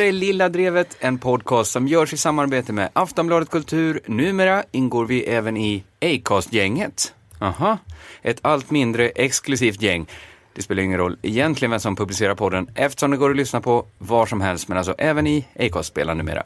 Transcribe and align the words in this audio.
Det 0.00 0.04
här 0.04 0.08
är 0.08 0.12
Lilla 0.12 0.48
Drevet, 0.48 0.96
en 1.00 1.18
podcast 1.18 1.72
som 1.72 1.88
görs 1.88 2.12
i 2.12 2.16
samarbete 2.16 2.72
med 2.72 2.88
Aftonbladet 2.92 3.50
Kultur. 3.50 4.00
Numera 4.06 4.64
ingår 4.70 5.06
vi 5.06 5.22
även 5.22 5.56
i 5.56 5.84
Acast-gänget. 6.00 7.14
Aha, 7.40 7.78
ett 8.22 8.38
allt 8.42 8.70
mindre 8.70 9.08
exklusivt 9.08 9.82
gäng. 9.82 10.06
Det 10.54 10.62
spelar 10.62 10.82
ingen 10.82 10.98
roll 10.98 11.18
egentligen 11.22 11.70
vem 11.70 11.80
som 11.80 11.96
publicerar 11.96 12.34
podden 12.34 12.70
eftersom 12.74 13.10
det 13.10 13.16
går 13.16 13.30
att 13.30 13.36
lyssna 13.36 13.60
på 13.60 13.86
var 13.98 14.26
som 14.26 14.40
helst, 14.40 14.68
men 14.68 14.78
alltså 14.78 14.94
även 14.98 15.26
i 15.26 15.46
Acast-spelaren 15.58 16.18
numera. 16.18 16.42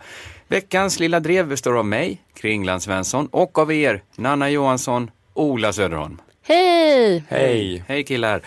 Veckans 0.48 1.00
Lilla 1.00 1.20
Drev 1.20 1.48
består 1.48 1.78
av 1.78 1.86
mig, 1.86 2.22
Kringland 2.36 2.82
Svensson, 2.82 3.26
och 3.26 3.58
av 3.58 3.72
er, 3.72 4.02
Nanna 4.16 4.50
Johansson, 4.50 5.10
Ola 5.34 5.72
Söderholm. 5.72 6.20
Hej! 6.42 7.24
Hej! 7.28 7.84
Hej 7.88 8.04
killar! 8.04 8.42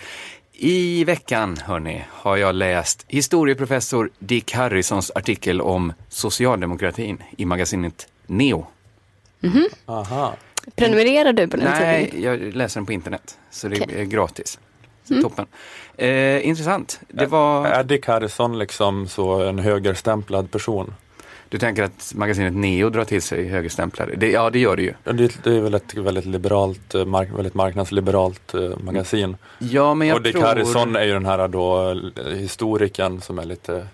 I 0.60 1.04
veckan, 1.04 1.56
hörni, 1.56 2.04
har 2.10 2.36
jag 2.36 2.54
läst 2.54 3.04
historieprofessor 3.08 4.10
Dick 4.18 4.52
Harrisons 4.52 5.12
artikel 5.14 5.60
om 5.60 5.92
socialdemokratin 6.08 7.22
i 7.36 7.44
magasinet 7.44 8.08
Neo. 8.26 8.66
Aha. 9.86 10.34
Prenumererar 10.76 11.32
du 11.32 11.48
på 11.48 11.56
den 11.56 11.66
Nej, 11.66 12.04
tidningen? 12.04 12.42
jag 12.42 12.54
läser 12.54 12.80
den 12.80 12.86
på 12.86 12.92
internet, 12.92 13.38
så 13.50 13.68
det 13.68 13.80
Okej. 13.80 14.00
är 14.00 14.04
gratis. 14.04 14.58
Så 15.04 15.22
Toppen. 15.22 15.46
Eh, 15.96 16.48
intressant. 16.48 17.00
Det 17.08 17.26
var... 17.26 17.66
Är 17.66 17.84
Dick 17.84 18.06
Harrison 18.06 18.58
liksom 18.58 19.08
så 19.08 19.42
en 19.42 19.58
högerstämplad 19.58 20.50
person? 20.50 20.94
Du 21.48 21.58
tänker 21.58 21.82
att 21.82 22.12
magasinet 22.14 22.54
Neo 22.54 22.90
drar 22.90 23.04
till 23.04 23.22
sig 23.22 23.48
högerstämplare? 23.48 24.14
Det, 24.16 24.30
ja, 24.30 24.50
det 24.50 24.58
gör 24.58 24.76
det 24.76 24.82
ju. 24.82 24.94
Det, 25.04 25.44
det 25.44 25.56
är 25.56 25.60
väl 25.60 25.74
ett 25.74 25.94
väldigt 25.94 26.24
liberalt, 26.24 26.94
eh, 26.94 27.04
mark, 27.04 27.28
väldigt 27.36 27.54
marknadsliberalt 27.54 28.54
eh, 28.54 28.78
magasin. 28.78 29.36
Ja, 29.58 29.94
men 29.94 30.08
jag 30.08 30.16
och 30.16 30.22
Dick 30.22 30.32
tror... 30.32 30.44
Harrison 30.44 30.96
är 30.96 31.04
ju 31.04 31.12
den 31.12 31.26
här 31.26 31.48
då 31.48 31.90
eh, 32.16 32.24
historikern 32.24 33.20
som 33.20 33.38
är 33.38 33.44
lite 33.44 33.86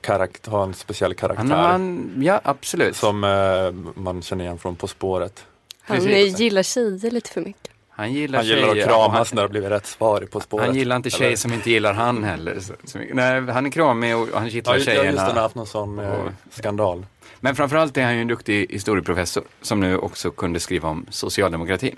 karakt, 0.00 0.46
har 0.46 0.62
en 0.62 0.74
speciell 0.74 1.14
karaktär. 1.14 1.44
Han, 1.44 1.70
han, 1.70 2.12
ja, 2.24 2.40
absolut. 2.44 2.96
Som 2.96 3.24
eh, 3.24 4.00
man 4.02 4.22
känner 4.22 4.44
igen 4.44 4.58
från 4.58 4.76
På 4.76 4.88
spåret. 4.88 5.44
Han 5.80 5.96
precis. 5.96 6.38
gillar 6.38 6.62
tjejer 6.62 7.10
lite 7.10 7.30
för 7.30 7.40
mycket. 7.40 7.71
Han 8.02 8.12
gillar 8.12 8.38
Han 8.38 8.46
gillar 8.48 8.68
att 8.68 8.74
tjejer, 8.74 8.86
kramas 8.86 9.30
och 9.30 9.36
när 9.36 9.42
det 9.42 9.48
blir 9.48 9.60
rätt 9.62 9.86
svar 9.86 10.22
i 10.22 10.26
På 10.26 10.40
spåret. 10.40 10.66
Han 10.66 10.74
gillar 10.76 10.96
inte 10.96 11.08
Eller- 11.08 11.18
tjejer 11.18 11.36
som 11.36 11.52
inte 11.52 11.70
gillar 11.70 11.92
han 11.94 12.24
heller. 12.24 12.60
Så, 12.60 12.72
så 12.84 12.98
mycket. 12.98 13.16
Nej, 13.16 13.40
han 13.40 13.66
är 13.66 13.70
kramig 13.70 14.16
och 14.16 14.28
han 14.34 14.44
Ja, 14.44 14.50
kittlar 14.50 14.74
just, 14.74 14.86
ja, 14.88 14.94
just 14.94 15.04
det, 15.04 15.08
han 15.08 15.18
har 15.18 15.26
tjejerna. 15.26 15.40
haft 15.40 15.54
någon 15.54 15.66
sån 15.66 15.98
Och- 15.98 16.28
skandal. 16.50 17.06
Men 17.40 17.56
framförallt 17.56 17.96
är 17.96 18.04
han 18.04 18.14
ju 18.14 18.20
en 18.20 18.28
duktig 18.28 18.66
historieprofessor 18.70 19.44
som 19.62 19.80
nu 19.80 19.98
också 19.98 20.30
kunde 20.30 20.60
skriva 20.60 20.88
om 20.88 21.06
socialdemokratin. 21.10 21.96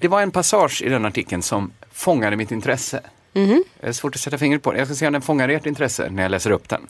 Det 0.00 0.08
var 0.08 0.22
en 0.22 0.30
passage 0.30 0.82
i 0.82 0.88
den 0.88 1.04
artikeln 1.06 1.42
som 1.42 1.72
fångade 1.92 2.36
mitt 2.36 2.50
intresse. 2.52 3.00
Mhm. 3.32 3.64
Det 3.80 3.86
är 3.86 3.92
svårt 3.92 4.14
att 4.14 4.20
sätta 4.20 4.38
fingret 4.38 4.62
på 4.62 4.72
det. 4.72 4.78
Jag 4.78 4.86
ska 4.88 4.94
se 4.94 5.06
om 5.06 5.12
den 5.12 5.22
fångar 5.22 5.48
ert 5.48 5.66
intresse 5.66 6.10
när 6.10 6.22
jag 6.22 6.30
läser 6.30 6.50
upp 6.50 6.68
den. 6.68 6.86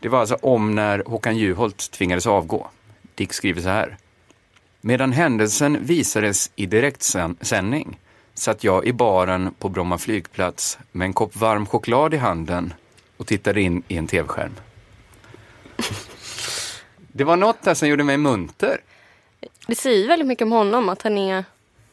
Det 0.00 0.08
var 0.08 0.20
alltså 0.20 0.34
om 0.42 0.74
när 0.74 1.02
Håkan 1.06 1.36
Juholt 1.36 1.90
tvingades 1.90 2.26
avgå. 2.26 2.66
Dick 3.14 3.32
skriver 3.32 3.60
så 3.62 3.68
här. 3.68 3.96
Medan 4.86 5.12
händelsen 5.12 5.84
visades 5.86 6.50
i 6.56 6.66
direktsändning 6.66 8.00
satt 8.34 8.64
jag 8.64 8.86
i 8.86 8.92
baren 8.92 9.54
på 9.58 9.68
Bromma 9.68 9.98
flygplats 9.98 10.78
med 10.92 11.06
en 11.06 11.12
kopp 11.12 11.36
varm 11.36 11.66
choklad 11.66 12.14
i 12.14 12.16
handen 12.16 12.74
och 13.16 13.26
tittade 13.26 13.60
in 13.60 13.82
i 13.88 13.96
en 13.96 14.06
tv-skärm. 14.06 14.54
Det 17.12 17.24
var 17.24 17.36
något 17.36 17.62
där 17.62 17.74
som 17.74 17.88
gjorde 17.88 18.04
mig 18.04 18.16
munter. 18.16 18.80
Det 19.66 19.74
säger 19.74 20.08
väldigt 20.08 20.28
mycket 20.28 20.44
om 20.44 20.52
honom 20.52 20.88
att 20.88 21.02
han 21.02 21.18
är 21.18 21.44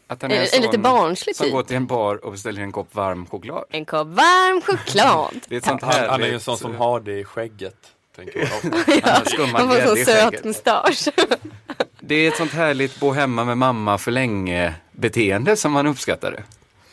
Att 0.08 0.22
han 0.22 0.32
en, 0.32 0.38
är 0.38 0.42
en 0.42 0.48
sån 0.48 0.62
lite 0.62 0.78
barnslig 0.78 1.36
som 1.36 1.44
typ. 1.44 1.54
går 1.54 1.64
till 1.64 1.76
en 1.76 1.88
bar 1.88 2.26
och 2.26 2.32
beställer 2.32 2.62
en 2.62 2.72
kopp 2.72 2.96
varm 2.96 3.26
choklad. 3.26 3.66
En 3.70 3.86
kopp 3.86 4.08
varm 4.08 4.62
choklad. 4.66 5.40
Det 5.48 5.56
är 5.56 5.58
ett 5.58 5.66
sånt 5.66 5.82
Han, 5.82 6.10
han 6.10 6.22
är 6.22 6.28
ju 6.28 6.34
en 6.34 6.40
sån 6.40 6.58
som 6.58 6.76
har 6.76 7.00
det 7.00 7.20
i 7.20 7.24
skägget. 7.24 7.78
Tänker 8.16 8.40
man 9.04 9.12
har 9.14 9.26
skummad 9.26 9.62
Han 9.62 9.82
får 9.82 9.98
i 10.00 10.06
söt 10.06 10.44
mustasch. 10.44 11.08
Det 12.00 12.16
är 12.16 12.28
ett 12.28 12.38
sånt 12.38 12.52
härligt 12.52 13.00
bo 13.00 13.12
hemma 13.12 13.46
med 13.46 13.58
mamma 13.58 13.98
för 13.98 14.12
länge 14.12 14.74
beteende 14.92 15.56
som 15.56 15.72
man 15.72 15.88
uppskattade. 15.88 16.44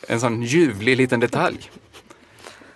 En 0.07 0.19
sån 0.19 0.43
ljuvlig 0.43 0.97
liten 0.97 1.19
detalj. 1.19 1.71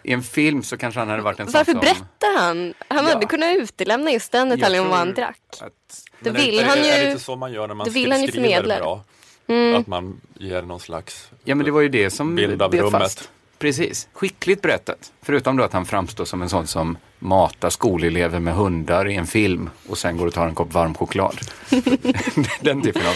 I 0.03 0.13
en 0.13 0.23
film 0.23 0.63
så 0.63 0.77
kanske 0.77 0.99
han 0.99 1.09
hade 1.09 1.21
varit 1.21 1.39
en 1.39 1.45
Varför 1.45 1.63
sån 1.71 1.73
som... 1.73 1.79
berättar 1.79 2.37
han? 2.41 2.73
Han 2.87 3.05
hade 3.05 3.21
Ja. 3.21 3.27
kunnat 3.27 3.55
utelämna 3.57 4.11
just 4.11 4.31
den 4.31 4.49
Jag 4.49 4.57
detaljen 4.59 4.83
om 4.83 4.89
vad 4.89 4.99
han 4.99 5.13
drack. 5.13 5.39
Att, 5.61 6.03
Då 6.19 6.29
är- 6.29 6.33
vill 6.33 6.59
är, 6.59 6.63
han 6.65 6.77
Är 6.77 6.81
det 6.97 7.03
ju... 7.03 7.11
inte 7.11 7.23
så 7.23 7.35
man 7.35 7.53
gör 7.53 7.67
när 7.67 7.75
man 7.75 7.89
vill 7.89 8.11
han 8.11 8.21
ju 8.21 8.31
förmedla 8.31 8.75
det. 8.75 8.81
bra? 8.81 9.03
Mm. 9.47 9.75
Att 9.75 9.87
man 9.87 10.21
ger 10.39 10.61
någon 10.61 10.79
slags 10.79 11.29
ja 11.43 11.55
men 11.55 11.65
det 11.65 11.71
var 11.71 11.81
ju 11.81 11.89
det 11.89 12.09
som 12.09 12.35
bild 12.35 12.61
av 12.61 12.73
rummet. 12.75 12.91
fast. 13.01 13.29
Precis, 13.63 14.07
skickligt 14.13 14.61
berättat. 14.61 15.11
Förutom 15.21 15.57
då 15.57 15.63
att 15.63 15.73
han 15.73 15.85
framstår 15.85 16.25
som 16.25 16.41
en 16.41 16.49
sån 16.49 16.67
som 16.67 16.97
matar 17.19 17.69
skolelever 17.69 18.39
med 18.39 18.53
hundar 18.53 19.09
i 19.09 19.15
en 19.15 19.27
film 19.27 19.69
och 19.87 19.97
sen 19.97 20.17
går 20.17 20.27
och 20.27 20.33
tar 20.33 20.47
en 20.47 20.55
kopp 20.55 20.73
varm 20.73 20.93
choklad. 20.93 21.37
Den 22.61 22.81
typen 22.81 23.01
av 23.07 23.15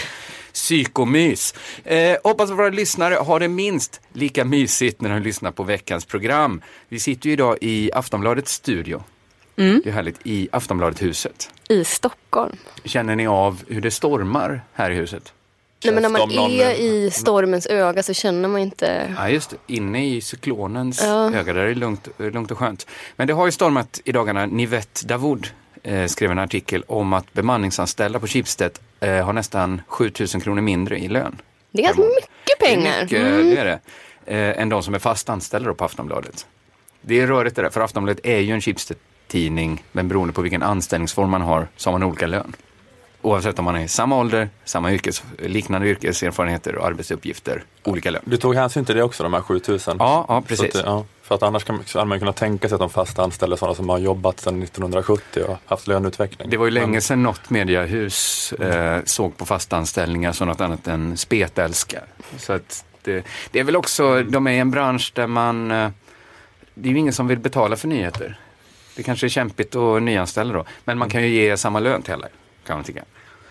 psykomys. 0.52 1.54
Eh, 1.84 2.16
hoppas 2.24 2.50
att 2.50 2.58
våra 2.58 2.68
lyssnare 2.68 3.14
har 3.14 3.40
det 3.40 3.48
minst 3.48 4.00
lika 4.12 4.44
mysigt 4.44 5.00
när 5.00 5.10
de 5.10 5.20
lyssnar 5.20 5.50
på 5.50 5.62
veckans 5.62 6.04
program. 6.04 6.62
Vi 6.88 7.00
sitter 7.00 7.26
ju 7.26 7.32
idag 7.32 7.58
i 7.60 7.90
Aftonbladets 7.92 8.52
studio. 8.52 9.02
Mm. 9.56 9.80
Det 9.84 9.90
är 9.90 9.94
härligt, 9.94 10.20
i 10.24 10.48
Aftonbladet-huset. 10.52 11.50
I 11.68 11.84
Stockholm. 11.84 12.56
Känner 12.84 13.16
ni 13.16 13.26
av 13.26 13.62
hur 13.68 13.80
det 13.80 13.90
stormar 13.90 14.62
här 14.72 14.90
i 14.90 14.94
huset? 14.94 15.32
Nej, 15.84 15.94
men 15.94 16.02
när 16.02 16.08
man 16.10 16.30
är 16.30 16.70
i 16.80 17.10
stormens 17.10 17.66
öga 17.66 18.02
så 18.02 18.14
känner 18.14 18.48
man 18.48 18.60
inte... 18.60 19.14
Ja, 19.16 19.28
just 19.28 19.50
det. 19.50 19.56
Inne 19.66 20.06
i 20.06 20.20
cyklonens 20.20 21.00
Ja. 21.02 21.34
öga, 21.34 21.52
där 21.52 21.60
är 21.62 21.68
det 21.68 21.74
lugnt, 21.74 22.08
eh, 22.18 22.26
lugnt 22.30 22.50
och 22.50 22.58
skönt. 22.58 22.86
Men 23.16 23.26
det 23.26 23.32
har 23.34 23.46
ju 23.46 23.52
stormat 23.52 24.00
i 24.04 24.12
dagarna. 24.12 24.46
Nivette 24.46 25.06
Davoud 25.06 25.46
eh, 25.82 26.06
skrev 26.06 26.30
en 26.30 26.38
artikel 26.38 26.84
om 26.88 27.12
att 27.12 27.32
bemanningsanställda 27.32 28.18
på 28.20 28.26
Schibsted 28.26 28.78
eh, 29.00 29.24
har 29.24 29.32
nästan 29.32 29.80
7000 29.88 30.40
kronor 30.40 30.60
mindre 30.62 30.98
i 30.98 31.08
lön. 31.08 31.40
Det 31.70 31.80
är 31.80 31.84
ganska 31.84 32.02
mycket 32.02 32.58
pengar. 32.60 33.06
Det 33.08 33.16
är 33.16 33.22
mycket, 33.24 33.40
Mm. 33.40 33.50
det 33.54 33.60
är 33.60 33.64
det. 33.64 33.80
Eh, 34.56 34.62
än 34.62 34.68
de 34.68 34.82
som 34.82 34.94
är 34.94 34.98
fast 34.98 35.28
anställda 35.28 35.74
på 35.74 35.84
Aftonbladet. 35.84 36.46
Det 37.00 37.20
är 37.20 37.26
rörigt 37.26 37.56
det 37.56 37.62
där, 37.62 37.70
för 37.70 37.80
Aftonbladet 37.80 38.26
är 38.26 38.38
ju 38.38 38.52
en 38.52 38.60
Schibsted-tidning, 38.60 39.84
men 39.92 40.08
beroende 40.08 40.32
på 40.34 40.42
vilken 40.42 40.62
anställningsform 40.62 41.30
man 41.30 41.42
har 41.42 41.68
så 41.76 41.90
har 41.90 41.98
man 41.98 42.08
olika 42.08 42.26
lön. 42.26 42.56
Oavsett 43.22 43.58
om 43.58 43.64
man 43.64 43.76
är 43.76 43.80
i 43.80 43.88
samma 43.88 44.16
ålder, 44.16 44.48
samma 44.64 44.92
yrkes, 44.92 45.22
liknande 45.38 45.88
yrkeserfarenheter 45.88 46.76
och 46.76 46.86
arbetsuppgifter, 46.86 47.64
olika 47.84 48.10
lön. 48.10 48.22
Du 48.24 48.36
tog 48.36 48.54
hänsyn 48.54 48.84
till 48.84 48.96
det 48.96 49.02
också, 49.02 49.22
de 49.22 49.34
här 49.34 49.40
7000? 49.40 49.96
Ja, 49.98 50.24
ja 50.28 50.42
precis. 50.46 50.76
att, 50.76 50.84
ja, 50.84 51.04
för 51.22 51.34
att 51.34 51.42
annars 51.42 51.64
kan 51.64 51.84
hade 51.94 52.04
man 52.04 52.18
kunnat 52.18 52.36
tänka 52.36 52.68
sig 52.68 52.74
att 52.74 52.80
de 52.80 52.90
fast 52.90 53.18
anställda 53.18 53.56
sådana 53.56 53.74
som 53.74 53.88
har 53.88 53.98
jobbat 53.98 54.40
sedan 54.40 54.62
1970 54.62 55.42
och 55.48 55.56
haft 55.66 55.86
löneutveckling. 55.86 56.50
Det 56.50 56.56
var 56.56 56.64
ju 56.64 56.70
länge 56.70 57.00
sedan 57.00 57.22
något 57.22 57.50
mediehus 57.50 58.52
eh, 58.52 59.00
såg 59.04 59.36
på 59.36 59.46
fasta 59.46 59.76
anställningar 59.76 60.32
som 60.32 60.48
något 60.48 60.60
annat 60.60 60.88
än 60.88 61.16
spetälskar. 61.16 62.04
Så 62.38 62.52
att 62.52 62.84
det, 63.02 63.26
det 63.50 63.60
är 63.60 63.64
väl 63.64 63.76
också, 63.76 64.22
de 64.22 64.46
är 64.46 64.52
i 64.52 64.58
en 64.58 64.70
bransch 64.70 65.12
där 65.14 65.26
man, 65.26 65.70
eh, 65.70 65.90
det 66.74 66.88
är 66.88 66.92
ju 66.92 66.98
ingen 66.98 67.12
som 67.12 67.26
vill 67.26 67.38
betala 67.38 67.76
för 67.76 67.88
nyheter. 67.88 68.38
Det 68.96 69.02
kanske 69.02 69.26
är 69.26 69.28
kämpigt 69.28 69.76
att 69.76 70.02
nyanställa 70.02 70.52
då, 70.52 70.64
men 70.84 70.98
man 70.98 71.10
kan 71.10 71.22
ju 71.22 71.28
ge 71.28 71.56
samma 71.56 71.80
lön 71.80 72.02
till 72.02 72.14
alla, 72.14 72.28
kan 72.68 72.76
man 72.76 72.84
tycka. 72.84 73.02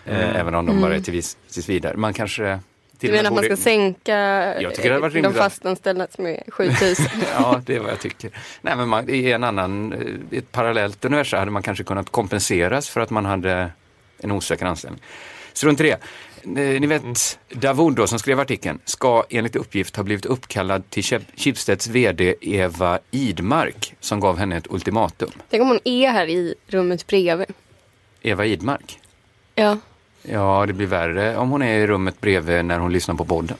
Eh, 0.06 0.36
Även 0.36 0.54
om 0.54 0.66
de 0.66 0.80
bara 0.80 0.94
är 0.96 1.00
till 1.00 1.12
vis, 1.12 1.36
tills 1.52 1.68
vidare. 1.68 1.96
Man 1.96 2.12
kanske... 2.14 2.60
till 2.98 3.10
Du 3.10 3.16
menar 3.16 3.28
att 3.30 3.34
man 3.34 3.44
ska 3.44 3.56
sänka 3.56 4.16
Jag 4.62 4.74
tycker 4.74 4.88
det 4.88 4.94
hade 4.94 5.00
varit 5.02 5.12
de 5.14 5.18
rimligt 5.22 5.36
fastanställda 5.38 6.06
som 6.10 6.26
är 6.26 6.42
7000? 6.50 7.06
Ja, 7.34 7.62
det 7.66 7.76
är 7.76 7.80
vad 7.80 7.90
jag 7.90 8.00
tycker. 8.00 8.30
Nej, 8.62 8.76
men 8.76 8.88
man, 8.88 9.08
i 9.10 9.30
en 9.30 9.44
annan, 9.44 9.92
eh, 9.92 9.98
i 10.36 10.38
ett 10.38 10.52
parallellt 10.52 11.04
universum 11.04 11.38
hade 11.38 11.50
man 11.50 11.62
kanske 11.62 11.84
kunnat 11.84 12.10
kompenseras 12.10 12.88
för 12.88 13.00
att 13.00 13.10
man 13.10 13.24
hade 13.24 13.70
en 14.18 14.32
osäker 14.32 14.66
anställning. 14.66 15.02
Strunt 15.52 15.80
i 15.80 15.82
det. 15.82 15.90
Eh, 16.44 16.80
Ni 16.80 16.86
vet, 16.86 17.38
Davoud 17.50 17.94
då, 17.94 18.06
som 18.06 18.18
skrev 18.18 18.40
artikeln, 18.40 18.78
ska 18.84 19.24
enligt 19.30 19.56
uppgift 19.56 19.96
ha 19.96 20.02
blivit 20.04 20.26
uppkallad 20.26 20.90
till 20.90 21.02
Schib- 21.02 21.24
Schibsteds 21.36 21.86
VD 21.88 22.34
Eva 22.40 22.98
Idmark, 23.10 23.94
som 24.00 24.20
gav 24.20 24.38
henne 24.38 24.56
ett 24.56 24.66
ultimatum. 24.70 25.30
Tänk 25.50 25.62
om 25.62 25.68
hon 25.68 25.80
är 25.84 26.10
här 26.10 26.26
i 26.26 26.54
rummet 26.66 27.06
bredvid. 27.06 27.46
Eva 28.22 28.46
Idmark? 28.46 28.98
Ja. 29.58 29.76
Ja, 30.22 30.64
det 30.66 30.72
blir 30.72 30.86
värre 30.86 31.36
om 31.36 31.50
hon 31.50 31.62
är 31.62 31.78
i 31.78 31.86
rummet 31.86 32.20
bredvid 32.20 32.64
när 32.64 32.78
hon 32.78 32.92
lyssnar 32.92 33.14
på 33.14 33.24
podden. 33.24 33.56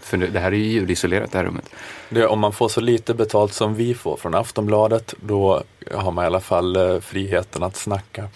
För 0.00 0.16
det 0.16 0.40
här 0.40 0.52
är 0.52 0.56
ju 0.56 0.64
ljudisolerat, 0.64 1.32
det 1.32 1.38
här 1.38 1.44
rummet. 1.44 1.70
Det, 2.08 2.26
om 2.26 2.38
man 2.40 2.52
får 2.52 2.68
så 2.68 2.80
lite 2.80 3.14
betalt 3.14 3.52
som 3.52 3.74
vi 3.74 3.94
får 3.94 4.16
från 4.16 4.34
Aftonbladet, 4.34 5.14
då 5.20 5.62
har 5.94 6.12
man 6.12 6.24
i 6.24 6.26
alla 6.26 6.40
fall 6.40 6.76
eh, 6.76 7.00
friheten 7.00 7.62
att 7.62 7.76
snacka. 7.76 8.28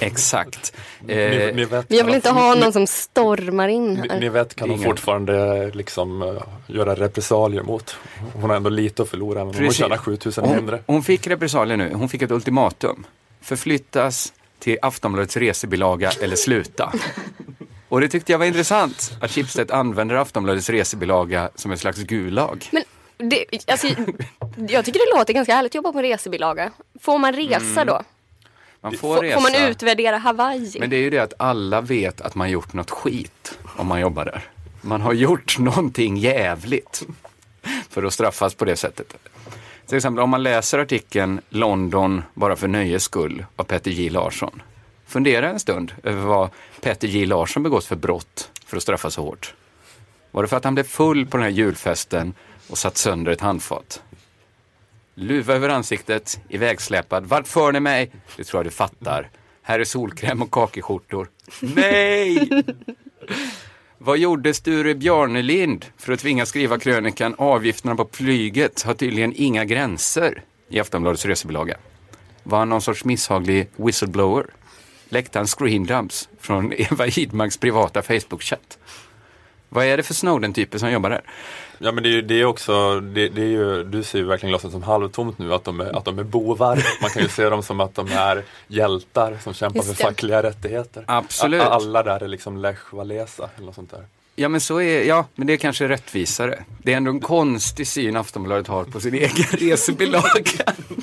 Exakt. 0.00 0.72
Ni, 1.00 1.12
Eh, 1.14 1.54
ni 1.54 1.64
vet, 1.64 1.88
Men 1.90 1.98
jag 1.98 2.04
vill 2.04 2.14
inte 2.14 2.30
ha 2.30 2.54
ni, 2.54 2.60
någon 2.60 2.72
som 2.72 2.86
stormar 2.86 3.68
in 3.68 3.94
Ni, 3.94 4.00
ni 4.00 4.08
här. 4.08 4.30
vet 4.30 4.54
kan 4.54 4.70
hon 4.70 4.78
Ingen. 4.78 4.90
fortfarande 4.90 5.70
liksom 5.74 6.22
eh, 6.22 6.42
göra 6.66 6.94
repressalier 6.94 7.62
mot. 7.62 7.96
Hon 8.34 8.50
har 8.50 8.56
ändå 8.56 8.70
lite 8.70 9.02
att 9.02 9.08
förlora, 9.08 9.38
men 9.38 9.46
hon 9.46 9.54
Precis. 9.54 9.76
tjänar 9.78 9.96
7000 9.96 10.44
Hon, 10.44 10.56
mindre. 10.56 10.78
hon 10.86 11.02
fick 11.02 11.26
repressalier 11.26 11.76
nu. 11.76 11.92
Hon 11.94 12.08
fick 12.08 12.22
ett 12.22 12.30
ultimatum. 12.30 13.06
Förflyttas 13.40 14.32
till 14.58 14.78
Aftonbladets 14.82 15.36
resebilaga 15.36 16.10
eller 16.22 16.36
sluta. 16.36 16.92
Och 17.88 18.00
det 18.00 18.08
tyckte 18.08 18.32
jag 18.32 18.38
var 18.38 18.46
intressant, 18.46 19.12
att 19.20 19.30
Schibsted 19.30 19.70
använder 19.70 20.14
Aftonbladets 20.16 20.70
resebilaga 20.70 21.50
som 21.54 21.72
ett 21.72 21.80
slags 21.80 21.98
gulag. 21.98 22.68
Men 22.72 22.82
det, 23.30 23.44
alltså, 23.66 23.86
jag 24.68 24.84
tycker 24.84 25.12
det 25.12 25.18
låter 25.18 25.32
ganska 25.32 25.54
härligt 25.54 25.70
att 25.70 25.74
jobba 25.74 25.92
på 25.92 25.98
en 25.98 26.04
resebilaga. 26.04 26.72
Får 27.00 27.18
man 27.18 27.32
resa 27.32 27.80
Mm. 27.82 27.86
då? 27.86 28.02
Man 28.80 28.92
får, 28.92 29.16
Får, 29.16 29.22
resa. 29.22 29.34
får 29.40 29.42
man 29.42 29.70
utvärdera 29.70 30.18
Hawaii? 30.18 30.76
Men 30.80 30.90
det 30.90 30.96
är 30.96 31.00
ju 31.00 31.10
det 31.10 31.18
att 31.18 31.32
alla 31.38 31.80
vet 31.80 32.20
att 32.20 32.34
man 32.34 32.50
gjort 32.50 32.72
något 32.72 32.90
skit 32.90 33.58
om 33.76 33.86
man 33.86 34.00
jobbar 34.00 34.24
där. 34.24 34.44
Man 34.80 35.00
har 35.00 35.12
gjort 35.12 35.58
någonting 35.58 36.16
jävligt 36.16 37.02
för 37.90 38.02
att 38.02 38.14
straffas 38.14 38.54
på 38.54 38.64
det 38.64 38.76
sättet. 38.76 39.14
Till 39.88 39.96
exempel 39.96 40.22
om 40.22 40.30
man 40.30 40.42
läser 40.42 40.78
artikeln 40.78 41.40
London 41.48 42.22
bara 42.34 42.56
för 42.56 42.68
nöjes 42.68 43.02
skull 43.02 43.44
av 43.56 43.64
Petter 43.64 43.90
J 43.90 44.10
Larsson. 44.10 44.62
Fundera 45.06 45.50
en 45.50 45.60
stund 45.60 45.92
över 46.02 46.22
vad 46.22 46.50
Petter 46.80 47.08
J 47.08 47.26
Larsson 47.26 47.62
begått 47.62 47.84
för 47.84 47.96
brott 47.96 48.50
för 48.66 48.76
att 48.76 48.82
straffas 48.82 49.14
så 49.14 49.22
hårt. 49.22 49.54
Var 50.30 50.42
det 50.42 50.48
för 50.48 50.56
att 50.56 50.64
han 50.64 50.74
blev 50.74 50.84
full 50.84 51.26
på 51.26 51.36
den 51.36 51.44
här 51.44 51.50
julfesten 51.50 52.34
och 52.70 52.78
satt 52.78 52.96
sönder 52.96 53.32
ett 53.32 53.40
handfat? 53.40 54.02
Luva 55.14 55.54
över 55.54 55.68
ansiktet, 55.68 56.40
ivägsläpad. 56.48 57.26
Vart 57.26 57.48
för 57.48 57.72
ni 57.72 57.80
mig? 57.80 58.10
Det 58.36 58.44
tror 58.44 58.58
jag 58.58 58.66
du 58.66 58.70
fattar. 58.70 59.30
Här 59.62 59.80
är 59.80 59.84
solkräm 59.84 60.42
och 60.42 60.50
kakeskjortor. 60.50 61.28
Nej! 61.60 62.48
Vad 64.00 64.18
gjorde 64.18 64.54
Sture 64.54 64.94
Bjarnelind 64.94 65.86
för 65.96 66.12
att 66.12 66.20
tvinga 66.20 66.46
skriva 66.46 66.78
krönikan 66.78 67.34
Avgifterna 67.38 67.94
på 67.94 68.08
flyget 68.12 68.82
har 68.82 68.94
tydligen 68.94 69.32
inga 69.36 69.64
gränser 69.64 70.42
i 70.68 70.80
Aftonbladets 70.80 71.26
resebilaga? 71.26 71.76
Var 72.42 72.58
han 72.58 72.68
någon 72.68 72.82
sorts 72.82 73.04
misshaglig 73.04 73.68
whistleblower? 73.76 74.46
Läckte 75.08 75.38
han 75.38 75.46
screendumps 75.46 76.28
från 76.40 76.72
Eva 76.76 77.04
Hidmarks 77.04 77.56
privata 77.56 78.02
Facebook-chatt? 78.02 78.78
Vad 79.68 79.84
är 79.84 79.96
det 79.96 80.02
för 80.02 80.14
Snowden-typer 80.14 80.78
som 80.78 80.90
jobbar 80.90 81.10
där? 81.10 81.20
Ja 81.78 81.92
men 81.92 82.02
det 82.02 82.08
är 82.08 82.12
ju 82.12 82.22
det 82.22 82.34
är 82.40 82.44
också, 82.44 83.00
det, 83.00 83.28
det 83.28 83.42
är 83.42 83.46
ju, 83.46 83.84
du 83.84 84.02
ser 84.02 84.18
ju 84.18 84.24
verkligen 84.24 84.50
glaset 84.50 84.70
som 84.72 84.82
halvtomt 84.82 85.38
nu, 85.38 85.54
att 85.54 85.64
de, 85.64 85.80
är, 85.80 85.96
att 85.98 86.04
de 86.04 86.18
är 86.18 86.22
bovar. 86.22 86.84
Man 87.02 87.10
kan 87.10 87.22
ju 87.22 87.28
se 87.28 87.48
dem 87.48 87.62
som 87.62 87.80
att 87.80 87.94
de 87.94 88.08
är 88.12 88.42
hjältar 88.68 89.38
som 89.44 89.54
kämpar 89.54 89.82
för 89.82 89.94
fackliga 89.94 90.42
rättigheter. 90.42 91.04
Absolut. 91.06 91.62
A- 91.62 91.64
Alla 91.70 92.02
där 92.02 92.22
är 92.22 92.28
liksom 92.28 92.56
Lech 92.56 92.78
Walesa 92.92 93.48
eller 93.56 93.66
något 93.66 93.74
sånt 93.74 93.90
där. 93.90 94.04
Ja 94.36 94.48
men 94.48 94.60
så 94.60 94.80
är, 94.80 95.02
ja 95.04 95.26
men 95.34 95.46
det 95.46 95.52
är 95.52 95.56
kanske 95.56 95.88
rättvisare. 95.88 96.62
Det 96.82 96.92
är 96.92 96.96
ändå 96.96 97.10
en 97.10 97.20
konstig 97.20 97.86
syn 97.86 98.16
Aftonbladet 98.16 98.66
har 98.66 98.84
på 98.84 99.00
sin 99.00 99.14
egen 99.24 99.46
resebilaga. 99.50 100.42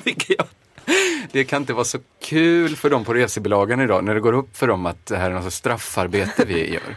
Det 1.32 1.44
kan 1.44 1.62
inte 1.62 1.74
vara 1.74 1.86
så 1.86 1.98
kul 2.22 2.76
för 2.76 2.90
dem 2.90 3.06
på 3.06 3.14
resebilagan 3.14 3.82
idag 3.82 4.04
när 4.04 4.14
det 4.14 4.20
går 4.20 4.34
upp 4.34 4.58
för 4.58 4.68
dem 4.68 4.86
att 4.86 5.06
det 5.06 5.18
här 5.18 5.32
är 5.32 5.34
något 5.36 5.54
straffarbete 5.54 6.46
vi 6.46 6.74
gör. 6.74 6.96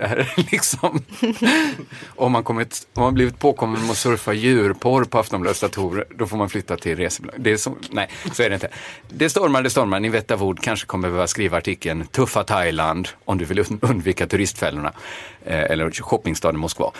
Är 0.00 0.32
liksom, 0.50 1.02
om 2.06 2.32
man, 2.32 2.44
kommit, 2.44 2.86
om 2.94 3.02
man 3.02 3.14
blivit 3.14 3.38
påkommen 3.38 3.80
med 3.82 3.90
att 3.90 3.96
surfa 3.96 4.32
djurporr 4.32 5.04
på 5.04 5.18
Aftonbladets 5.18 5.60
datorer, 5.60 6.04
då 6.16 6.26
får 6.26 6.36
man 6.36 6.48
flytta 6.48 6.76
till 6.76 6.96
resebolag. 6.96 7.34
Det 7.38 7.52
är 7.52 7.56
så, 7.56 7.76
nej, 7.90 8.08
så 8.32 8.42
är 8.42 8.48
det 8.48 8.54
inte. 8.54 8.68
Det 9.08 9.30
stormar, 9.30 9.62
det 9.62 9.70
stormar. 9.70 10.00
Ni 10.00 10.08
vet 10.08 10.30
Wood 10.30 10.60
kanske 10.60 10.86
kommer 10.86 11.08
behöva 11.08 11.26
skriva 11.26 11.58
artikeln 11.58 12.06
Tuffa 12.06 12.44
Thailand 12.44 13.08
om 13.24 13.38
du 13.38 13.44
vill 13.44 13.64
undvika 13.80 14.26
turistfällorna. 14.26 14.92
Eh, 15.44 15.70
eller 15.70 15.90
shoppingstaden 15.90 16.60
Moskva. 16.60 16.92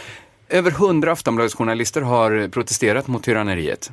Över 0.49 0.71
hundra 0.71 1.13
Aftonbladsjournalister 1.13 2.01
har 2.01 2.49
protesterat 2.49 3.07
mot 3.07 3.23
tyranneriet. 3.23 3.91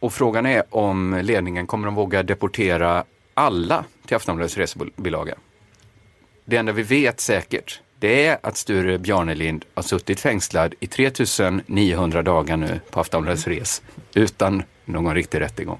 Och 0.00 0.12
frågan 0.12 0.46
är 0.46 0.62
om 0.70 1.20
ledningen 1.22 1.66
kommer 1.66 1.88
att 1.88 1.94
våga 1.94 2.22
deportera 2.22 3.04
alla 3.34 3.84
till 4.06 4.16
Aftonbladets 4.16 4.56
resebilaga. 4.56 5.34
Det 6.44 6.56
enda 6.56 6.72
vi 6.72 6.82
vet 6.82 7.20
säkert, 7.20 7.80
det 8.00 8.26
är 8.26 8.38
att 8.42 8.56
Sture 8.56 8.98
Bjarnelind 8.98 9.64
har 9.74 9.82
suttit 9.82 10.20
fängslad 10.20 10.74
i 10.80 10.86
3900 10.86 12.22
dagar 12.22 12.56
nu 12.56 12.80
på 12.90 13.00
Aftonbladets 13.00 13.46
res 13.46 13.82
utan 14.14 14.62
någon 14.84 15.14
riktig 15.14 15.40
rättegång. 15.40 15.78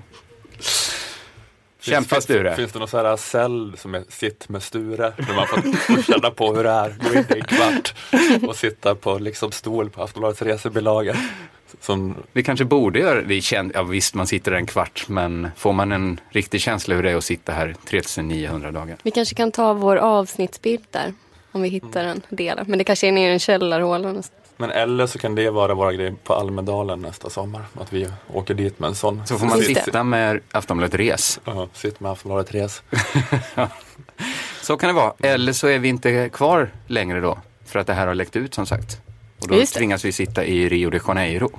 Kämpa 1.81 2.21
Sture! 2.21 2.57
Finns 2.57 2.73
det 2.73 2.79
någon 2.79 2.89
sån 2.89 3.07
här 3.07 3.17
cell 3.17 3.75
som 3.79 3.95
är 3.95 4.05
sitt 4.09 4.49
med 4.49 4.63
Sture? 4.63 5.13
Där 5.17 5.35
man 5.37 5.47
får, 5.47 5.57
får 5.97 6.03
känna 6.03 6.31
på 6.31 6.55
hur 6.55 6.65
det 6.65 6.71
är, 6.71 6.95
gå 7.01 7.19
in 7.19 7.25
i 7.31 7.39
en 7.39 7.45
kvart 7.45 7.95
och 8.49 8.57
sitta 8.57 8.95
på 8.95 9.19
liksom 9.19 9.53
stol 9.53 9.91
på 9.91 10.03
Aftonbladets 10.03 10.43
resebilaga. 10.43 11.17
Som, 11.81 12.15
Vi 12.33 12.43
kanske 12.43 12.65
borde 12.65 12.99
göra 12.99 13.23
det. 13.23 13.41
känt- 13.41 13.73
Ja, 13.75 13.83
visst, 13.83 14.15
man 14.15 14.27
sitter 14.27 14.51
där 14.51 14.59
en 14.59 14.67
kvart, 14.67 15.05
men 15.09 15.49
får 15.57 15.73
man 15.73 15.93
en 15.93 16.21
riktig 16.31 16.61
känsla 16.61 16.95
hur 16.95 17.03
det 17.03 17.11
är 17.11 17.17
att 17.17 17.25
sitta 17.25 17.53
här 17.53 17.75
3900 17.89 18.71
dagar? 18.73 18.97
Vi 19.03 19.11
kanske 19.11 19.35
kan 19.35 19.53
ta 19.53 19.73
vår 19.75 19.97
avsnittsbild 19.97 20.85
där. 20.91 21.15
Om 21.53 21.63
vi 21.63 21.69
hittar 21.69 22.05
en 22.05 22.23
del. 22.29 22.61
Men 22.67 22.79
det 22.79 22.85
kanske 22.85 23.09
är 23.09 23.13
nere 23.13 23.31
i 23.31 23.33
en 23.33 23.39
källarhåla 23.39 24.09
någonstans. 24.09 24.41
men 24.57 24.71
eller 24.71 25.07
så 25.07 25.19
kan 25.19 25.35
det 25.35 25.51
vara 25.51 25.75
våra 25.75 25.93
grejer 25.93 26.15
på 26.25 26.35
Almedalen 26.35 27.01
nästa 27.01 27.31
sommar. 27.31 27.63
Att 27.81 27.93
vi 27.93 28.09
åker 28.35 28.55
dit 28.55 28.79
med 28.79 28.89
en 28.89 28.95
sån. 28.95 29.27
Så 29.27 29.39
får 29.39 29.47
man 29.47 29.59
Just 29.59 29.75
det. 29.75 29.83
sitta 29.85 30.05
med 30.05 30.41
Aftonbladet 30.53 30.95
Res. 30.95 31.41
Ja, 31.45 31.69
sitt 31.73 32.01
med 32.01 32.13
Aftonbladet 32.13 32.55
Res. 32.55 32.83
Så 34.63 34.77
kan 34.77 34.89
det 34.89 34.93
vara. 34.95 35.13
Eller 35.19 35.53
så 35.53 35.67
är 35.67 35.79
vi 35.79 35.89
inte 35.89 36.29
kvar 36.29 36.71
längre 36.87 37.21
då, 37.21 37.39
för 37.67 37.79
att 37.79 37.87
det 37.87 37.95
här 37.95 38.07
har 38.07 38.15
läckt 38.15 38.37
ut 38.37 38.55
som 38.55 38.67
sagt. 38.67 39.01
Och 39.43 39.49
då 39.49 39.55
Just 39.55 39.75
det. 39.75 39.79
tvingas 39.81 40.05
vi 40.05 40.13
sitta 40.13 40.45
i 40.45 40.69
Rio 40.69 40.91
de 40.91 41.01
Janeiro 41.09 41.51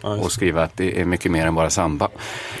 Ja, 0.00 0.08
och 0.16 0.32
skriva 0.32 0.62
att 0.62 0.76
det 0.76 1.00
är 1.00 1.04
mycket 1.04 1.32
mer 1.32 1.46
än 1.46 1.54
bara 1.54 1.70
samba. 1.70 2.08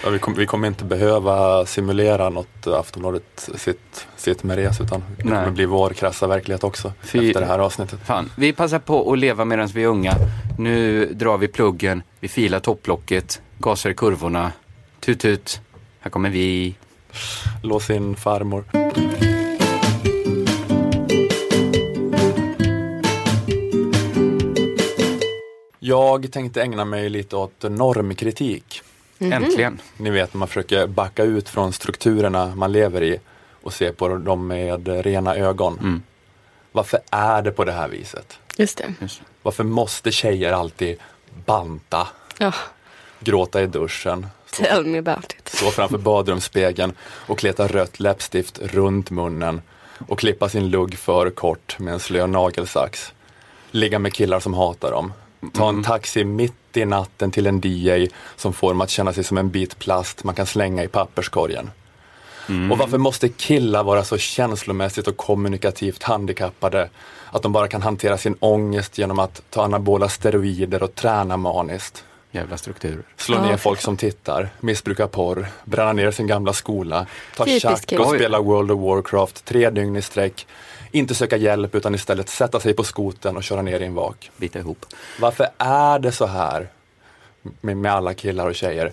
Ja, 0.04 0.10
vi, 0.10 0.18
kom, 0.18 0.34
vi 0.34 0.46
kommer 0.46 0.68
inte 0.68 0.84
behöva 0.84 1.66
simulera 1.66 2.28
något 2.28 2.66
Aftonbladet 2.66 3.48
sitt, 3.56 4.06
sitt 4.16 4.42
med 4.42 4.56
res 4.56 4.80
utan 4.80 5.00
det 5.16 5.24
Nej. 5.24 5.32
kommer 5.38 5.50
bli 5.50 5.66
vår 5.66 5.90
krassa 5.90 6.26
verklighet 6.26 6.64
också 6.64 6.92
Fy- 7.02 7.28
efter 7.28 7.40
det 7.40 7.46
här 7.46 7.58
avsnittet. 7.58 8.00
Fan, 8.04 8.30
vi 8.36 8.52
passar 8.52 8.78
på 8.78 9.12
att 9.12 9.18
leva 9.18 9.44
medan 9.44 9.66
vi 9.66 9.82
är 9.82 9.86
unga. 9.86 10.14
Nu 10.58 11.06
drar 11.14 11.38
vi 11.38 11.48
pluggen, 11.48 12.02
vi 12.20 12.28
filar 12.28 12.60
topplocket, 12.60 13.40
gasar 13.58 13.90
i 13.90 13.94
kurvorna. 13.94 14.52
Tut 15.00 15.20
tut, 15.20 15.60
här 16.00 16.10
kommer 16.10 16.30
vi. 16.30 16.74
Lås 17.62 17.90
in 17.90 18.16
farmor. 18.16 18.64
Jag 25.86 26.32
tänkte 26.32 26.62
ägna 26.62 26.84
mig 26.84 27.08
lite 27.08 27.36
åt 27.36 27.62
normkritik. 27.62 28.82
Äntligen. 29.18 29.80
Ni 29.96 30.10
vet 30.10 30.34
när 30.34 30.38
man 30.38 30.48
försöker 30.48 30.86
backa 30.86 31.22
ut 31.22 31.48
från 31.48 31.72
strukturerna 31.72 32.54
man 32.54 32.72
lever 32.72 33.02
i 33.02 33.20
och 33.62 33.72
se 33.72 33.92
på 33.92 34.08
dem 34.08 34.46
med 34.46 34.88
rena 34.88 35.36
ögon. 35.36 35.78
Mm. 35.78 36.02
Varför 36.72 37.00
är 37.10 37.42
det 37.42 37.50
på 37.50 37.64
det 37.64 37.72
här 37.72 37.88
viset? 37.88 38.38
Just 38.56 38.78
det. 38.78 38.94
Just. 39.00 39.20
Varför 39.42 39.64
måste 39.64 40.12
tjejer 40.12 40.52
alltid 40.52 40.98
banta, 41.44 42.08
Ja, 42.38 42.54
gråta 43.20 43.62
i 43.62 43.66
duschen, 43.66 44.26
stå 44.46 44.64
tell 44.64 44.86
me 44.86 44.98
about 44.98 45.32
it. 45.32 45.48
stå 45.48 45.70
framför 45.70 45.98
badrumsspegeln 45.98 46.92
och 47.00 47.38
kleta 47.38 47.66
rött 47.68 48.00
läppstift 48.00 48.58
runt 48.58 49.10
munnen 49.10 49.62
och 50.08 50.18
klippa 50.18 50.48
sin 50.48 50.68
lugg 50.70 50.98
för 50.98 51.30
kort 51.30 51.78
med 51.78 51.94
en 51.94 52.00
slö 52.00 52.26
nagelsax. 52.26 53.12
Ligga 53.70 53.98
med 53.98 54.12
killar 54.14 54.40
som 54.40 54.54
hatar 54.54 54.90
dem. 54.90 55.12
Ta 55.54 55.68
en 55.68 55.82
taxi 55.82 56.24
mitt 56.24 56.76
i 56.76 56.84
natten 56.84 57.30
till 57.30 57.46
en 57.46 57.60
DJ 57.64 58.06
som 58.36 58.52
får 58.52 58.68
dem 58.68 58.80
att 58.80 58.90
känna 58.90 59.12
sig 59.12 59.24
som 59.24 59.38
en 59.38 59.50
bit 59.50 59.78
plast 59.78 60.24
man 60.24 60.34
kan 60.34 60.46
slänga 60.46 60.84
i 60.84 60.88
papperskorgen. 60.88 61.70
Och 62.70 62.78
varför 62.78 62.98
måste 62.98 63.28
killar 63.28 63.82
vara 63.84 64.04
så 64.04 64.18
känslomässigt 64.18 65.08
och 65.08 65.16
kommunikativt 65.16 66.02
handikappade 66.02 66.88
att 67.30 67.42
de 67.42 67.52
bara 67.52 67.68
kan 67.68 67.82
hantera 67.82 68.18
sin 68.18 68.36
ångest 68.40 68.98
genom 68.98 69.18
att 69.18 69.42
ta 69.50 69.64
anabola 69.64 70.08
steroider 70.08 70.82
och 70.82 70.94
träna 70.94 71.36
maniskt? 71.36 72.04
Jävla 72.30 72.56
strukturer. 72.56 73.02
Slå 73.16 73.36
Ja, 73.36 73.42
ner 73.42 73.56
folk 73.56 73.80
som 73.80 73.96
tittar, 73.96 74.48
missbruka 74.60 75.06
porr, 75.08 75.46
bränna 75.64 75.92
ner 75.92 76.10
sin 76.10 76.26
gamla 76.26 76.52
skola, 76.52 77.06
ta 77.36 77.44
Typiskt 77.44 77.68
schack 77.68 77.86
kille. 77.86 78.02
och 78.02 78.14
spela 78.14 78.40
World 78.40 78.70
of 78.70 78.80
Warcraft 78.80 79.44
tre 79.44 79.70
dygn 79.70 79.96
i 79.96 80.02
sträck. 80.02 80.46
Inte 80.96 81.14
söka 81.14 81.36
hjälp 81.36 81.74
utan 81.74 81.94
istället 81.94 82.28
sätta 82.28 82.60
sig 82.60 82.74
på 82.74 82.84
skoten 82.84 83.36
och 83.36 83.42
köra 83.42 83.62
ner 83.62 83.80
i 83.80 83.84
en 83.84 83.94
vak. 83.94 84.30
Bita 84.36 84.58
ihop. 84.58 84.86
Varför 85.20 85.48
är 85.58 85.98
det 85.98 86.12
så 86.12 86.26
här 86.26 86.68
med, 87.60 87.76
med 87.76 87.92
alla 87.92 88.14
killar 88.14 88.46
och 88.48 88.54
tjejer? 88.54 88.92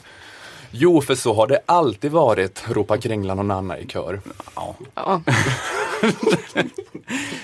Jo, 0.71 1.01
för 1.01 1.15
så 1.15 1.33
har 1.33 1.47
det 1.47 1.59
alltid 1.65 2.11
varit, 2.11 2.63
ropar 2.67 2.97
Kringlan 2.97 3.39
och 3.39 3.45
Nanna 3.45 3.79
i 3.79 3.87
kör. 3.87 4.21
Ja. 4.55 4.75
Ja. 4.95 5.21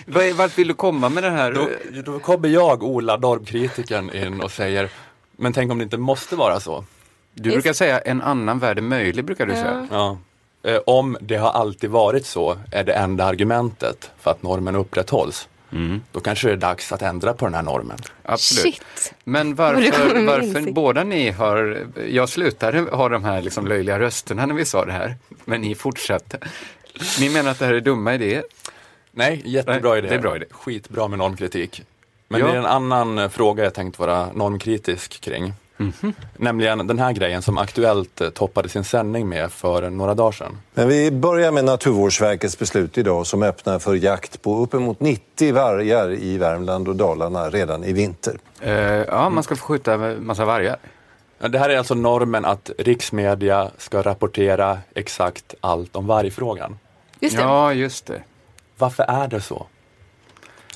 Vart 0.35 0.57
vill 0.57 0.67
du 0.67 0.73
komma 0.73 1.09
med 1.09 1.23
det 1.23 1.29
här? 1.29 1.51
Då, 1.51 1.69
då 2.01 2.19
kommer 2.19 2.47
jag, 2.49 2.83
Ola, 2.83 3.17
normkritikern, 3.17 4.15
in 4.15 4.41
och 4.41 4.51
säger 4.51 4.89
men 5.39 5.53
tänk 5.53 5.71
om 5.71 5.77
det 5.77 5.83
inte 5.83 5.97
måste 5.97 6.35
vara 6.35 6.59
så. 6.59 6.83
Du 7.33 7.51
brukar 7.51 7.73
säga 7.73 7.99
en 7.99 8.21
annan 8.21 8.59
värld 8.59 8.77
är 8.77 8.81
möjlig, 8.81 9.25
brukar 9.25 9.45
du 9.45 9.53
säga. 9.53 9.87
Ja. 9.91 10.17
Om 10.85 11.17
det 11.21 11.35
har 11.35 11.49
alltid 11.51 11.89
varit 11.89 12.25
så 12.25 12.57
är 12.71 12.83
det 12.83 12.93
enda 12.93 13.25
argumentet 13.25 14.11
för 14.19 14.31
att 14.31 14.43
normen 14.43 14.75
upprätthålls. 14.75 15.47
Mm. 15.71 16.01
Då 16.11 16.19
kanske 16.19 16.47
det 16.47 16.53
är 16.53 16.57
dags 16.57 16.91
att 16.91 17.01
ändra 17.01 17.33
på 17.33 17.45
den 17.45 17.53
här 17.53 17.61
normen. 17.61 17.97
Absolut. 18.23 18.75
Shit. 18.75 19.13
Men 19.23 19.55
varför, 19.55 20.25
varför 20.25 20.71
båda 20.71 21.03
ni 21.03 21.31
har, 21.31 21.87
jag 22.09 22.29
slutade 22.29 22.79
ha 22.79 23.09
de 23.09 23.23
här 23.23 23.41
liksom 23.41 23.67
löjliga 23.67 23.99
rösterna 23.99 24.45
när 24.45 24.55
vi 24.55 24.65
sa 24.65 24.85
det 24.85 24.91
här, 24.91 25.15
men 25.45 25.61
ni 25.61 25.75
fortsatte. 25.75 26.37
Ni 27.19 27.29
menar 27.29 27.51
att 27.51 27.59
det 27.59 27.65
här 27.65 27.73
är 27.73 27.81
dumma 27.81 28.13
idéer? 28.13 28.43
Nej, 29.11 29.41
jättebra 29.45 29.97
idé. 29.97 30.07
det 30.07 30.15
är 30.15 30.19
bra 30.19 30.35
idé. 30.35 30.45
Skitbra 30.51 31.07
med 31.07 31.19
normkritik. 31.19 31.83
Men 32.27 32.39
Ja. 32.39 32.47
det 32.47 32.53
är 32.53 32.57
en 32.57 32.65
annan 32.65 33.17
eh, 33.19 33.29
fråga 33.29 33.63
jag 33.63 33.73
tänkt 33.73 33.99
vara 33.99 34.33
normkritisk 34.33 35.21
kring. 35.21 35.53
Nämligen 36.37 36.87
den 36.87 36.99
här 36.99 37.11
grejen 37.11 37.41
som 37.41 37.57
Aktuellt 37.57 38.21
eh, 38.21 38.29
toppade 38.29 38.69
sin 38.69 38.83
sändning 38.83 39.29
med 39.29 39.51
för 39.51 39.89
några 39.89 40.13
dagar 40.13 40.31
sedan. 40.31 40.57
Men 40.73 40.87
vi 40.87 41.11
börjar 41.11 41.51
med 41.51 41.65
Naturvårdsverkets 41.65 42.59
beslut 42.59 42.97
idag 42.97 43.27
som 43.27 43.43
öppnar 43.43 43.79
för 43.79 43.95
jakt 43.95 44.41
på 44.41 44.57
uppemot 44.57 44.99
90 44.99 45.53
vargar 45.53 46.13
i 46.13 46.37
Värmland 46.37 46.87
och 46.87 46.95
Dalarna 46.95 47.49
redan 47.49 47.83
i 47.83 47.93
vinter. 47.93 48.37
Eh, 48.61 48.73
ja, 48.73 49.29
man 49.29 49.43
ska 49.43 49.55
få 49.55 49.65
skjuta 49.65 49.97
massa 49.97 50.45
vargar. 50.45 50.77
Det 51.49 51.59
här 51.59 51.69
är 51.69 51.77
alltså 51.77 51.95
normen 51.95 52.45
att 52.45 52.71
riksmedia 52.77 53.71
ska 53.77 54.01
rapportera 54.01 54.77
exakt 54.95 55.55
allt 55.61 55.95
om 55.95 56.07
vargfrågan. 56.07 56.79
Just 57.19 57.37
det. 57.37 57.41
Ja, 57.41 57.73
just 57.73 58.05
det. 58.05 58.23
Varför 58.77 59.03
är 59.03 59.27
det 59.27 59.41
så? 59.41 59.67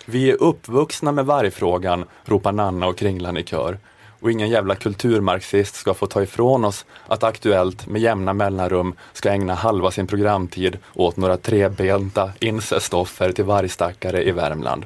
Vi 0.05 0.31
är 0.31 0.43
uppvuxna 0.43 1.11
med 1.11 1.25
vargfrågan, 1.25 2.05
ropar 2.25 2.51
Nanna 2.51 2.87
och 2.87 2.97
Kringlan 2.97 3.37
i 3.37 3.43
kör. 3.43 3.77
Och 4.23 4.31
ingen 4.31 4.49
jävla 4.49 4.75
kulturmarxist 4.75 5.75
ska 5.75 5.93
få 5.93 6.05
ta 6.05 6.23
ifrån 6.23 6.65
oss 6.65 6.85
att 7.07 7.23
Aktuellt 7.23 7.87
med 7.87 8.01
jämna 8.01 8.33
mellanrum 8.33 8.93
ska 9.13 9.29
ägna 9.29 9.53
halva 9.53 9.91
sin 9.91 10.07
programtid 10.07 10.77
åt 10.93 11.17
några 11.17 11.37
trebenta 11.37 12.31
incestoffer 12.39 13.31
till 13.31 13.43
vargstackare 13.43 14.23
i 14.23 14.31
Värmland. 14.31 14.85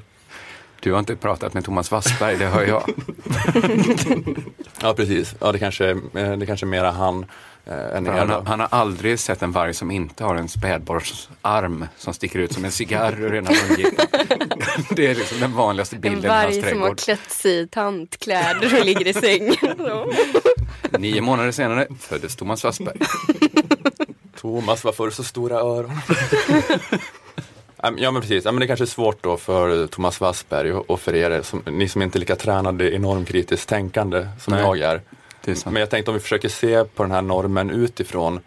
Du 0.79 0.91
har 0.91 0.99
inte 0.99 1.15
pratat 1.15 1.53
med 1.53 1.65
Thomas 1.65 1.91
Wassberg, 1.91 2.37
det 2.37 2.45
hör 2.45 2.63
jag. 2.65 2.83
Ja 4.81 4.93
precis, 4.93 5.35
ja, 5.39 5.51
det, 5.51 5.59
kanske, 5.59 5.89
eh, 5.89 6.31
det 6.37 6.45
kanske 6.45 6.65
är 6.65 6.67
mera 6.67 6.91
han. 6.91 7.25
Han, 7.69 8.03
då. 8.03 8.11
har- 8.11 8.43
han 8.45 8.59
har 8.59 8.67
aldrig 8.71 9.19
sett 9.19 9.41
en 9.41 9.51
varg 9.51 9.73
som 9.73 9.91
inte 9.91 10.23
har 10.23 10.35
en 10.35 10.47
spädbarnsarm 10.49 11.85
som 11.97 12.13
sticker 12.13 12.39
ut 12.39 12.53
som 12.53 12.65
en 12.65 12.71
cigarr 12.71 13.21
ur 13.21 13.35
ena 13.35 13.51
mungipan. 13.69 14.05
Det 14.95 15.07
är 15.07 15.15
liksom 15.15 15.39
den 15.39 15.53
vanligaste 15.53 15.95
En 15.95 16.01
bilden 16.01 16.23
i 16.25 16.27
hans 16.27 16.43
varg 16.45 16.53
som 16.53 16.63
har 16.63 16.71
trädgård. 16.71 16.99
klätt 16.99 17.31
sig 17.31 17.59
i 17.59 17.67
tantkläder 17.67 18.79
och 18.79 18.85
ligger 18.85 19.07
i 19.07 19.13
sängen. 19.13 19.55
Nio 20.99 21.21
månader 21.21 21.51
senare 21.51 21.87
föddes 21.99 22.35
Thomas 22.35 22.63
Wassberg. 22.63 22.97
Thomas, 24.41 24.83
varför 24.83 25.03
har 25.03 25.09
du 25.09 25.15
så 25.15 25.23
stora 25.23 25.55
öron? 25.55 25.91
Ja, 27.97 28.11
men- 28.11 28.21
precis, 28.21 28.45
ja, 28.45 28.51
men 28.51 28.59
det 28.59 28.67
kanske 28.67 28.83
är 28.83 28.87
svårt 28.87 29.23
då 29.23 29.37
för 29.37 29.87
Thomas 29.87 30.21
Wassberg 30.21 30.73
och 30.73 30.89
och 30.89 30.99
för 30.99 31.15
er, 31.15 31.41
som, 31.41 31.63
ni 31.71 31.89
som 31.89 32.01
inte 32.01 32.17
är 32.17 32.19
lika 32.19 32.35
tränade 32.35 32.91
i 32.93 32.99
normkritiskt 32.99 33.69
tänkande 33.69 34.27
som 34.39 34.53
Nej. 34.53 34.61
jag 34.63 34.79
är. 34.79 35.01
Men 35.65 35.75
jag 35.75 35.89
tänkte 35.89 36.11
om 36.11 36.15
vi 36.15 36.21
försöker 36.21 36.49
se 36.49 36.83
på 36.83 37.03
den 37.03 37.11
här 37.11 37.21
normen 37.21 37.69
utifrån 37.69 38.39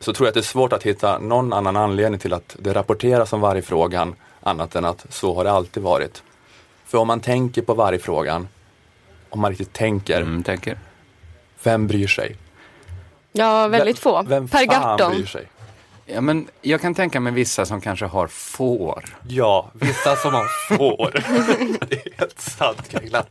så 0.00 0.12
tror 0.12 0.26
jag 0.26 0.28
att 0.30 0.34
det 0.34 0.40
är 0.40 0.42
svårt 0.42 0.72
att 0.72 0.82
hitta 0.82 1.18
någon 1.18 1.52
annan 1.52 1.76
anledning 1.76 2.18
till 2.20 2.32
att 2.32 2.56
det 2.58 2.72
rapporteras 2.72 3.32
om 3.32 3.40
vargfrågan 3.40 4.14
annat 4.40 4.74
än 4.76 4.84
att 4.84 5.06
så 5.10 5.34
har 5.34 5.44
det 5.44 5.50
alltid 5.50 5.82
varit. 5.82 6.22
För 6.84 6.98
om 6.98 7.06
man 7.06 7.20
tänker 7.20 7.62
på 7.62 7.74
vargfrågan, 7.74 8.48
om 9.30 9.40
man 9.40 9.50
riktigt 9.50 9.72
tänker, 9.72 10.20
Mm, 10.22 10.42
tänker. 10.42 10.78
vem 11.62 11.86
bryr 11.86 12.06
sig? 12.06 12.36
Ja, 13.32 13.68
väldigt 13.68 13.98
få. 13.98 14.22
Vem 14.22 14.48
per 14.48 14.58
fan 14.58 14.66
Gahrton. 14.68 15.12
bryr 15.12 15.26
sig? 15.26 15.48
Ja, 16.06 16.20
men 16.20 16.48
jag 16.62 16.80
kan 16.80 16.94
tänka 16.94 17.20
mig 17.20 17.32
vissa 17.32 17.66
som 17.66 17.80
kanske 17.80 18.06
har 18.06 18.26
får. 18.26 19.04
Ja, 19.28 19.70
vissa 19.72 20.16
som 20.16 20.34
har 20.34 20.76
får. 20.76 21.10
det 21.88 22.06
är 22.06 22.18
helt 22.18 22.40
sant 22.40 22.88
Kringlan. 22.88 23.24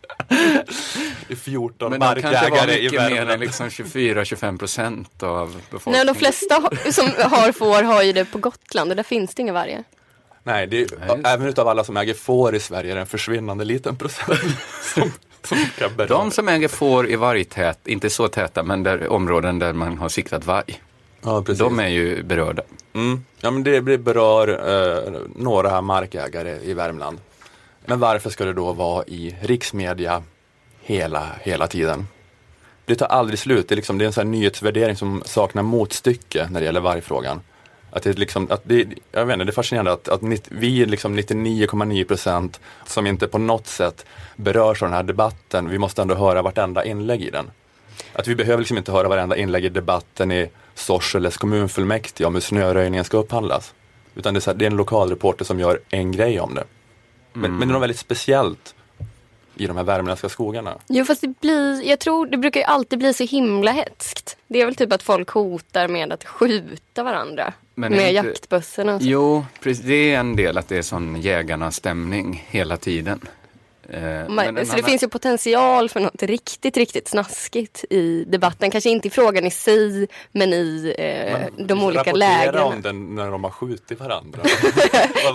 Det 1.28 1.34
är 1.34 1.36
14 1.36 1.92
Men 1.92 2.00
de 2.00 2.06
kanske 2.22 2.22
var 2.30 2.50
markägare 2.50 2.80
i 2.80 2.84
mycket 2.84 3.12
mer 3.12 3.30
än 3.30 3.40
liksom 3.40 3.70
24-25 3.70 4.58
procent 4.58 5.24
av 5.24 5.50
Nej, 5.50 5.58
befolkningen. 5.72 6.08
de 6.08 6.16
flesta 6.16 6.70
som 6.92 7.06
har 7.32 7.52
får 7.52 7.84
har 7.84 8.04
ju 8.04 8.14
det 8.14 8.26
på 8.26 8.38
Gotland 8.38 8.90
och 8.92 8.96
där 8.96 9.04
finns 9.04 9.36
det 9.36 9.42
inga 9.42 9.54
vargar. 9.54 9.84
Nej, 10.44 10.68
det 10.68 10.82
är, 10.82 10.88
Nej, 11.08 11.22
även 11.26 11.48
utav 11.48 11.68
alla 11.68 11.84
som 11.84 11.98
äger 11.98 12.14
får 12.14 12.56
i 12.56 12.60
Sverige 12.60 12.92
är 12.92 12.96
det 12.96 13.02
en 13.02 13.08
försvinnande 13.08 13.66
liten 13.66 13.96
procent 13.98 14.58
som, 14.94 15.12
som 15.44 15.58
kan 15.78 15.96
beröra. 15.96 16.18
De 16.18 16.32
som 16.32 16.48
äger 16.48 16.68
får 16.68 17.10
i 17.10 17.16
vargtät, 17.16 17.88
inte 17.88 18.10
så 18.10 18.28
täta, 18.28 18.64
men 18.64 18.84
där, 18.84 19.08
områden 19.08 19.60
där 19.60 19.74
man 19.74 19.98
har 19.98 20.10
siktat 20.10 20.46
varg, 20.46 20.82
ja, 21.26 21.42
precis. 21.42 21.60
de 21.60 21.80
är 21.80 21.88
ju 21.88 22.24
berörda. 22.24 22.64
Mm. 22.94 23.26
Ja, 23.42 23.52
men 23.52 23.64
det 23.64 23.82
berör 23.82 24.48
eh, 24.48 25.14
några 25.36 25.82
markägare 25.82 26.60
i 26.64 26.74
Värmland. 26.74 27.20
Men 27.86 28.00
varför 28.00 28.30
ska 28.30 28.46
det 28.46 28.54
då 28.54 28.74
vara 28.74 29.04
i 29.06 29.36
riksmedia 29.42 30.24
hela, 30.82 31.30
hela 31.42 31.68
tiden? 31.68 32.08
Det 32.86 32.96
tar 32.96 33.06
aldrig 33.06 33.40
slut. 33.40 33.68
Det 33.68 33.74
är, 33.74 33.76
liksom, 33.76 33.98
det 33.98 34.04
är 34.04 34.08
en 34.08 34.14
sån 34.14 34.28
här 34.28 34.32
nyhetsvärdering 34.32 34.96
som 34.96 35.24
saknar 35.26 35.64
motstycke 35.64 36.48
när 36.52 36.60
det 36.60 36.66
gäller 36.66 36.80
vargfrågan. 36.80 37.42
Att 37.92 38.04
det, 38.04 38.18
liksom, 38.18 38.48
att 38.52 38.62
det, 38.64 38.88
jag 39.12 39.26
vet 39.26 39.34
inte, 39.34 39.46
det 39.46 39.52
är 39.52 39.54
fascinerande 39.54 39.94
att, 39.94 40.08
att 40.08 40.22
vi 40.50 40.82
är 40.82 40.86
liksom 40.86 41.20
99,9 41.20 42.04
procent 42.04 42.60
som 42.86 43.08
inte 43.08 43.28
på 43.28 43.38
något 43.38 43.68
sätt 43.68 44.06
berörs 44.36 44.84
av 44.84 44.90
den 44.90 44.96
här 44.96 45.04
debatten. 45.04 45.70
Vi 45.70 45.78
måste 45.78 46.02
ändå 46.02 46.16
höra 46.16 46.42
vartenda 46.42 46.86
inlägg 46.86 47.22
i 47.22 47.30
den. 47.30 47.52
Att 48.14 48.28
vi 48.28 48.36
behöver 48.36 48.58
liksom 48.58 48.78
inte 48.78 48.92
höra 48.92 49.08
varenda 49.08 49.38
inlägg 49.38 49.66
i 49.66 49.70
debatten 49.70 50.32
i 50.32 50.50
Sorseles 50.76 51.38
kommunfullmäktige 51.38 52.26
om 52.26 52.34
hur 52.34 52.42
snöröjningen 52.42 53.06
ska 53.06 53.18
upphandlas. 53.18 53.74
Utan 54.16 54.34
det 54.34 54.38
är, 54.38 54.42
så 54.42 54.52
här, 54.52 54.58
det 54.58 54.66
är 54.66 54.72
en 54.72 54.78
lokalreporter 54.78 55.46
som 55.46 55.60
gör 55.60 55.80
en 55.90 56.12
grej 56.12 56.40
om 56.40 56.56
det. 56.56 56.64
Men, 57.34 57.52
men 57.52 57.68
det 57.68 57.72
är 57.72 57.74
något 57.74 57.82
väldigt 57.82 58.00
speciellt 58.00 58.76
i 59.56 59.68
de 59.68 59.78
här 59.78 59.84
värmländska 59.84 60.30
skogarna. 60.30 60.76
Jo 60.88 61.06
fast 61.06 61.22
det 61.22 61.40
blir, 61.42 61.84
jag 61.88 62.00
tror 62.00 62.28
det 62.28 62.38
brukar 62.38 62.60
ju 62.60 62.64
alltid 62.66 63.00
bli 63.00 63.14
så 63.14 63.24
himla 63.24 63.72
hetskt. 63.72 64.38
Det 64.48 64.62
är 64.62 64.66
väl 64.66 64.76
typ 64.76 64.94
att 64.94 65.04
folk 65.04 65.30
hotar 65.30 65.88
med 65.88 66.14
att 66.14 66.24
skjuta 66.24 67.04
varandra. 67.04 67.54
Men 67.76 67.92
med 67.92 68.00
inte- 68.00 68.28
jaktbössorna 68.28 68.96
och 68.96 69.02
så. 69.02 69.08
Jo, 69.08 69.46
precis, 69.60 69.84
det 69.86 70.14
är 70.14 70.20
en 70.20 70.36
del 70.36 70.58
att 70.58 70.68
det 70.68 70.78
är 70.78 70.82
sån 70.82 71.22
jägarna-stämning 71.22 72.46
hela 72.50 72.78
tiden. 72.78 73.20
Eh, 73.90 74.30
men 74.30 74.58
en 74.58 74.66
så 74.66 74.76
det 74.76 74.84
finns 74.84 75.04
ju 75.04 75.08
potential 75.08 75.90
för 75.90 76.00
något 76.00 76.24
riktigt, 76.24 76.78
riktigt 76.78 77.08
snaskigt 77.08 77.86
i 77.90 78.24
debatten. 78.28 78.72
Kanske 78.72 78.90
inte 78.90 79.08
i 79.08 79.12
frågan 79.12 79.46
i 79.46 79.52
sig, 79.52 80.08
men 80.32 80.54
i 80.54 80.96
eh, 80.98 81.66
de 81.66 81.84
olika 81.84 82.00
Rapportera 82.00 82.14
lägena. 82.18 82.64
om 82.64 82.82
den 82.82 83.16
när 83.16 83.32
de 83.32 83.44
har 83.44 83.52
skjutit 83.52 84.00
varandra. 84.00 84.42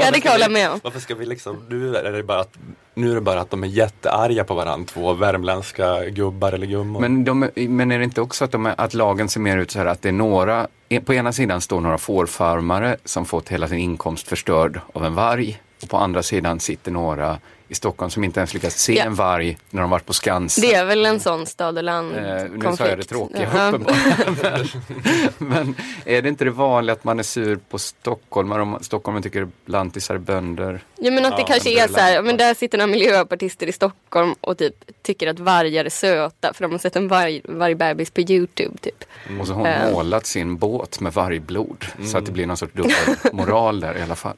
Ja, 0.00 0.10
det 0.10 0.20
kan 0.20 0.22
jag 0.24 0.32
hålla 0.32 0.48
med 0.48 0.70
om. 0.70 0.80
Varför 0.84 1.00
ska 1.00 1.14
vi 1.14 1.26
liksom, 1.26 1.66
nu 1.68 1.96
är 1.96 2.12
det 2.12 2.22
bara 2.22 2.40
att, 2.40 2.54
nu 2.94 3.10
är 3.10 3.14
det 3.14 3.20
bara 3.20 3.40
att 3.40 3.50
de 3.50 3.62
är 3.64 3.68
jättearga 3.68 4.44
på 4.44 4.54
varandra, 4.54 4.86
två 4.92 5.12
värmländska 5.12 6.04
gubbar 6.04 6.52
eller 6.52 6.66
gummor. 6.66 7.00
Men, 7.00 7.24
de, 7.24 7.42
är- 7.42 7.68
men 7.68 7.92
är 7.92 7.98
det 7.98 8.04
inte 8.04 8.20
också 8.20 8.44
att, 8.44 8.52
de 8.52 8.66
är, 8.66 8.74
att 8.78 8.94
lagen 8.94 9.28
ser 9.28 9.40
mer 9.40 9.58
ut 9.58 9.70
så 9.70 9.78
här 9.78 9.86
att 9.86 10.02
det 10.02 10.08
är 10.08 10.12
några, 10.12 10.66
på 11.04 11.14
ena 11.14 11.32
sidan 11.32 11.60
står 11.60 11.80
några 11.80 11.98
fårfarmare 11.98 12.96
som 13.04 13.26
fått 13.26 13.48
hela 13.48 13.68
sin 13.68 13.78
inkomst 13.78 14.28
förstörd 14.28 14.80
av 14.92 15.04
en 15.04 15.14
varg 15.14 15.60
och 15.82 15.88
på 15.88 15.96
andra 15.96 16.22
sidan 16.22 16.60
sitter 16.60 16.90
några 16.92 17.38
i 17.70 17.74
Stockholm 17.74 18.10
som 18.10 18.24
inte 18.24 18.40
ens 18.40 18.54
lyckats 18.54 18.82
se 18.82 18.94
Ja. 18.94 19.04
en 19.04 19.14
varg 19.14 19.58
när 19.70 19.80
de 19.80 19.90
varit 19.90 20.06
på 20.06 20.12
Skansen. 20.12 20.62
Det 20.62 20.74
är 20.74 20.84
väl 20.84 21.06
en 21.06 21.20
sån 21.20 21.46
stad 21.46 21.78
och 21.78 21.84
land 21.84 22.16
Eh, 22.16 22.44
nu 22.50 22.76
sa 22.76 22.86
jag 22.86 22.98
det 22.98 23.04
tråkiga 23.04 23.48
Ja. 23.54 23.68
uppenbarligen. 23.68 24.68
Men 25.38 25.74
är 26.04 26.22
det 26.22 26.28
inte 26.28 26.44
det 26.44 26.50
vanliga 26.50 26.92
att 26.92 27.04
man 27.04 27.18
är 27.18 27.22
sur 27.22 27.58
på 27.68 27.78
stockholmare 27.78 28.62
om 28.62 28.78
stockholmare 28.80 29.22
tycker 29.22 29.48
lantisar 29.66 30.14
är 30.14 30.18
bönder? 30.18 30.80
Ja 30.96 31.10
men 31.10 31.24
att 31.24 31.36
det 31.36 31.40
Ja, 31.42 31.46
kanske 31.46 31.70
är 31.80 31.84
är 31.84 31.88
så 31.88 32.00
här, 32.00 32.22
men 32.22 32.36
där 32.36 32.54
sitter 32.54 32.78
några 32.78 32.90
miljöpartister 32.90 33.66
i 33.66 33.72
Stockholm 33.72 34.34
och 34.40 34.58
typ 34.58 34.74
tycker 35.02 35.26
att 35.26 35.38
vargar 35.38 35.84
är 35.84 35.88
söta 35.90 36.52
för 36.54 36.62
de 36.62 36.70
har 36.72 36.78
sett 36.78 36.96
en 36.96 37.08
varg, 37.08 37.40
vargbebis 37.44 38.10
på 38.10 38.20
Youtube 38.20 38.78
typ. 38.80 39.04
Och 39.40 39.46
så 39.46 39.52
har 39.52 39.58
hon 39.60 39.66
Eh. 39.66 39.92
målat 39.92 40.26
sin 40.26 40.56
båt 40.56 41.00
med 41.00 41.12
vargblod 41.12 41.84
så 41.94 42.02
Mm. 42.02 42.16
att 42.16 42.26
det 42.26 42.32
blir 42.32 42.46
någon 42.46 42.56
sorts 42.56 42.72
dubbelmoral 42.74 43.80
där 43.80 43.98
i 43.98 44.02
alla 44.02 44.16
fall. 44.16 44.36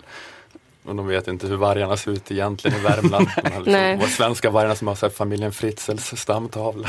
Och 0.85 0.97
de 0.97 1.07
vet 1.07 1.29
inte 1.29 1.47
hur 1.47 1.57
vargarna 1.57 1.97
ser 1.97 2.11
ut 2.11 2.31
egentligen 2.31 2.81
i 2.81 2.81
Värmland. 2.81 3.29
De 3.37 3.43
liksom, 3.43 3.73
Nej. 3.73 3.97
våra 3.97 4.09
svenska 4.09 4.51
vargarna 4.51 4.75
som 4.75 4.89
har 4.89 4.95
så 4.95 5.07
här, 5.07 5.13
familjen 5.13 5.53
Fritzels 5.53 6.17
stamtavla. 6.17 6.89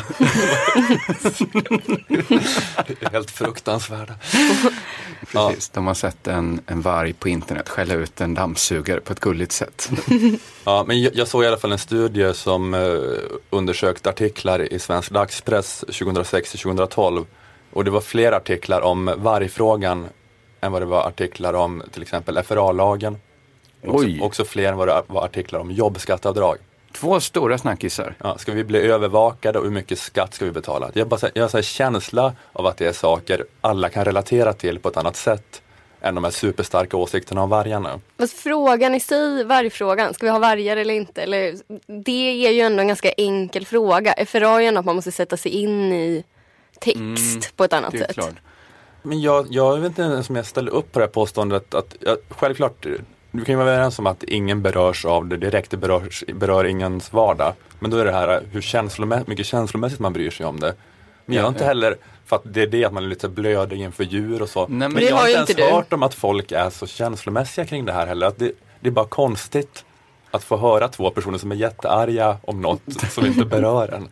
Det 2.87 3.01
är 3.05 3.11
helt 3.11 3.31
fruktansvärda. 3.31 4.15
Ja. 5.33 5.47
Precis, 5.49 5.69
de 5.69 5.87
har 5.87 5.93
sett 5.93 6.27
en, 6.27 6.61
en 6.67 6.81
varg 6.81 7.13
på 7.13 7.29
internet 7.29 7.69
skälla 7.69 7.93
ut 7.93 8.21
en 8.21 8.33
dammsugare 8.33 8.99
på 8.99 9.13
ett 9.13 9.19
gulligt 9.19 9.51
sätt. 9.51 9.89
Ja, 10.65 10.83
men 10.87 11.01
jag, 11.01 11.15
jag 11.15 11.27
såg 11.27 11.43
i 11.43 11.47
alla 11.47 11.57
fall 11.57 11.71
en 11.71 11.77
studie 11.77 12.33
som 12.33 12.73
eh, 12.73 12.79
undersökt 13.49 14.07
artiklar 14.07 14.73
i 14.73 14.79
svensk 14.79 15.11
dagspress 15.11 15.83
2006-2012 15.87 17.25
och 17.73 17.85
det 17.85 17.91
var 17.91 18.01
fler 18.01 18.31
artiklar 18.31 18.81
om 18.81 19.13
vargfrågan 19.17 20.07
än 20.61 20.71
vad 20.71 20.81
det 20.81 20.85
var 20.85 21.07
artiklar 21.07 21.53
om 21.53 21.83
till 21.91 22.01
exempel 22.01 22.43
FRA-lagen. 22.43 23.17
Också, 23.87 24.05
Oj. 24.07 24.19
också 24.21 24.45
fler 24.45 24.71
än 24.71 24.77
vad 24.77 24.87
det 24.87 25.03
var 25.07 25.25
artiklar 25.25 25.59
om 25.59 25.71
jobbskatteavdrag. 25.71 26.57
Två 26.93 27.19
stora 27.19 27.57
snackisar. 27.57 28.15
Ja, 28.23 28.37
ska 28.37 28.51
vi 28.51 28.63
bli 28.63 28.79
övervakade 28.79 29.59
och 29.59 29.65
hur 29.65 29.71
mycket 29.71 29.99
skatt 29.99 30.33
ska 30.33 30.45
vi 30.45 30.51
betala? 30.51 30.89
Jag, 30.93 31.07
bara, 31.07 31.19
så- 31.19 31.29
jag 31.33 31.43
har 31.43 31.49
här 31.53 31.61
känsla 31.61 32.33
av 32.53 32.65
att 32.67 32.77
det 32.77 32.85
är 32.87 32.93
saker 32.93 33.45
alla 33.61 33.89
kan 33.89 34.05
relatera 34.05 34.53
till 34.53 34.79
på 34.79 34.89
ett 34.89 34.97
annat 34.97 35.15
sätt 35.15 35.61
än 36.01 36.15
de 36.15 36.23
här 36.23 36.31
superstarka 36.31 36.97
åsikterna 36.97 37.43
om 37.43 37.49
vargarna. 37.49 37.99
Fast 38.19 38.33
frågan 38.33 38.95
i 38.95 38.99
sig, 38.99 39.43
vargfrågan, 39.43 40.13
ska 40.13 40.25
vi 40.25 40.29
ha 40.31 40.39
vargar 40.39 40.77
eller 40.77 40.93
inte? 40.93 41.21
Eller, 41.21 41.55
det 42.03 42.45
är 42.47 42.51
ju 42.51 42.59
ändå 42.61 42.81
en 42.81 42.87
ganska 42.87 43.11
enkel 43.11 43.65
fråga. 43.65 44.13
FRA 44.27 44.49
är 44.55 44.59
ju 44.59 44.65
ändå 44.67 44.79
att 44.79 44.85
man 44.85 44.95
måste 44.95 45.11
sätta 45.11 45.37
sig 45.37 45.51
in 45.51 45.93
i 45.93 46.23
text 46.79 46.97
Mm, 46.99 47.41
på 47.55 47.63
ett 47.63 47.73
annat 47.73 47.91
Det 47.91 47.97
är 47.97 48.01
sätt. 48.05 48.13
klart. 48.13 48.35
Men 49.01 49.21
jag, 49.21 49.47
jag 49.49 49.77
vet 49.77 49.89
inte 49.89 50.01
ens 50.01 50.29
om 50.29 50.35
jag 50.35 50.45
ställer 50.45 50.71
upp 50.71 50.91
på 50.91 50.99
det 50.99 51.05
här 51.05 51.11
påståendet 51.11 51.73
att 51.73 51.95
ja, 51.99 52.15
självklart, 52.29 52.85
du 53.33 53.45
kan 53.45 53.53
ju 53.53 53.57
vara 53.57 53.69
överens 53.69 53.99
om 53.99 54.07
att 54.07 54.23
ingen 54.23 54.61
berörs 54.61 55.05
av 55.05 55.27
det 55.27 55.37
direkt, 55.37 55.71
det 55.71 55.77
berörs, 55.77 56.23
berör 56.33 56.65
ingens 56.65 57.13
vardag. 57.13 57.53
Men 57.79 57.91
då 57.91 57.97
är 57.97 58.05
det 58.05 58.11
här 58.11 58.43
hur 58.51 58.61
känslomä- 58.61 59.23
mycket 59.27 59.45
känslomässigt 59.45 59.99
man 59.99 60.13
bryr 60.13 60.29
sig 60.29 60.45
om 60.45 60.59
det. 60.59 60.75
Men 61.25 61.35
jag 61.35 61.43
har 61.43 61.49
inte 61.49 61.65
heller, 61.65 61.95
för 62.25 62.35
att 62.35 62.41
det 62.45 62.61
är 62.61 62.67
det 62.67 62.85
att 62.85 62.93
man 62.93 63.03
är 63.03 63.07
lite 63.07 63.29
blödig 63.29 63.81
inför 63.81 64.03
djur 64.03 64.41
och 64.41 64.49
så. 64.49 64.59
Nej, 64.59 64.69
men 64.77 64.93
men 64.93 65.03
jag 65.03 65.15
har 65.15 65.27
inte 65.27 65.35
ens 65.37 65.55
du. 65.55 65.63
hört 65.63 65.93
om 65.93 66.03
att 66.03 66.13
folk 66.13 66.51
är 66.51 66.69
så 66.69 66.87
känslomässiga 66.87 67.65
kring 67.65 67.85
det 67.85 67.93
här 67.93 68.07
heller. 68.07 68.27
Att 68.27 68.39
det, 68.39 68.51
det 68.79 68.87
är 68.87 68.91
bara 68.91 69.05
konstigt 69.05 69.85
att 70.31 70.43
få 70.43 70.57
höra 70.57 70.87
två 70.87 71.09
personer 71.09 71.37
som 71.37 71.51
är 71.51 71.55
jättearga 71.55 72.37
om 72.43 72.61
något 72.61 72.81
som 73.09 73.25
inte 73.25 73.45
berör 73.45 73.93
en. 73.93 74.09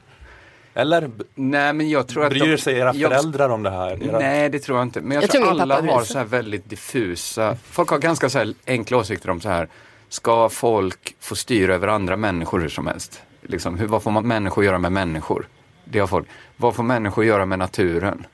Eller 0.73 1.11
Nej, 1.35 1.73
men 1.73 1.89
jag 1.89 2.07
tror 2.07 2.23
att 2.23 2.29
bryr 2.29 2.51
de, 2.51 2.57
sig 2.57 2.77
era 2.77 2.95
jag- 2.95 3.11
föräldrar 3.11 3.49
om 3.49 3.63
det 3.63 3.69
här? 3.69 4.03
Era... 4.03 4.19
Nej, 4.19 4.49
det 4.49 4.59
tror 4.59 4.77
jag 4.77 4.85
inte. 4.85 5.01
Men 5.01 5.11
jag, 5.11 5.23
Jag 5.23 5.29
tror, 5.29 5.45
tror 5.45 5.61
alla 5.61 5.81
har 5.81 6.03
så 6.03 6.17
här 6.17 6.25
väldigt 6.25 6.69
diffusa, 6.69 7.57
folk 7.63 7.89
har 7.89 7.99
ganska 7.99 8.29
så 8.29 8.37
här 8.37 8.53
enkla 8.67 8.97
åsikter 8.97 9.29
om 9.29 9.41
så 9.41 9.49
här, 9.49 9.67
ska 10.09 10.49
folk 10.49 11.15
få 11.19 11.35
styra 11.35 11.75
över 11.75 11.87
andra 11.87 12.17
människor 12.17 12.59
hur 12.59 12.69
som 12.69 12.87
helst? 12.87 13.21
Liksom, 13.41 13.77
hur, 13.77 13.87
vad 13.87 14.03
får 14.03 14.11
man 14.11 14.27
människor 14.27 14.63
göra 14.65 14.77
med 14.77 14.91
människor? 14.91 15.47
Det 15.85 15.99
har 15.99 16.07
folk. 16.07 16.27
Vad 16.57 16.75
får 16.75 16.83
människor 16.83 17.25
göra 17.25 17.45
med 17.45 17.59
naturen? 17.59 18.25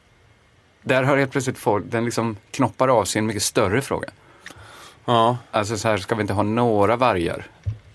Där 0.82 1.04
har 1.04 1.18
helt 1.18 1.32
plötsligt 1.32 1.58
folk, 1.58 1.86
den 1.90 2.06
liksom 2.06 2.38
knoppar 2.52 2.88
av 2.88 3.06
sig 3.06 3.20
en 3.20 3.26
mycket 3.26 3.44
större 3.44 3.82
fråga. 3.82 4.08
Ja. 5.06 5.38
Alltså 5.52 5.78
så 5.78 5.88
här, 5.88 5.98
ska 5.98 6.16
vi 6.16 6.22
inte 6.22 6.34
ha 6.34 6.44
några 6.44 6.96
vargar? 6.96 7.46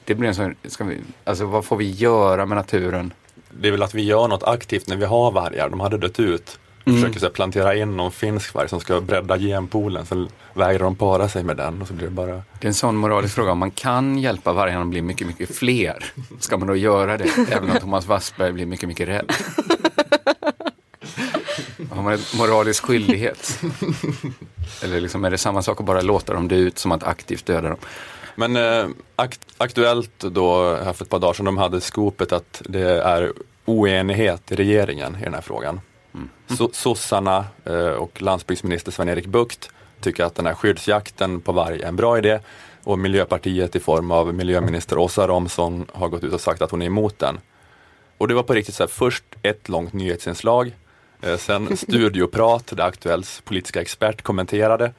Det 0.05 0.15
blir 0.15 0.29
en 0.29 0.35
sån, 0.35 0.55
ska 0.65 0.85
vi, 0.85 0.99
alltså 1.25 1.45
vad 1.45 1.65
får 1.65 1.77
vi 1.77 1.91
göra 1.91 2.47
med 2.47 2.57
naturen? 2.57 3.13
Det 3.61 3.69
är 3.69 3.73
väl 3.73 3.83
att 3.83 3.95
vi 3.95 4.03
gör 4.03 4.29
något 4.29 4.43
aktivt 4.43 4.89
när 4.89 4.97
vi 4.97 5.05
har 5.05 5.31
vargar. 5.33 5.69
De 5.69 5.81
hade 5.81 5.99
dött 5.99 6.21
ut. 6.21 6.59
Mm. 6.85 7.01
Försöker 7.01 7.21
så 7.21 7.27
här, 7.27 7.33
plantera 7.33 7.75
in 7.75 7.97
någon 7.97 8.13
finsk 8.13 8.55
varg 8.55 8.69
som 8.69 8.81
ska 8.81 9.01
bredda 9.01 9.39
genpoolen. 9.39 10.07
Sen 10.07 10.29
vägrar 10.55 10.85
de 10.85 10.97
para 10.97 11.29
sig 11.29 11.45
med 11.45 11.57
den 11.57 11.83
och 11.83 11.89
så 11.89 11.95
blir 11.95 12.07
det 12.07 12.13
bara... 12.13 12.33
Det 12.33 12.63
är 12.63 12.67
en 12.67 12.75
sån 12.75 12.97
moralisk 12.97 13.35
fråga. 13.35 13.53
Om 13.53 13.59
man 13.59 13.71
kan 13.71 14.19
hjälpa 14.19 14.53
vargarna 14.53 14.81
att 14.81 14.87
bli 14.87 15.03
mycket, 15.03 15.27
mycket 15.27 15.57
fler, 15.57 16.05
ska 16.41 16.57
man 16.57 16.69
då 16.69 16.77
göra 16.77 17.19
det? 17.19 17.29
Även 17.51 17.71
om 17.71 17.77
Thomas 17.81 18.07
Wassberg 18.07 18.53
blir 18.53 18.67
mycket, 18.67 18.89
mycket 18.89 19.09
rädd. 19.09 19.33
Har 21.91 22.03
man 22.03 22.13
en 22.13 22.21
moralisk 22.39 22.85
skyldighet? 22.85 23.61
Eller 24.83 25.01
liksom 25.01 25.25
är 25.25 25.31
det 25.31 25.39
samma 25.39 25.63
sak 25.63 25.81
att 25.81 25.87
bara 25.87 26.01
låta 26.01 26.35
dem 26.35 26.49
dö 26.49 26.57
ut 26.57 26.79
som 26.79 26.93
att 26.93 27.03
aktivt 27.03 27.47
döda 27.47 27.69
dem? 27.69 27.79
Men 28.35 28.57
eh, 28.57 28.89
akt, 29.17 29.47
Aktuellt 29.59 30.19
då 30.19 30.75
här 30.75 30.93
för 30.93 31.05
ett 31.05 31.11
par 31.11 31.19
dagar 31.19 31.33
sedan, 31.33 31.45
de 31.45 31.59
hade 31.59 31.81
skopet 31.81 32.33
att 32.33 32.63
det 32.65 33.03
är 33.03 33.33
oenighet 33.65 34.53
i 34.53 34.55
regeringen 34.55 35.17
i 35.21 35.25
den 35.25 35.35
här 35.35 35.41
frågan. 35.41 35.81
So, 36.47 36.71
sossarna 36.73 37.45
eh, 37.65 37.89
och 37.89 38.23
landsbygdsminister 38.23 38.93
Sven-Erik 38.93 39.27
Bucht 39.27 39.71
tycker 40.01 40.25
att 40.25 40.35
den 40.35 40.47
här 40.47 40.55
skyddsjakten 40.55 41.41
på 41.41 41.53
varg 41.53 41.83
är 41.83 41.89
en 41.89 41.97
bra 41.97 42.19
idé 42.19 42.41
och 42.85 42.99
Miljöpartiet 42.99 43.77
i 43.77 43.81
form 43.81 44.11
av 44.11 44.35
miljöminister 44.35 44.99
Åsa 44.99 45.29
Romson 45.29 45.87
har 45.93 46.09
gått 46.09 46.25
ut 46.25 46.33
och 46.33 46.41
sagt 46.41 46.63
att 46.63 46.71
hon 46.71 46.83
är 46.83 46.87
emot 46.87 47.19
den. 47.19 47.41
Och 48.19 48.29
det 48.29 48.35
var 48.35 48.43
på 48.43 48.55
riktigt 48.55 48.75
så 48.75 48.83
här, 48.83 48.89
först 48.89 49.25
ett 49.43 49.69
långt 49.69 49.93
nyhetsinslag, 49.93 50.77
eh, 51.21 51.37
sen 51.37 51.77
studioprat 51.77 52.67
där 52.67 52.85
Aktuellts 52.85 53.41
politiska 53.41 53.81
expert 53.81 54.23
kommenterade, 54.23 54.93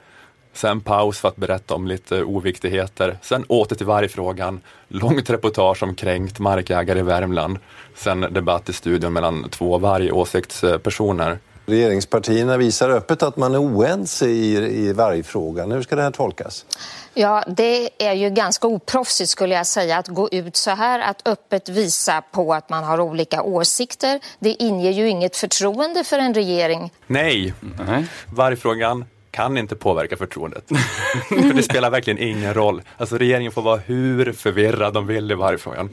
sen 0.54 0.82
paus 0.82 1.20
för 1.20 1.28
att 1.28 1.36
berätta 1.36 1.76
om 1.76 1.88
lite 1.88 2.24
oviktigheter, 2.24 3.18
sen 3.22 3.44
åter 3.44 3.76
till 3.76 3.86
vargfrågan, 3.86 4.62
långt 4.88 5.30
reportage 5.30 5.84
om 5.84 5.96
kränkt 5.96 6.40
markägare 6.40 7.00
i 7.00 7.02
Värmland, 7.02 7.58
sen 7.96 8.22
debatt 8.22 8.70
i 8.70 8.74
studion 8.74 9.14
mellan 9.14 9.50
två 9.50 9.78
vargåsiktspersoner. 9.78 11.40
Regeringspartierna 11.66 12.58
visar 12.58 12.90
öppet 12.90 13.24
att 13.24 13.38
man 13.38 13.54
är 13.54 13.62
oense 13.62 14.28
i, 14.28 14.58
i 14.58 14.94
vargfrågan. 14.94 15.72
Hur 15.72 15.82
ska 15.82 15.96
det 15.96 16.02
här 16.02 16.12
tolkas? 16.12 16.66
Ja, 17.14 17.44
det 17.48 17.90
är 18.04 18.14
ju 18.14 18.30
ganska 18.30 18.68
oproffsigt 18.68 19.30
skulle 19.30 19.56
jag 19.56 19.68
säga 19.68 19.98
att 19.98 20.08
gå 20.08 20.30
ut 20.30 20.56
så 20.56 20.72
här, 20.72 21.00
att 21.00 21.28
öppet 21.28 21.70
visa 21.70 22.22
på 22.32 22.54
att 22.54 22.70
man 22.70 22.84
har 22.84 23.00
olika 23.00 23.44
åsikter. 23.44 24.20
Det 24.40 24.50
inger 24.50 24.92
ju 24.92 25.10
inget 25.10 25.36
förtroende 25.36 26.04
för 26.04 26.20
en 26.20 26.34
regering. 26.34 26.92
Nej, 27.08 27.54
Nej. 27.88 28.06
vargfrågan 28.26 29.06
kan 29.34 29.58
inte 29.58 29.76
påverka 29.76 30.18
förtroendet. 30.18 30.64
För 31.30 31.54
det 31.54 31.64
spelar 31.64 31.90
verkligen 31.92 32.20
ingen 32.20 32.54
roll. 32.54 32.82
Alltså 32.98 33.18
regeringen 33.18 33.52
får 33.52 33.62
vara 33.62 33.78
hur 33.78 34.32
förvirrad 34.34 34.94
de 34.94 35.08
vill 35.08 35.32
i 35.32 35.36
vargfrågan. 35.36 35.90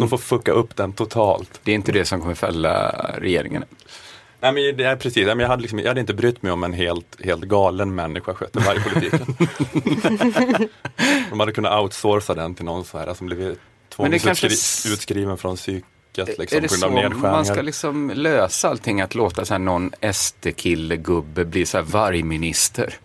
De 0.00 0.08
får 0.08 0.18
fucka 0.18 0.52
upp 0.52 0.76
den 0.76 0.92
totalt. 0.92 1.60
Det 1.64 1.70
är 1.70 1.74
inte 1.74 1.92
det 1.92 2.04
som 2.04 2.20
kommer 2.20 2.34
fälla 2.34 2.90
regeringen. 3.18 3.64
Nej, 4.42 4.52
men 4.52 4.76
det 4.76 4.84
är 4.84 4.96
precis, 4.96 5.26
jag, 5.26 5.48
hade 5.48 5.62
liksom, 5.62 5.78
jag 5.78 5.88
hade 5.88 6.00
inte 6.00 6.14
brytt 6.14 6.42
mig 6.42 6.52
om 6.52 6.64
en 6.64 6.72
helt, 6.72 7.24
helt 7.24 7.42
galen 7.44 7.94
människa 7.94 8.34
skötte 8.34 8.58
vargpolitiken. 8.58 9.36
De 11.30 11.40
hade 11.40 11.52
kunnat 11.52 11.80
outsourca 11.82 12.34
den 12.34 12.54
till 12.54 12.64
någon 12.64 12.84
så 12.84 12.98
här 12.98 13.14
som 13.14 13.26
blivit 13.26 13.58
Men 13.98 14.10
det 14.10 14.18
kanske 14.18 14.48
tvångsutskrivs 14.48 14.86
s- 14.86 14.92
psyket 16.12 16.38
liksom, 16.38 16.56
är 16.58 16.60
det 16.62 16.68
på 16.68 16.74
grund 16.74 16.80
så 16.80 16.86
av 16.86 16.92
nedskärningar. 16.92 17.30
man 17.30 17.44
ska 17.46 17.62
liksom 17.62 18.10
lösa 18.14 18.68
allting? 18.68 19.00
Att 19.00 19.14
låta 19.14 19.44
så 19.44 19.54
här 19.54 19.58
någon 19.58 19.92
SD-kille, 20.12 20.96
gubbe 20.96 21.44
bli 21.44 21.66
så 21.66 21.78
här 21.78 21.84
vargminister? 21.84 22.98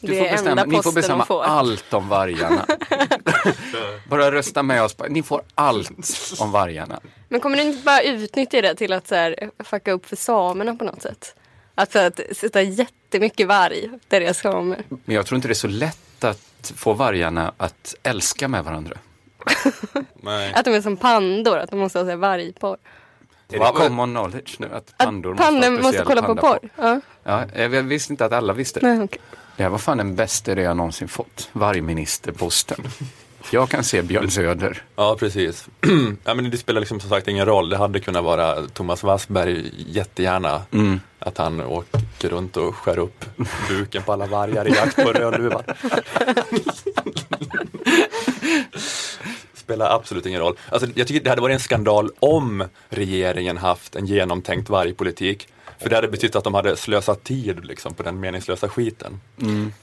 Du 0.00 0.18
får 0.18 0.30
bestämma, 0.30 0.64
ni 0.64 0.82
får 0.82 0.92
bestämma 0.92 1.26
får. 1.26 1.44
allt 1.44 1.92
om 1.92 2.08
vargarna. 2.08 2.66
bara 4.08 4.32
rösta 4.32 4.62
med 4.62 4.82
oss. 4.82 4.96
Ni 5.08 5.22
får 5.22 5.42
allt 5.54 6.36
om 6.40 6.52
vargarna. 6.52 7.00
Men 7.28 7.40
kommer 7.40 7.56
du 7.56 7.62
inte 7.62 7.82
bara 7.82 8.02
utnyttja 8.02 8.62
det 8.62 8.74
till 8.74 8.92
att 8.92 9.08
så 9.08 9.14
här, 9.14 9.50
fucka 9.64 9.92
upp 9.92 10.06
för 10.06 10.16
samerna 10.16 10.74
på 10.74 10.84
något 10.84 11.02
sätt? 11.02 11.34
Att, 11.74 11.92
så 11.92 11.98
att 11.98 12.20
sätta 12.32 12.62
jättemycket 12.62 13.46
varg 13.46 13.90
där 14.08 14.20
det 14.20 14.26
är 14.26 14.32
samer. 14.32 14.84
Men 14.88 15.16
jag 15.16 15.26
tror 15.26 15.36
inte 15.36 15.48
det 15.48 15.52
är 15.52 15.54
så 15.54 15.68
lätt 15.68 16.24
att 16.24 16.72
få 16.76 16.92
vargarna 16.92 17.52
att 17.56 17.94
älska 18.02 18.48
med 18.48 18.64
varandra. 18.64 18.96
Nej. 20.14 20.52
Att 20.56 20.64
de 20.64 20.74
är 20.74 20.80
som 20.80 20.96
pandor, 20.96 21.58
att 21.58 21.70
de 21.70 21.78
måste 21.78 21.98
ha 21.98 22.04
så 22.04 22.10
här 22.10 22.16
vargporr. 22.16 22.76
Är 23.52 23.58
det 23.58 23.72
common 23.74 24.10
knowledge 24.10 24.56
nu 24.58 24.66
att 24.66 24.76
Att 24.76 24.98
pandor 24.98 25.30
måste, 25.30 25.44
pandor 25.44 25.70
ha 25.70 25.82
måste 25.82 26.02
kolla 26.04 26.22
på 26.22 26.36
porr. 26.36 26.58
Ja. 26.76 27.00
Ja, 27.24 27.44
jag 27.54 27.68
visste 27.68 28.12
inte 28.12 28.24
att 28.24 28.32
alla 28.32 28.52
visste. 28.52 28.80
Nej, 28.82 29.02
okej. 29.02 29.20
Det 29.56 29.62
här 29.62 29.70
var 29.70 29.78
fan 29.78 29.98
den 29.98 30.14
bästa 30.16 30.52
idé 30.52 30.62
jag 30.62 30.76
någonsin 30.76 31.08
fått. 31.08 31.48
Vargministerposten. 31.52 32.76
Jag 33.50 33.68
kan 33.68 33.84
se 33.84 34.02
Björn 34.02 34.30
Söder. 34.30 34.82
Ja, 34.96 35.16
precis. 35.18 35.68
ja, 36.24 36.34
men 36.34 36.50
det 36.50 36.56
spelar 36.56 36.80
liksom 36.80 37.00
som 37.00 37.10
sagt 37.10 37.28
ingen 37.28 37.46
roll. 37.46 37.68
Det 37.68 37.76
hade 37.76 38.00
kunnat 38.00 38.24
vara 38.24 38.66
Thomas 38.66 39.02
Wassberg 39.02 39.70
jättegärna. 39.86 40.62
Mm. 40.70 41.00
Att 41.18 41.38
han 41.38 41.60
åker 41.60 42.28
runt 42.28 42.56
och 42.56 42.74
skär 42.74 42.98
upp 42.98 43.24
buken 43.68 44.02
på 44.02 44.12
alla 44.12 44.26
vargar 44.26 44.68
i 44.68 44.70
jakt 44.70 44.96
på 44.96 45.12
rödluvan. 45.12 45.62
Spelar 49.62 49.94
absolut 49.96 50.26
ingen 50.26 50.40
roll. 50.40 50.56
Alltså, 50.68 50.88
jag 50.94 51.06
tycker 51.06 51.20
det 51.24 51.30
hade 51.30 51.42
varit 51.42 51.54
en 51.54 51.60
skandal 51.60 52.10
om 52.18 52.64
regeringen 52.88 53.56
haft 53.56 53.96
en 53.96 54.06
genomtänkt 54.06 54.68
vargpolitik. 54.68 55.48
För 55.78 55.90
det 55.90 55.96
hade 55.96 56.08
betytt 56.08 56.36
att 56.36 56.44
de 56.44 56.54
hade 56.54 56.76
slösat 56.76 57.24
tid 57.24 57.64
liksom, 57.64 57.94
på 57.94 58.02
den 58.02 58.20
meningslösa 58.20 58.68
skiten. 58.68 59.20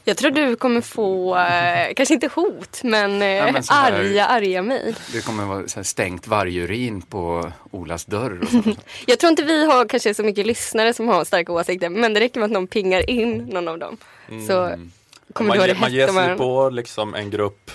Jag 0.04 0.18
tror 0.18 0.32
du 0.32 0.56
kommer 0.56 0.82
få, 0.82 1.38
eh, 1.38 1.94
kanske 1.96 2.14
inte 2.14 2.30
hot, 2.36 2.80
men, 2.84 3.22
eh, 3.22 3.28
Ja, 3.28 3.52
men 3.52 3.64
här- 3.70 3.92
arga, 3.94 4.26
arga 4.26 4.62
mejl. 4.62 4.96
Det 5.14 5.26
kommer 5.26 5.46
vara 5.46 5.68
så 5.68 5.76
här 5.76 5.84
stängt 5.84 6.28
vargurin 6.28 7.02
på 7.02 7.52
Olas 7.72 8.06
dörr. 8.06 8.40
Jag 9.08 9.20
tror 9.20 9.30
inte 9.30 9.44
vi 9.44 9.66
har 9.66 9.86
kanske 9.86 10.14
så 10.14 10.24
mycket 10.24 10.46
lyssnare 10.48 10.94
som 10.94 11.08
har 11.08 11.26
starka 11.26 11.52
åsikter, 11.54 11.90
men 11.90 12.14
det 12.14 12.20
räcker 12.20 12.40
med 12.40 12.46
att 12.46 12.52
någon 12.52 12.68
pingar 12.68 13.10
in 13.10 13.38
någon 13.38 13.68
av 13.68 13.80
dem. 13.80 13.98
Så 14.48 14.72
kommer 15.34 15.48
man 15.48 15.58
du 15.58 15.62
ha 15.64 15.68
det 15.68 15.80
man 15.80 15.94
ger 15.94 16.08
sig 16.08 16.38
på 16.38 16.70
liksom, 16.70 17.16
en 17.16 17.30
grupp 17.30 17.72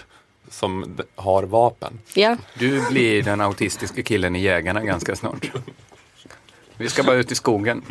som 0.54 0.98
har 1.14 1.42
vapen. 1.42 2.00
Ja. 2.14 2.36
Du 2.58 2.88
blir 2.90 3.22
den 3.22 3.40
autistiska 3.40 4.02
killen 4.02 4.36
i 4.36 4.42
Jägarna 4.42 4.84
ganska 4.84 5.16
snart. 5.16 5.50
Vi 6.76 6.88
ska 6.88 7.02
bara 7.02 7.16
ut 7.16 7.32
i 7.32 7.34
skogen. 7.34 7.82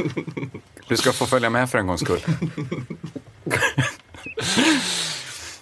Du 0.87 0.97
ska 0.97 1.13
få 1.13 1.25
följa 1.25 1.49
med 1.49 1.69
för 1.69 1.77
en 1.77 1.87
gångs 1.87 2.01
skull. 2.01 2.21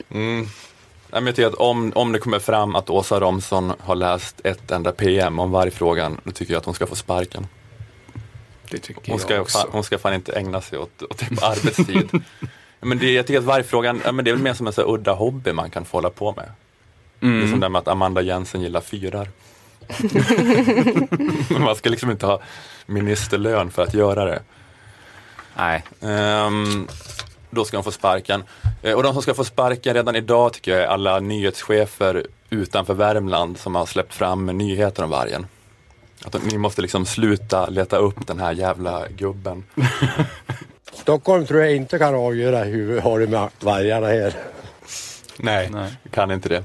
Men 0.08 1.26
jag 1.26 1.36
tycker 1.36 1.48
att 1.48 1.54
om, 1.54 1.92
om 1.96 2.12
det 2.12 2.20
kommer 2.20 2.40
fram 2.40 2.76
att 2.76 2.90
Åsa 2.90 3.20
Romson 3.20 3.74
har 3.80 3.96
läst 3.96 4.42
ett 4.44 4.72
enda 4.72 4.92
PM 4.92 5.40
om 5.40 5.52
vargfrågan, 5.52 6.18
då 6.24 6.32
tycker 6.32 6.54
jag 6.54 6.60
att 6.60 6.66
hon 6.66 6.74
ska 6.74 6.88
få 6.88 6.96
sparken. 6.96 7.48
Det 8.70 8.78
tycker 8.78 9.12
Hon 9.12 9.20
ska, 9.20 9.34
jag 9.34 9.42
också. 9.42 9.58
fan, 9.58 9.68
hon 9.72 9.84
ska 9.84 9.98
fan 9.98 10.14
inte 10.14 10.34
ägna 10.34 10.62
sig 10.62 10.80
åt, 10.80 11.02
åt 11.02 11.18
typ 11.18 11.44
arbetstid. 11.44 12.10
Men 12.80 12.98
det, 12.98 13.12
jag 13.12 13.28
tycker 13.28 13.40
att 13.40 13.46
vargfrågan, 13.46 14.02
ja, 14.06 14.12
men 14.12 14.26
det 14.26 14.32
är 14.32 14.34
väl 14.34 14.44
mer 14.44 14.54
som 14.54 14.68
en 14.68 14.74
så 14.74 14.94
udda 14.94 15.14
hobby 15.14 15.54
man 15.54 15.70
kan 15.70 15.86
få 15.86 15.98
hålla 15.98 16.10
på 16.10 16.34
med. 16.38 16.52
Det 17.22 17.44
är 17.44 17.48
som 17.48 17.60
det 17.60 17.66
här 17.66 17.70
med 17.70 17.80
att 17.80 17.88
Amanda 17.88 18.22
Jensen 18.22 18.62
gillar 18.62 18.82
fyrar. 18.82 19.28
Man 21.60 21.76
ska 21.76 21.90
liksom 21.90 22.12
inte 22.12 22.26
ha 22.26 22.42
ministerlön 22.86 23.72
för 23.72 23.84
att 23.84 23.94
göra 23.94 24.26
det. 24.26 24.42
Nej, 25.58 25.84
Ehm, 26.02 26.88
då 27.50 27.66
ska 27.66 27.78
de 27.78 27.84
få 27.84 27.92
sparken. 27.92 28.44
Eh, 28.82 28.94
och 28.94 29.04
de 29.04 29.14
som 29.14 29.22
ska 29.22 29.34
få 29.34 29.44
sparken 29.44 29.94
redan 29.94 30.16
idag 30.16 30.54
tycker 30.54 30.72
jag 30.72 30.82
är 30.82 30.88
alla 30.88 31.20
nyhetschefer 31.20 32.28
utanför 32.50 32.94
Värmland 32.94 33.58
som 33.58 33.76
har 33.76 33.86
släppt 33.86 34.14
fram 34.14 34.46
nyheter 34.46 35.04
om 35.04 35.10
vargen. 35.10 35.48
Att 36.26 36.32
de, 36.32 36.40
ni 36.40 36.58
måste 36.58 36.82
liksom 36.82 37.06
sluta 37.06 37.70
leta 37.70 37.98
upp 37.98 38.28
den 38.28 38.40
här 38.40 38.52
jävla 38.52 39.08
gubben. 39.08 39.64
Stockholm 40.94 41.46
tror 41.46 41.62
jag 41.62 41.76
inte 41.76 41.98
kan 41.98 42.16
avgöra 42.16 42.64
hur 42.64 42.94
vi 42.94 43.00
har 43.00 43.20
det 43.20 43.28
med 43.28 43.50
vargarna 43.60 44.08
här. 44.08 44.34
Nej, 45.38 45.70
Nej. 45.72 45.92
kan 46.12 46.32
inte 46.32 46.50
det. 46.50 46.64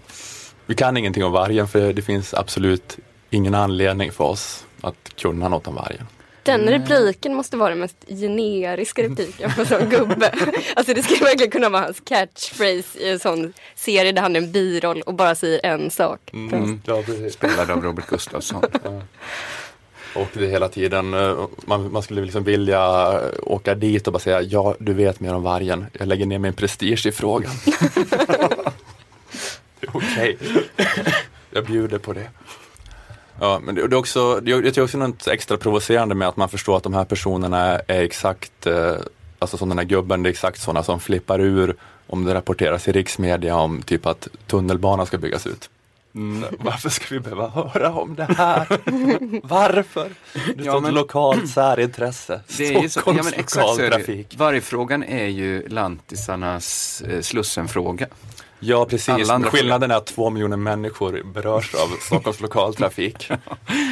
Vi 0.66 0.74
kan 0.74 0.96
ingenting 0.96 1.24
om 1.24 1.32
vargen 1.32 1.68
för 1.68 1.92
det 1.92 2.02
finns 2.02 2.34
absolut 2.34 2.98
ingen 3.30 3.54
anledning 3.54 4.12
för 4.12 4.24
oss 4.24 4.64
att 4.80 5.16
kunna 5.16 5.48
något 5.48 5.66
om 5.66 5.74
vargen. 5.74 6.06
Den 6.42 6.68
repliken 6.68 7.34
måste 7.34 7.56
vara 7.56 7.68
den 7.68 7.78
mest 7.78 7.96
generiska 8.08 9.02
repliken 9.02 9.50
på 9.54 9.60
en 9.60 9.66
sån 9.66 9.88
gubbe. 9.88 10.32
Alltså 10.76 10.94
det 10.94 11.02
skulle 11.02 11.24
verkligen 11.24 11.50
kunna 11.50 11.68
vara 11.68 11.82
hans 11.82 12.00
catchphrase 12.00 12.98
i 12.98 13.10
en 13.10 13.18
sån 13.18 13.52
serie 13.74 14.12
där 14.12 14.22
han 14.22 14.36
är 14.36 14.40
en 14.40 14.52
biroll 14.52 15.02
och 15.02 15.14
bara 15.14 15.34
säger 15.34 15.60
en 15.62 15.90
sak. 15.90 16.20
Mm. 16.32 16.80
Ja. 16.84 17.02
Spelad 17.30 17.70
av 17.70 17.82
Robert 17.82 18.06
Gustafsson. 18.06 18.62
Och 20.14 20.28
det 20.32 20.46
hela 20.46 20.68
tiden, 20.68 21.14
eh, 21.14 21.46
man, 21.64 21.92
man 21.92 22.02
skulle 22.02 22.22
liksom 22.22 22.44
vilja 22.44 23.12
åka 23.42 23.74
dit 23.74 24.06
och 24.06 24.12
bara 24.12 24.18
säga 24.18 24.42
ja, 24.42 24.74
du 24.78 24.94
vet 24.94 25.20
mer 25.20 25.34
om 25.34 25.42
vargen. 25.42 25.86
Jag 25.92 26.08
lägger 26.08 26.26
ner 26.26 26.38
min 26.38 26.52
prestige 26.52 27.06
i 27.06 27.12
frågan. 27.12 27.52
Okej, 29.96 30.38
jag 31.50 31.64
bjuder 31.66 31.98
på 31.98 32.12
det. 32.12 32.30
Ja, 33.40 33.60
men 33.62 33.74
det, 33.74 33.88
det 33.88 33.94
är 33.96 33.98
också, 33.98 34.40
det 34.40 34.52
är, 34.52 34.62
det 34.62 34.76
är 34.78 34.82
också 34.84 34.98
något 34.98 35.26
extra 35.28 35.56
provocerande 35.56 36.14
med 36.14 36.28
att 36.28 36.36
man 36.36 36.48
förstår 36.48 36.76
att 36.76 36.82
de 36.82 36.94
här 36.94 37.04
personerna 37.04 37.58
är, 37.78 38.02
exakt, 38.02 38.66
eh, 38.66 38.94
alltså 39.38 39.56
som 39.56 39.68
den 39.68 39.78
här 39.78 39.84
gubben, 39.84 40.22
det 40.22 40.28
är 40.28 40.30
exakt 40.30 40.60
sådana 40.60 40.82
som 40.82 41.00
flippar 41.00 41.40
ur 41.40 41.76
om 42.06 42.24
det 42.24 42.34
rapporteras 42.34 42.88
i 42.88 42.92
riksmedia 42.92 43.56
om 43.56 43.82
typ 43.82 44.06
att 44.06 44.28
tunnelbanan 44.46 45.06
ska 45.06 45.18
byggas 45.18 45.46
ut. 45.46 45.70
Mm, 46.14 46.44
varför 46.58 46.88
ska 46.90 47.06
vi 47.14 47.20
behöva 47.20 47.48
höra 47.48 47.92
om 47.92 48.14
det 48.14 48.24
här? 48.24 48.66
Varför? 49.46 50.10
Det 50.32 50.62
är 50.62 50.66
Ja, 50.66 50.80
men- 50.80 50.94
lokalt 50.94 51.50
särintresse. 51.50 52.40
Det 52.58 52.74
är 52.74 52.82
ju 52.82 52.88
så, 52.88 53.00
ja, 53.06 53.12
men 53.12 53.24
Stockholms 53.24 53.32
exakt 53.32 53.66
lokaltrafik. 53.78 54.34
Vargfrågan 54.38 55.02
är 55.04 55.26
ju 55.26 55.68
lantisarnas 55.68 57.02
eh, 57.08 57.20
Slussenfråga. 57.20 58.06
Ja 58.60 58.84
precis, 58.84 59.30
skillnaden 59.30 59.90
är 59.90 59.94
att 59.94 60.06
två 60.06 60.30
miljoner 60.30 60.56
människor 60.56 61.22
berörs 61.34 61.74
av 61.74 61.88
Stockholms 62.00 62.40
lokaltrafik. 62.40 63.30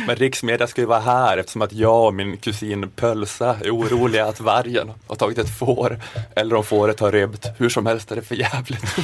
Men 0.06 0.16
riksmedia 0.16 0.66
ska 0.66 0.80
ju 0.80 0.86
vara 0.86 1.00
här 1.00 1.38
eftersom 1.38 1.62
att 1.62 1.72
jag 1.72 2.06
och 2.06 2.14
min 2.14 2.36
kusin 2.36 2.90
Pölsa 2.90 3.56
är 3.60 3.70
oroliga 3.70 4.26
att 4.26 4.40
vargen 4.40 4.90
har 5.06 5.16
tagit 5.16 5.38
ett 5.38 5.58
får 5.58 6.00
eller 6.36 6.56
om 6.56 6.64
fåret 6.64 7.00
har 7.00 7.12
rymt. 7.12 7.46
Hur 7.58 7.68
som 7.68 7.86
helst 7.86 8.12
är 8.12 8.16
det 8.16 8.22
för 8.22 8.34
jävligt. 8.34 8.96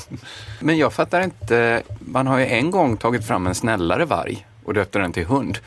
Men 0.60 0.78
jag 0.78 0.92
fattar 0.92 1.20
inte, 1.20 1.82
man 1.98 2.26
har 2.26 2.38
ju 2.38 2.46
en 2.46 2.70
gång 2.70 2.96
tagit 2.96 3.26
fram 3.26 3.46
en 3.46 3.54
snällare 3.54 4.04
varg 4.04 4.46
och 4.64 4.74
döpte 4.74 4.98
den 4.98 5.12
till 5.12 5.26
hund. 5.26 5.58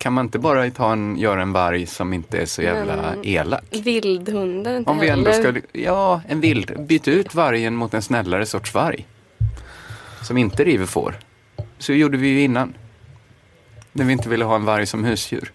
Kan 0.00 0.12
man 0.12 0.24
inte 0.26 0.38
bara 0.38 0.70
ta 0.70 0.92
en, 0.92 1.16
göra 1.18 1.42
en 1.42 1.52
varg 1.52 1.86
som 1.86 2.12
inte 2.12 2.38
är 2.38 2.46
så 2.46 2.62
jävla 2.62 2.96
Men- 2.96 3.26
elak? 3.26 3.64
Vildhundar 3.70 4.76
inte 4.76 4.90
Om 4.90 4.98
vi 4.98 5.08
ändå 5.08 5.30
heller. 5.30 5.52
ska, 5.72 5.78
ja, 5.80 6.20
en 6.28 6.40
vild. 6.40 6.86
Byt 6.86 7.08
ut 7.08 7.34
vargen 7.34 7.74
mot 7.76 7.94
en 7.94 8.02
snällare 8.02 8.46
sorts 8.46 8.74
varg. 8.74 9.06
Som 10.22 10.38
inte 10.38 10.64
river 10.64 10.86
får. 10.86 11.18
Så 11.78 11.92
gjorde 11.92 12.16
vi 12.16 12.28
ju 12.28 12.40
innan. 12.42 12.74
När 13.92 14.04
vi 14.04 14.12
inte 14.12 14.28
ville 14.28 14.44
ha 14.44 14.54
en 14.54 14.64
varg 14.64 14.86
som 14.86 15.04
husdjur. 15.04 15.52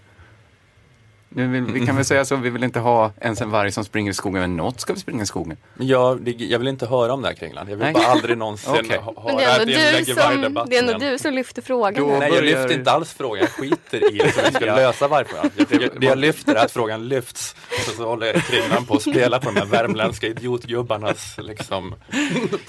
Nu 1.38 1.48
vill, 1.48 1.64
vi 1.64 1.86
kan 1.86 1.96
väl 1.96 2.06
säga 2.06 2.26
så, 2.26 2.36
vi 2.36 2.50
vill 2.50 2.64
inte 2.64 2.80
ha 2.80 3.12
ens 3.22 3.42
en 3.42 3.50
varg 3.52 3.72
som 3.72 3.86
springer 3.86 4.12
i 4.12 4.14
skogen, 4.14 4.42
men 4.42 4.56
något 4.58 4.80
ska 4.80 4.94
vi 4.94 5.00
springa 5.00 5.24
i 5.24 5.26
skogen. 5.26 5.58
Men 5.74 5.88
jag, 5.88 6.22
det- 6.22 6.32
jag 6.32 6.60
vill 6.60 6.68
inte 6.68 6.86
höra 6.86 7.14
om 7.14 7.22
det 7.22 7.28
här 7.28 7.36
Kringland. 7.36 7.70
Jag 7.70 7.76
vill 7.76 7.84
Nej. 7.86 7.94
bara 7.94 8.06
aldrig 8.06 8.38
någonsin 8.38 8.74
Okej. 8.80 8.98
ha, 8.98 9.32
det 9.32 9.36
det 9.38 9.44
är, 9.44 9.48
här 9.50 9.62
inlägg 9.62 10.02
i 10.02 10.06
som, 10.06 10.16
vargdebatten 10.16 10.70
det 10.70 10.78
är 10.78 10.94
ändå 10.94 10.98
du 11.12 11.18
som 11.20 11.34
lyfter 11.34 11.62
frågan. 11.62 11.94
Då-. 12.04 12.08
Nej, 12.08 12.20
jag 12.22 12.30
börjar- 12.30 12.42
lyfter 12.42 12.74
inte 12.74 12.92
alls 12.92 13.14
frågan. 13.14 13.40
Jag 13.42 13.50
skiter 13.70 14.12
i 14.14 14.18
hur 14.24 14.44
vi 14.50 14.54
ska 14.54 14.66
lösa 14.66 15.08
vargfrågan. 15.08 15.50
Jag, 15.56 15.82
jag, 15.82 15.90
det 16.02 16.06
jag 16.08 16.18
lyfter 16.18 16.56
är 16.56 16.66
att 16.66 16.72
frågan 16.72 17.08
lyfts. 17.08 17.56
Så, 17.86 17.92
så 17.92 18.06
håller 18.06 18.34
Kringlan 18.34 18.86
på 18.86 18.96
att 18.96 19.02
spela 19.02 19.40
på 19.40 19.52
de 19.52 19.60
här 19.60 19.66
värmländska 19.66 20.28
idiotgubbarnas 20.28 21.36
liksom. 21.38 21.96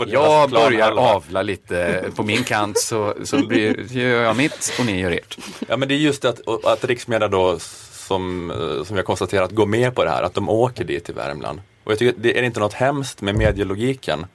Jag 0.07 0.51
börjar 0.51 0.91
avla 0.93 1.43
lite 1.43 2.05
på 2.17 2.23
min 2.23 2.45
kant 2.45 2.79
så, 2.79 3.15
så 3.25 3.47
blir, 3.47 3.93
gör 3.97 4.23
jag 4.23 4.37
mitt 4.37 4.73
och 4.79 4.87
ni 4.87 5.01
gör 5.01 5.11
ert. 5.11 5.39
Ja 5.69 5.77
men 5.77 5.89
det 5.89 5.95
är 5.95 5.99
just 5.99 6.23
det 6.23 6.29
att, 6.29 6.65
att 6.65 6.85
riksmedia 6.85 7.29
då 7.29 7.59
som, 8.07 8.51
eh, 8.51 8.85
som 8.85 8.97
har 8.97 9.03
konstaterat 9.03 9.51
går 9.51 9.67
med 9.67 9.95
på 9.95 10.05
det 10.05 10.11
här, 10.11 10.23
att 10.23 10.35
de 10.35 10.49
åker 10.49 10.85
dit 10.85 11.05
till 11.05 11.15
Värmland. 11.15 11.61
Och 11.85 11.93
jag 11.93 11.99
tycker, 11.99 12.21
det 12.21 12.39
är 12.39 12.43
inte 12.43 12.61
något 12.61 12.73
hemskt 12.73 13.21
med 13.21 13.35
medielogiken 13.35 14.27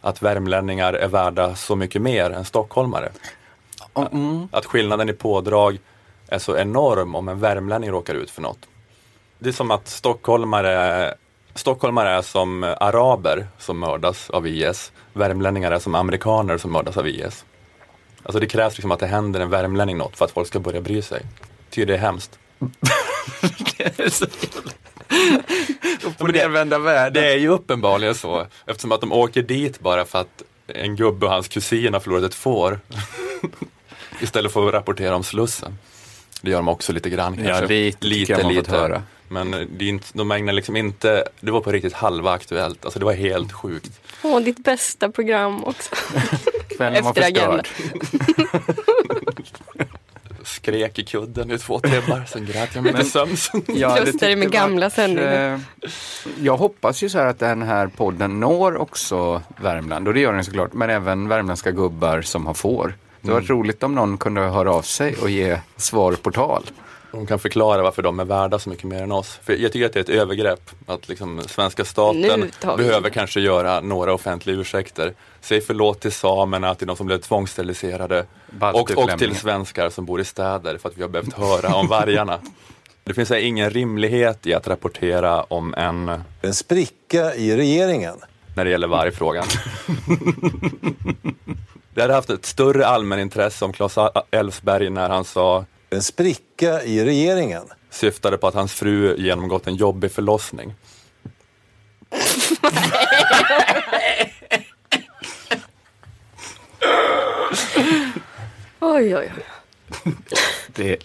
att 0.00 0.22
värmlänningar 0.22 0.92
är 0.92 1.08
värda 1.08 1.54
så 1.54 1.76
mycket 1.76 2.02
mer 2.02 2.30
än 2.30 2.44
stockholmare. 2.44 3.12
Mm. 4.12 4.48
Att 4.52 4.64
skillnaden 4.64 5.08
i 5.08 5.12
pådrag 5.12 5.78
är 6.28 6.38
så 6.38 6.56
enorm 6.56 7.14
om 7.14 7.28
en 7.28 7.40
värmlänning 7.40 7.90
råkar 7.90 8.14
ut 8.14 8.30
för 8.30 8.42
något. 8.42 8.58
Det 9.38 9.48
är 9.48 9.52
som 9.52 9.70
att 9.70 9.88
stockholmare, 9.88 11.14
stockholmare 11.54 12.10
är 12.10 12.22
som 12.22 12.64
araber 12.64 13.46
som 13.58 13.78
mördas 13.78 14.30
av 14.30 14.46
IS. 14.46 14.92
Värmlänningar 15.12 15.70
är 15.70 15.78
som 15.78 15.94
amerikaner 15.94 16.58
som 16.58 16.72
mördas 16.72 16.96
av 16.96 17.08
IS. 17.08 17.44
Alltså 18.22 18.40
det 18.40 18.46
krävs 18.46 18.74
liksom 18.74 18.90
att 18.90 19.00
det 19.00 19.06
händer 19.06 19.40
en 19.40 19.50
värmlänning 19.50 19.96
något 19.96 20.16
för 20.16 20.24
att 20.24 20.30
folk 20.30 20.48
ska 20.48 20.60
börja 20.60 20.80
bry 20.80 21.02
sig. 21.02 21.22
Ty 21.70 21.84
det 21.84 21.94
är 21.94 21.98
hemskt. 21.98 22.38
Upp 26.04 26.20
och 26.20 26.32
nervända 26.32 26.78
världen. 26.78 27.22
Det 27.22 27.32
är 27.32 27.36
ju 27.36 27.48
uppenbarligen 27.48 28.14
så 28.14 28.46
eftersom 28.66 28.92
att 28.92 29.00
de 29.00 29.12
åker 29.12 29.42
dit 29.42 29.80
bara 29.80 30.04
för 30.04 30.18
att 30.18 30.42
en 30.66 30.96
gubbe 30.96 31.26
och 31.26 31.32
hans 31.32 31.48
kusin 31.48 31.92
har 31.92 32.00
förlorat 32.00 32.24
ett 32.24 32.34
får. 32.34 32.80
Istället 34.20 34.52
för 34.52 34.68
att 34.68 34.74
rapportera 34.74 35.16
om 35.16 35.24
Slussen. 35.24 35.78
Det 36.40 36.50
gör 36.50 36.58
de 36.58 36.68
också 36.68 36.92
lite 36.92 37.10
grann 37.10 37.36
kanske. 37.36 37.74
Ja, 37.74 37.92
lite 38.00 38.42
man 38.42 38.54
fått 38.54 38.66
höra. 38.66 39.02
Men 39.28 39.50
det 39.50 39.84
är 39.84 39.88
inte, 39.88 40.06
de 40.12 40.30
ägnar 40.30 40.52
liksom 40.52 40.76
inte, 40.76 41.24
det 41.40 41.50
var 41.50 41.60
på 41.60 41.72
riktigt 41.72 41.92
halva 41.92 42.32
aktuellt. 42.32 42.84
Alltså 42.84 42.98
det 42.98 43.04
var 43.04 43.12
helt 43.12 43.52
sjukt. 43.52 44.00
Åh, 44.22 44.40
ditt 44.40 44.64
bästa 44.64 45.08
program 45.10 45.64
också. 45.64 45.94
Kvällen 46.76 47.04
var 47.04 47.14
förstörd. 47.14 47.68
Skrek 50.68 50.98
i 50.98 51.04
kudden 51.04 51.50
i 51.50 51.58
två 51.58 51.80
timmar, 51.80 52.24
sen 52.28 52.46
grät 52.46 52.70
jag 52.74 52.84
mig 52.84 52.94
till 52.94 53.10
sömns. 53.10 53.50
Ja, 53.66 53.96
Trösta 53.96 54.26
det 54.28 54.36
med 54.36 54.50
gamla 54.50 54.90
sändningar. 54.90 55.54
eh, 55.54 55.90
Jag 56.40 56.56
hoppas 56.56 57.02
ju 57.02 57.08
så 57.08 57.18
här 57.18 57.26
att 57.26 57.38
den 57.38 57.62
här 57.62 57.86
podden 57.86 58.40
når 58.40 58.76
också 58.76 59.42
Värmland 59.62 60.08
och 60.08 60.14
det 60.14 60.20
gör 60.20 60.32
den 60.32 60.44
såklart, 60.44 60.72
men 60.72 60.90
även 60.90 61.28
värmländska 61.28 61.70
gubbar 61.70 62.22
som 62.22 62.46
har 62.46 62.54
får. 62.54 62.94
Det 63.20 63.30
var 63.32 63.40
roligt 63.40 63.82
om 63.82 63.94
någon 63.94 64.18
kunde 64.18 64.40
höra 64.40 64.72
av 64.72 64.82
sig 64.82 65.16
och 65.22 65.30
ge 65.30 65.58
svar 65.76 66.12
på 66.12 66.30
tal. 66.30 66.62
De 67.12 67.26
kan 67.26 67.38
förklara 67.38 67.82
varför 67.82 68.02
de 68.02 68.20
är 68.20 68.24
värda 68.24 68.58
så 68.58 68.70
mycket 68.70 68.84
mer 68.84 69.02
än 69.02 69.12
oss. 69.12 69.38
För 69.42 69.52
jag 69.52 69.72
tycker 69.72 69.86
att 69.86 69.92
det 69.92 69.98
är 69.98 70.02
ett 70.02 70.08
övergrepp 70.08 70.70
att 70.86 71.08
liksom 71.08 71.42
svenska 71.42 71.84
staten 71.84 72.50
behöver 72.76 73.10
kanske 73.10 73.40
göra 73.40 73.80
några 73.80 74.14
offentliga 74.14 74.56
ursäkter. 74.56 75.14
Säg 75.40 75.60
förlåt 75.60 76.00
till 76.00 76.12
samerna, 76.12 76.74
till 76.74 76.86
de 76.86 76.96
som 76.96 77.06
blev 77.06 77.18
tvångssteriliserade 77.18 78.26
och, 78.60 78.90
och 78.90 79.18
till 79.18 79.36
svenskar 79.36 79.90
som 79.90 80.04
bor 80.04 80.20
i 80.20 80.24
städer 80.24 80.78
för 80.78 80.88
att 80.88 80.98
vi 80.98 81.02
har 81.02 81.08
behövt 81.08 81.32
höra 81.32 81.74
om 81.74 81.88
vargarna. 81.88 82.38
Det 83.04 83.14
finns 83.14 83.30
här 83.30 83.36
ingen 83.36 83.70
rimlighet 83.70 84.46
i 84.46 84.54
att 84.54 84.68
rapportera 84.68 85.42
om 85.42 85.74
en, 85.74 86.20
En 86.42 86.54
spricka 86.54 87.34
i 87.34 87.56
regeringen. 87.56 88.16
när 88.56 88.64
det 88.64 88.70
gäller 88.70 88.88
vargfrågan. 88.88 89.44
Det 91.94 92.02
hade 92.02 92.14
haft 92.14 92.30
ett 92.30 92.46
större 92.46 92.86
allmänintresse 92.86 93.64
om 93.64 93.72
Claes 93.72 93.96
Elfsberg 94.30 94.90
när 94.90 95.08
han 95.08 95.24
sa 95.24 95.64
En 95.90 96.02
spricka 96.02 96.82
i 96.82 97.04
regeringen. 97.04 97.62
syftade 97.90 98.38
på 98.38 98.46
att 98.46 98.54
hans 98.54 98.72
fru 98.72 99.16
genomgått 99.18 99.66
en 99.66 99.76
jobbig 99.76 100.12
förlossning. 100.12 100.74
Oj, 108.80 109.16
oj, 109.16 109.32
oj. 109.36 109.44
Det 110.66 110.92
är... 110.92 110.98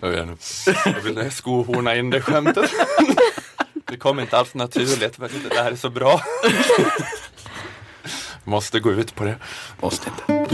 Jag 0.00 0.08
vet 0.08 0.28
inte. 0.28 0.44
Jag 0.84 1.00
vill 1.00 1.30
skohorna 1.30 1.96
in 1.96 2.10
det 2.10 2.20
skämtet. 2.20 2.70
Det 3.84 3.96
kommer 3.96 4.22
inte 4.22 4.38
alls 4.38 4.54
naturligt. 4.54 5.18
men 5.18 5.30
Det 5.48 5.62
här 5.62 5.72
är 5.72 5.76
så 5.76 5.90
bra. 5.90 6.20
Måste 8.44 8.80
gå 8.80 8.92
ut 8.92 9.14
på 9.14 9.24
det. 9.24 9.36
Måste 9.80 10.10
inte. 10.10 10.50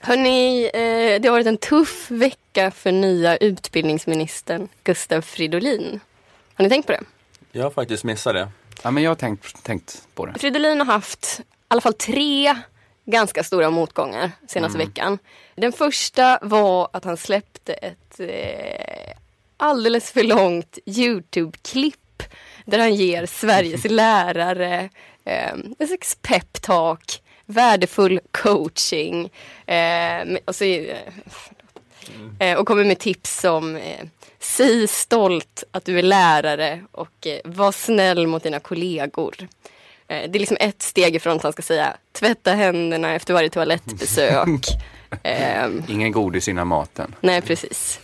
Hörni, 0.00 0.64
eh, 0.64 1.20
det 1.20 1.28
har 1.28 1.30
varit 1.30 1.46
en 1.46 1.56
tuff 1.56 2.10
vecka 2.10 2.70
för 2.70 2.92
nya 2.92 3.36
utbildningsministern 3.36 4.68
Gustav 4.84 5.20
Fridolin. 5.20 6.00
Har 6.54 6.62
ni 6.62 6.68
tänkt 6.68 6.86
på 6.86 6.92
det? 6.92 7.02
Jag 7.52 7.62
har 7.62 7.70
faktiskt 7.70 8.04
missat 8.04 8.34
det. 8.34 8.48
Ja, 8.82 8.90
men 8.90 9.02
jag 9.02 9.10
har 9.10 9.16
tänkt, 9.16 9.64
tänkt 9.64 10.02
på 10.14 10.26
det. 10.26 10.38
Fridolin 10.38 10.78
har 10.78 10.86
haft 10.86 11.40
i 11.40 11.44
alla 11.68 11.80
fall 11.80 11.94
tre 11.94 12.56
ganska 13.04 13.44
stora 13.44 13.70
motgångar 13.70 14.30
senaste 14.48 14.78
veckan. 14.78 15.18
Den 15.54 15.72
första 15.72 16.38
var 16.42 16.88
att 16.92 17.04
han 17.04 17.16
släppte 17.16 17.72
ett 17.72 18.20
eh, 18.20 19.16
alldeles 19.60 20.10
för 20.12 20.22
långt 20.22 20.78
Youtube-klipp 20.86 22.22
där 22.64 22.78
han 22.78 22.94
ger 22.94 23.26
Sveriges 23.26 23.84
lärare 23.90 24.88
eh, 25.24 25.52
en 25.78 25.86
slags 25.86 26.18
peptalk, 26.22 27.22
värdefull 27.46 28.20
coaching 28.30 29.30
eh, 29.66 30.22
och, 30.44 30.54
så, 30.54 30.64
eh, 30.64 30.96
eh, 32.38 32.58
och 32.58 32.66
kommer 32.66 32.84
med 32.84 32.98
tips 32.98 33.40
som 33.40 33.76
eh, 33.76 34.06
Säg 34.42 34.88
stolt 34.88 35.64
att 35.70 35.84
du 35.84 35.98
är 35.98 36.02
lärare 36.02 36.84
och 36.92 37.26
eh, 37.26 37.40
var 37.44 37.72
snäll 37.72 38.26
mot 38.26 38.42
dina 38.42 38.60
kollegor. 38.60 39.34
Eh, 40.08 40.30
det 40.30 40.38
är 40.38 40.40
liksom 40.40 40.56
ett 40.60 40.82
steg 40.82 41.16
ifrån 41.16 41.36
att 41.36 41.42
han 41.42 41.52
ska 41.52 41.62
säga 41.62 41.96
tvätta 42.12 42.52
händerna 42.52 43.14
efter 43.14 43.34
varje 43.34 43.50
toalettbesök. 43.50 44.48
Ehm, 45.22 45.82
Ingen 45.88 46.12
godis 46.12 46.48
innan 46.48 46.66
maten. 46.66 47.14
nej, 47.20 47.42
precis. 47.42 48.00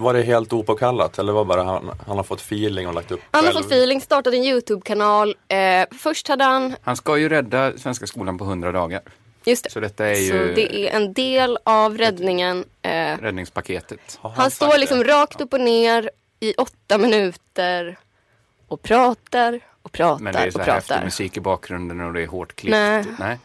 Var 0.00 0.14
det 0.14 0.22
helt 0.22 0.52
opåkallat 0.52 1.18
eller 1.18 1.32
var 1.32 1.44
bara 1.44 1.62
han, 1.62 1.90
han 2.06 2.16
har 2.16 2.24
fått 2.24 2.40
feeling 2.40 2.88
och 2.88 2.94
lagt 2.94 3.10
upp 3.10 3.20
Han 3.30 3.44
har 3.44 3.52
själv? 3.52 3.62
fått 3.62 3.72
feeling, 3.72 4.00
startat 4.00 4.34
en 4.34 4.44
Youtube-kanal. 4.44 5.34
Eh, 5.48 5.84
först 5.98 6.28
hade 6.28 6.44
han, 6.44 6.76
Han 6.82 6.96
ska 6.96 7.18
ju 7.18 7.28
rädda 7.28 7.72
Svenska 7.78 8.06
skolan 8.06 8.38
på 8.38 8.44
100 8.44 8.72
dagar. 8.72 9.00
just 9.44 9.64
det, 9.64 9.70
Så 9.70 9.80
detta 9.80 10.06
är 10.06 10.14
så 10.14 10.20
ju 10.20 10.54
det 10.54 10.76
är 10.88 10.96
en 10.96 11.12
del 11.12 11.58
av 11.64 11.98
räddningen. 11.98 12.64
Eh, 12.82 12.90
räddningspaketet. 13.20 14.18
Har 14.20 14.30
han 14.30 14.50
står 14.50 14.78
liksom 14.78 14.98
det? 14.98 15.04
rakt 15.04 15.40
upp 15.40 15.52
och 15.52 15.60
ner 15.60 16.10
i 16.40 16.54
åtta 16.54 16.98
minuter 16.98 17.98
och 18.68 18.82
pratar 18.82 19.60
och 19.82 19.92
pratar 19.92 20.22
Men 20.24 20.32
det 20.32 20.38
är 20.38 20.50
så 20.50 20.58
och 20.58 20.64
här 20.64 20.72
häftig 20.74 20.88
pratar. 20.88 21.04
musik 21.04 21.36
i 21.36 21.40
bakgrunden 21.40 22.00
och 22.00 22.12
det 22.12 22.22
är 22.22 22.26
hårt 22.26 22.56
klippt. 22.56 22.70
Nej. 22.72 23.04
Nej. 23.18 23.38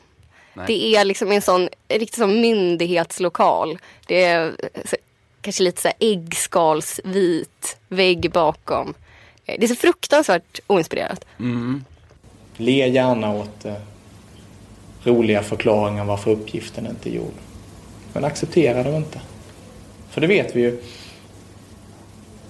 Nej. 0.53 0.65
Det 0.67 0.95
är 0.95 1.05
liksom 1.05 1.31
en 1.31 1.41
sån 1.41 1.69
riktigt 1.89 2.15
som 2.19 2.41
myndighetslokal. 2.41 3.77
Det 4.07 4.23
är 4.25 4.53
så, 4.85 4.95
kanske 5.45 5.63
lite 5.63 5.81
så 5.81 5.87
här 5.87 5.97
äggskalsvit 5.99 7.77
vägg 7.89 8.31
bakom. 8.31 8.93
Eh, 9.45 9.55
Det 9.59 9.65
är 9.65 9.67
så 9.67 9.75
fruktansvärt 9.75 10.59
oinspirerat. 10.67 11.25
Le 12.57 12.87
gärna 12.87 13.33
åt 13.33 13.65
eh, 13.65 13.73
roliga 15.03 15.43
förklaringar 15.43 16.05
varför 16.05 16.31
uppgiften 16.31 16.87
inte 16.87 17.09
är 17.09 17.13
gjord. 17.13 17.33
Men 18.13 18.25
acceptera 18.25 18.83
det 18.83 18.97
inte. 18.97 19.21
För 20.09 20.21
det 20.21 20.27
vet 20.27 20.55
vi 20.55 20.61
ju. 20.61 20.81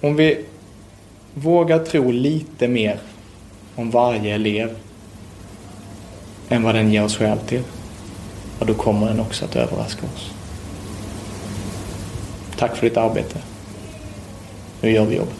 Om 0.01 0.15
vi 0.15 0.45
vågar 1.33 1.85
tro 1.85 2.11
lite 2.11 2.67
mer 2.67 2.99
om 3.75 3.91
varje 3.91 4.35
elev 4.35 4.75
än 6.49 6.63
vad 6.63 6.75
den 6.75 6.91
ger 6.91 7.03
oss 7.03 7.17
skäl 7.17 7.39
till. 7.39 7.63
Och 8.59 8.65
då 8.65 8.73
kommer 8.73 9.07
den 9.07 9.19
också 9.19 9.45
att 9.45 9.55
överraska 9.55 10.05
oss. 10.15 10.34
Tack 12.57 12.75
för 12.77 12.89
ditt 12.89 12.97
arbete. 12.97 13.37
Nu 14.81 14.91
gör 14.91 15.05
vi 15.05 15.15
jobbet. 15.15 15.35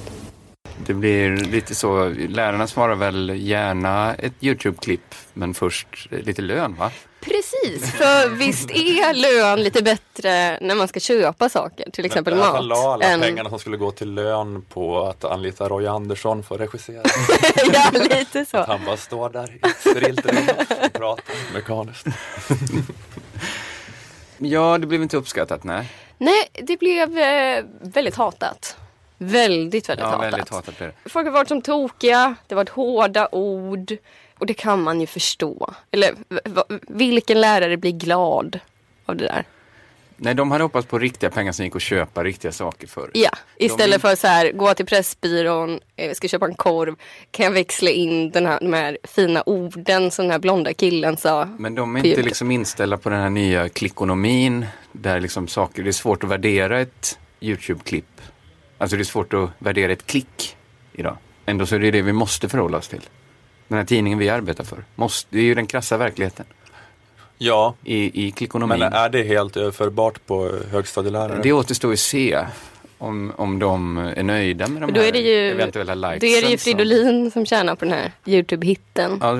Det 0.85 0.93
blir 0.93 1.37
lite 1.37 1.75
så, 1.75 2.09
lärarna 2.29 2.67
svarar 2.67 2.95
väl 2.95 3.31
gärna 3.35 4.13
ett 4.15 4.33
YouTube-klipp, 4.41 5.15
men 5.33 5.53
först 5.53 5.87
lite 6.11 6.41
lön 6.41 6.75
va? 6.79 6.91
Precis, 7.21 7.91
för 7.91 8.29
visst 8.29 8.71
är 8.71 9.13
lön 9.13 9.63
lite 9.63 9.83
bättre 9.83 10.57
när 10.61 10.75
man 10.75 10.87
ska 10.87 10.99
köpa 10.99 11.49
saker, 11.49 11.89
till 11.91 12.05
exempel 12.05 12.35
Men 12.35 12.45
mat. 12.53 12.65
La 12.65 12.93
alla 12.93 13.05
än- 13.05 13.21
pengarna 13.21 13.49
som 13.49 13.59
skulle 13.59 13.77
gå 13.77 13.91
till 13.91 14.13
lön 14.13 14.61
på 14.61 15.03
att 15.05 15.25
anlita 15.25 15.69
Roy 15.69 15.87
Andersson 15.87 16.43
för 16.43 16.55
att 16.55 16.61
regissera. 16.61 17.01
ja, 17.73 17.91
lite 18.09 18.45
så. 18.45 18.63
Han 18.67 18.85
bara 18.85 18.97
står 18.97 19.29
där 19.29 19.51
i 19.51 19.59
ett 19.67 19.77
sterilt 19.79 20.25
rum 20.25 20.37
och 20.85 20.93
pratar 20.93 21.35
mekaniskt. 21.53 22.05
Ja, 24.37 24.77
det 24.77 24.87
blev 24.87 25.01
inte 25.01 25.17
uppskattat, 25.17 25.63
nej. 25.63 25.89
Nej, 26.17 26.49
det 26.53 26.77
blev 26.79 27.17
eh, 27.17 27.65
väldigt 27.81 28.15
hatat. 28.15 28.77
Väldigt, 29.17 29.89
väldigt 29.89 30.03
Ja, 30.03 30.09
hatat. 30.09 30.33
väldigt 30.33 30.49
hatat 30.49 30.77
blev 30.77 30.93
det. 31.03 31.09
Folk 31.09 31.27
har 31.27 31.31
varit 31.31 31.47
som 31.47 31.61
tokiga, 31.61 32.35
det 32.47 32.55
har 32.55 32.61
varit 32.61 32.69
hårda 32.69 33.27
ord. 33.31 33.93
Och 34.39 34.45
det 34.45 34.53
kan 34.53 34.81
man 34.83 35.01
ju 35.01 35.07
förstå. 35.07 35.73
Eller 35.91 36.13
vilken 36.87 37.41
lärare 37.41 37.77
blir 37.77 37.91
glad 37.91 38.59
av 39.05 39.15
det 39.15 39.25
där? 39.25 39.43
Nej, 40.17 40.33
de 40.35 40.51
hade 40.51 40.63
hoppats 40.63 40.87
på 40.87 40.99
riktiga 40.99 41.29
pengar 41.29 41.51
som 41.51 41.65
gick 41.65 41.75
att 41.75 41.81
köpa 41.81 42.23
riktiga 42.23 42.51
saker 42.51 42.87
för. 42.87 43.11
Ja, 43.13 43.29
istället 43.57 43.93
vill- 43.95 44.01
för 44.01 44.15
så 44.15 44.27
här, 44.27 44.51
gå 44.51 44.73
till 44.73 44.85
Pressbyrån, 44.85 45.79
eh, 45.95 46.13
ska 46.13 46.27
köpa 46.27 46.45
en 46.45 46.55
korv. 46.55 46.95
Kan 47.31 47.43
jag 47.43 47.51
växla 47.51 47.89
in 47.89 48.31
den 48.31 48.45
här, 48.45 48.59
de 48.61 48.73
här 48.73 48.97
fina 49.03 49.43
orden 49.45 50.11
som 50.11 50.25
den 50.25 50.31
här 50.31 50.39
blonda 50.39 50.73
killen 50.73 51.17
sa? 51.17 51.45
Men 51.59 51.75
de 51.75 51.95
är 51.95 52.05
inte 52.05 52.21
liksom 52.21 52.51
inställda 52.51 52.97
på 52.97 53.09
den 53.09 53.19
här 53.21 53.29
nya 53.29 53.69
klickonomin. 53.69 54.65
Där 54.91 55.19
liksom 55.19 55.47
saker, 55.47 55.83
det 55.83 55.89
är 55.89 55.91
svårt 55.91 56.23
att 56.23 56.29
värdera 56.29 56.79
ett 56.81 57.19
YouTube-klipp. 57.41 58.21
Alltså 58.77 58.97
det 58.97 59.01
är 59.01 59.05
svårt 59.05 59.33
att 59.33 59.49
värdera 59.59 59.91
ett 59.91 60.05
klick 60.05 60.55
idag. 60.93 61.17
Ändå 61.45 61.65
så 61.65 61.75
är 61.75 61.79
det 61.79 61.91
det 61.91 62.01
vi 62.01 62.13
måste 62.13 62.49
förhålla 62.49 62.77
oss 62.77 62.87
till. 62.87 63.01
Den 63.67 63.77
här 63.77 63.85
tidningen 63.85 64.19
vi 64.19 64.29
arbetar 64.29 64.63
för. 64.63 64.83
Måste, 64.95 65.27
det 65.35 65.39
är 65.39 65.43
ju 65.43 65.55
den 65.55 65.67
krassa 65.67 65.97
verkligheten 65.97 66.45
Ja, 67.37 67.73
i, 67.83 68.27
i 68.27 68.31
klickonomin. 68.31 68.79
men 68.79 68.93
är 68.93 69.09
det 69.09 69.23
helt 69.23 69.57
överförbart 69.57 70.25
på 70.25 70.51
högstadielärare? 70.71 71.39
Det 71.43 71.53
återstår 71.53 71.91
ju 71.91 71.93
att 71.93 71.99
se 71.99 72.45
om, 72.97 73.33
om 73.37 73.59
de 73.59 73.97
är 73.97 74.23
nöjda 74.23 74.67
med 74.67 74.81
de 74.81 74.93
då 74.93 74.99
här 74.99 75.07
är 75.07 75.11
det 75.11 75.19
ju, 75.19 75.51
eventuella 75.51 75.95
likesen. 75.95 76.19
då 76.19 76.37
är 76.37 76.41
det 76.41 76.51
ju 76.51 76.57
Fridolin 76.57 77.31
som 77.31 77.45
tjänar 77.45 77.75
på 77.75 77.85
den 77.85 77.93
här 77.93 78.11
YouTube-hitten. 78.25 79.17
Ja, 79.21 79.39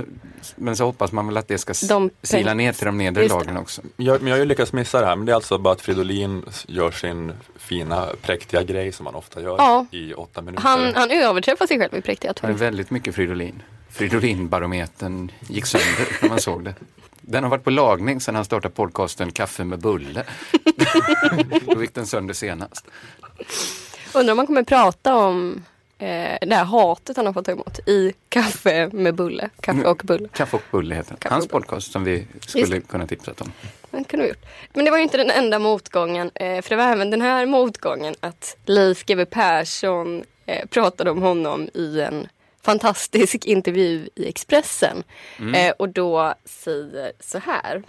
men 0.55 0.75
så 0.75 0.85
hoppas 0.85 1.11
man 1.11 1.27
väl 1.27 1.37
att 1.37 1.47
det 1.47 1.57
ska 1.57 1.73
De 1.87 2.09
sila 2.23 2.53
ner 2.53 2.73
till 2.73 2.85
de 2.85 2.97
nedre 2.97 3.27
lagen 3.27 3.57
också. 3.57 3.81
Jag, 3.97 4.21
men 4.21 4.27
jag 4.27 4.35
har 4.35 4.39
ju 4.39 4.45
lyckats 4.45 4.73
missa 4.73 4.99
det 4.99 5.05
här, 5.05 5.15
men 5.15 5.25
det 5.25 5.31
är 5.31 5.35
alltså 5.35 5.57
bara 5.57 5.73
att 5.73 5.81
Fridolin 5.81 6.45
gör 6.67 6.91
sin 6.91 7.31
fina 7.57 8.07
präktiga 8.21 8.63
grej 8.63 8.91
som 8.91 9.05
han 9.05 9.15
ofta 9.15 9.41
gör 9.41 9.55
Ja. 9.57 9.85
i 9.91 10.13
åtta 10.13 10.41
minuter. 10.41 10.63
Han, 10.63 10.95
han 10.95 11.11
överträffar 11.11 11.67
sig 11.67 11.79
själv 11.79 11.95
i 11.95 12.01
präktiga 12.01 12.33
Det 12.41 12.47
är 12.47 12.51
väldigt 12.51 12.91
mycket 12.91 13.15
Fridolin. 13.15 13.63
Fridolin-barometern 13.91 15.31
gick 15.49 15.65
sönder 15.65 16.07
när 16.21 16.29
man 16.29 16.39
såg 16.39 16.63
det. 16.63 16.73
Den 17.27 17.43
har 17.43 17.51
varit 17.51 17.63
på 17.63 17.69
lagning 17.69 18.21
sedan 18.21 18.35
han 18.35 18.45
startade 18.45 18.73
podcasten 18.73 19.31
Kaffe 19.31 19.63
med 19.63 19.79
bulle. 19.79 20.23
Då 21.65 21.81
gick 21.81 21.93
den 21.93 22.07
sönder 22.07 22.33
senast. 22.33 22.85
Undrar 24.13 24.31
om 24.33 24.37
man 24.37 24.47
kommer 24.47 24.63
prata 24.63 25.15
om 25.15 25.63
eh, 25.97 26.37
det 26.41 26.55
här 26.55 26.63
hatet 26.65 27.17
han 27.17 27.25
har 27.25 27.33
fått 27.33 27.45
ta 27.45 27.51
emot 27.51 27.79
i 27.87 28.13
Kaffe 28.29 28.89
med 28.93 29.15
bulle. 29.15 29.49
Kaffe 29.61 29.83
och 29.83 30.01
bulle. 30.05 30.27
Kaffe 30.33 30.55
och 30.57 30.63
bulle 30.71 30.95
heter 30.95 31.15
den. 31.19 31.31
Hans 31.31 31.47
podcast 31.47 31.91
som 31.91 32.03
vi 32.03 32.27
Just 32.33 32.49
skulle 32.49 32.65
det. 32.65 32.81
kunna 32.81 33.07
tipsat 33.07 33.41
om. 33.41 33.51
Det 33.91 34.03
kunde 34.03 34.23
vi 34.23 34.29
gjort. 34.29 34.45
Men 34.73 34.85
det 34.85 34.91
var 34.91 34.97
ju 34.97 35.03
inte 35.03 35.17
den 35.17 35.29
enda 35.31 35.59
motgången. 35.59 36.31
Eh, 36.35 36.61
för 36.61 36.69
det 36.69 36.75
var 36.75 36.83
även 36.83 37.09
den 37.09 37.21
här 37.21 37.45
motgången 37.45 38.15
att 38.19 38.57
Leif 38.65 39.05
GW 39.05 39.25
Persson 39.25 40.23
eh, 40.45 40.65
pratade 40.67 41.11
om 41.11 41.21
honom 41.21 41.69
i 41.73 42.01
en 42.01 42.27
fantastisk 42.65 43.45
intervju 43.45 44.09
i 44.15 44.27
Expressen. 44.27 45.03
Eh, 45.55 45.71
och 45.79 45.89
då 45.89 46.33
säger 46.45 47.11
så 47.19 47.37
här. 47.39 47.83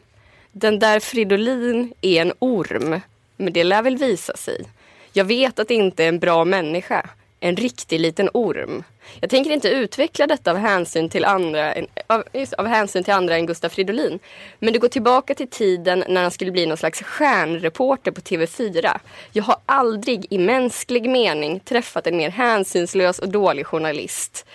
Den 0.53 0.79
där 0.79 1.01
Fridolin 1.01 1.93
är 2.01 2.23
en 2.23 2.33
orm, 2.39 3.01
men 3.37 3.53
det 3.53 3.65
lär 3.65 3.83
väl 3.83 3.97
visa 3.97 4.37
sig. 4.37 4.65
Jag 5.13 5.25
vet 5.25 5.59
att 5.59 5.69
det 5.69 5.75
inte 5.75 6.05
är 6.05 6.09
en 6.09 6.19
bra 6.19 6.45
människa. 6.45 7.11
En 7.41 7.57
riktig 7.57 8.01
liten 8.01 8.29
orm. 8.35 8.85
Jag 9.21 9.31
tänker 9.31 9.51
inte 9.51 9.69
utveckla 9.69 10.27
detta 10.27 10.51
av 10.51 10.57
hänsyn 10.57 11.09
till 11.09 11.25
andra 11.25 11.75
än, 11.75 11.87
av, 12.07 12.25
just, 12.33 12.53
av 12.53 12.67
hänsyn 12.67 13.05
till 13.05 13.15
andra 13.15 13.37
än 13.37 13.47
Gustaf 13.47 13.73
Fridolin. 13.73 14.19
Men 14.59 14.73
det 14.73 14.79
går 14.79 14.89
tillbaka 14.89 15.35
till 15.35 15.51
tiden 15.51 16.05
när 16.09 16.23
han 16.23 16.31
skulle 16.31 16.51
bli 16.51 16.67
någon 16.67 16.77
slags 16.77 17.03
stjärnreporter 17.03 18.11
på 18.11 18.21
TV4. 18.21 18.99
Jag 19.33 19.45
har 19.45 19.57
aldrig 19.67 20.27
i 20.31 20.39
mänsklig 20.39 21.11
mening 21.11 21.61
träffat 21.61 22.07
en 22.07 22.17
mer 22.17 22.31
hänsynslös 22.31 23.19
och 23.19 23.29
dålig 23.29 23.67
journalist. 23.67 24.47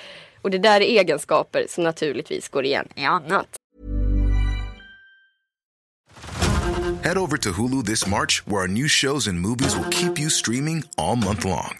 Och 0.42 0.52
det 0.52 0.58
där 0.58 0.82
är 0.82 1.00
egenskaper 1.00 1.66
som 1.70 1.84
naturligtvis 1.84 2.50
går 2.50 2.66
igen 2.66 2.88
i 2.96 3.06
annat. 3.06 3.48
Head 7.04 7.18
over 7.18 7.38
to 7.38 7.50
Hulu 7.50 7.84
this 7.84 8.08
March, 8.08 8.44
where 8.46 8.62
our 8.62 8.68
new 8.68 8.88
shows 8.88 9.28
and 9.28 9.40
movies 9.40 9.76
will 9.76 9.90
keep 9.90 10.20
you 10.20 10.30
streaming 10.30 10.84
all 10.98 11.16
month 11.16 11.46
long. 11.46 11.80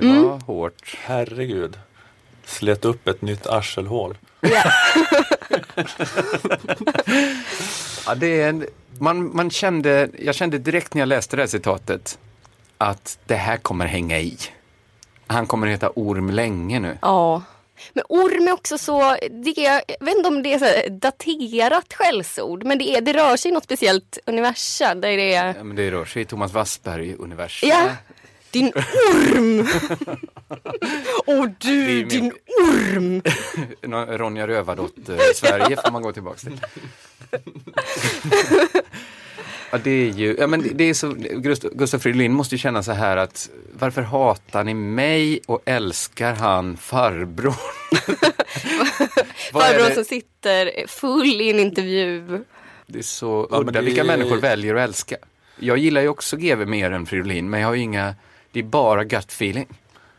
Det 0.00 0.20
var 0.22 0.40
hårt. 0.40 0.96
herregud. 1.04 1.78
Slet 2.44 2.84
upp 2.84 3.08
ett 3.08 3.22
nytt 3.22 3.46
arselhål. 3.46 4.18
Ja, 8.06 8.14
det 8.14 8.40
är 8.40 8.48
en, 8.48 8.66
man, 8.98 9.36
man 9.36 9.50
kände, 9.50 10.08
jag 10.18 10.34
kände 10.34 10.58
direkt 10.58 10.94
när 10.94 11.00
jag 11.02 11.08
läste 11.08 11.36
det 11.36 11.42
här 11.42 11.46
citatet 11.46 12.18
att 12.78 13.18
det 13.26 13.34
här 13.34 13.56
kommer 13.56 13.86
hänga 13.86 14.18
i. 14.20 14.38
Han 15.26 15.46
kommer 15.46 15.66
heta 15.66 15.90
Orm 15.94 16.30
länge 16.30 16.80
nu. 16.80 16.98
Ja. 17.02 17.42
Men 17.92 18.04
orm 18.08 18.48
är 18.48 18.52
också 18.52 18.78
så, 18.78 19.16
det 19.30 19.66
är, 19.66 19.82
jag 19.98 20.06
vet 20.06 20.16
inte 20.16 20.28
om 20.28 20.42
det 20.42 20.52
är 20.54 20.58
så 20.58 20.88
daterat 20.90 21.94
skällsord, 21.94 22.64
men 22.64 22.78
det, 22.78 22.96
är, 22.96 23.00
det 23.00 23.12
rör 23.12 23.36
sig 23.36 23.50
i 23.50 23.54
något 23.54 23.64
speciellt 23.64 24.18
universum. 24.26 25.00
Där 25.00 25.16
det 25.16 25.34
är, 25.34 25.54
Ja, 25.56 25.64
men 25.64 25.76
det 25.76 25.90
rör 25.90 26.04
sig 26.04 26.22
i 26.22 26.24
Thomas 26.24 26.52
Wassberg-universum. 26.52 27.68
ja, 27.68 27.88
Din 28.50 28.72
orm! 28.74 29.60
Åh 31.26 31.44
Det 31.46 31.54
du, 31.58 31.90
ju 31.90 32.04
din 32.04 32.32
orm! 32.60 33.22
Ronja 34.18 34.46
Rövardotter-Sverige 34.46 35.76
får 35.84 35.90
man 35.92 36.02
gå 36.02 36.12
tillbaka 36.12 36.38
till. 36.38 36.60
Ja, 39.70 39.78
det 39.84 39.90
är 39.90 40.10
ju, 40.12 40.36
ja 40.38 40.46
men 40.46 40.62
det- 40.62 40.68
det 40.74 40.84
är 40.84 40.94
så, 40.94 41.06
Gust- 41.12 41.70
Gustaf 41.74 42.02
Fridolin 42.02 42.32
måste 42.32 42.54
ju 42.54 42.58
känna 42.58 42.82
så 42.82 42.92
här 42.92 43.16
att 43.16 43.50
varför 43.78 44.02
hatar 44.02 44.64
ni 44.64 44.74
mig 44.74 45.40
och 45.46 45.62
älskar 45.64 46.34
han 46.34 46.76
farbror? 46.76 47.54
Vad 49.52 49.62
är 49.62 49.66
Farbror 49.72 49.88
det? 49.88 49.94
som 49.94 50.04
sitter 50.04 50.86
full 50.86 51.40
i 51.40 51.50
en 51.50 51.58
intervju. 51.60 52.44
Det 52.86 52.98
är 52.98 53.02
så 53.02 53.48
Ja, 53.50 53.58
udda 53.60 53.72
det- 53.72 53.80
vilka 53.80 54.04
människor 54.04 54.36
väljer 54.36 54.74
att 54.74 54.88
älska. 54.88 55.16
Jag 55.58 55.78
gillar 55.78 56.00
ju 56.00 56.08
också 56.08 56.36
GV 56.36 56.66
mer 56.66 56.90
än 56.90 57.06
Fridolin, 57.06 57.50
men 57.50 57.60
jag 57.60 57.68
har 57.68 57.74
ju 57.74 57.82
inga, 57.82 58.14
det 58.52 58.58
är 58.60 58.64
bara 58.64 59.04
gut 59.04 59.30
feeling. 59.32 59.66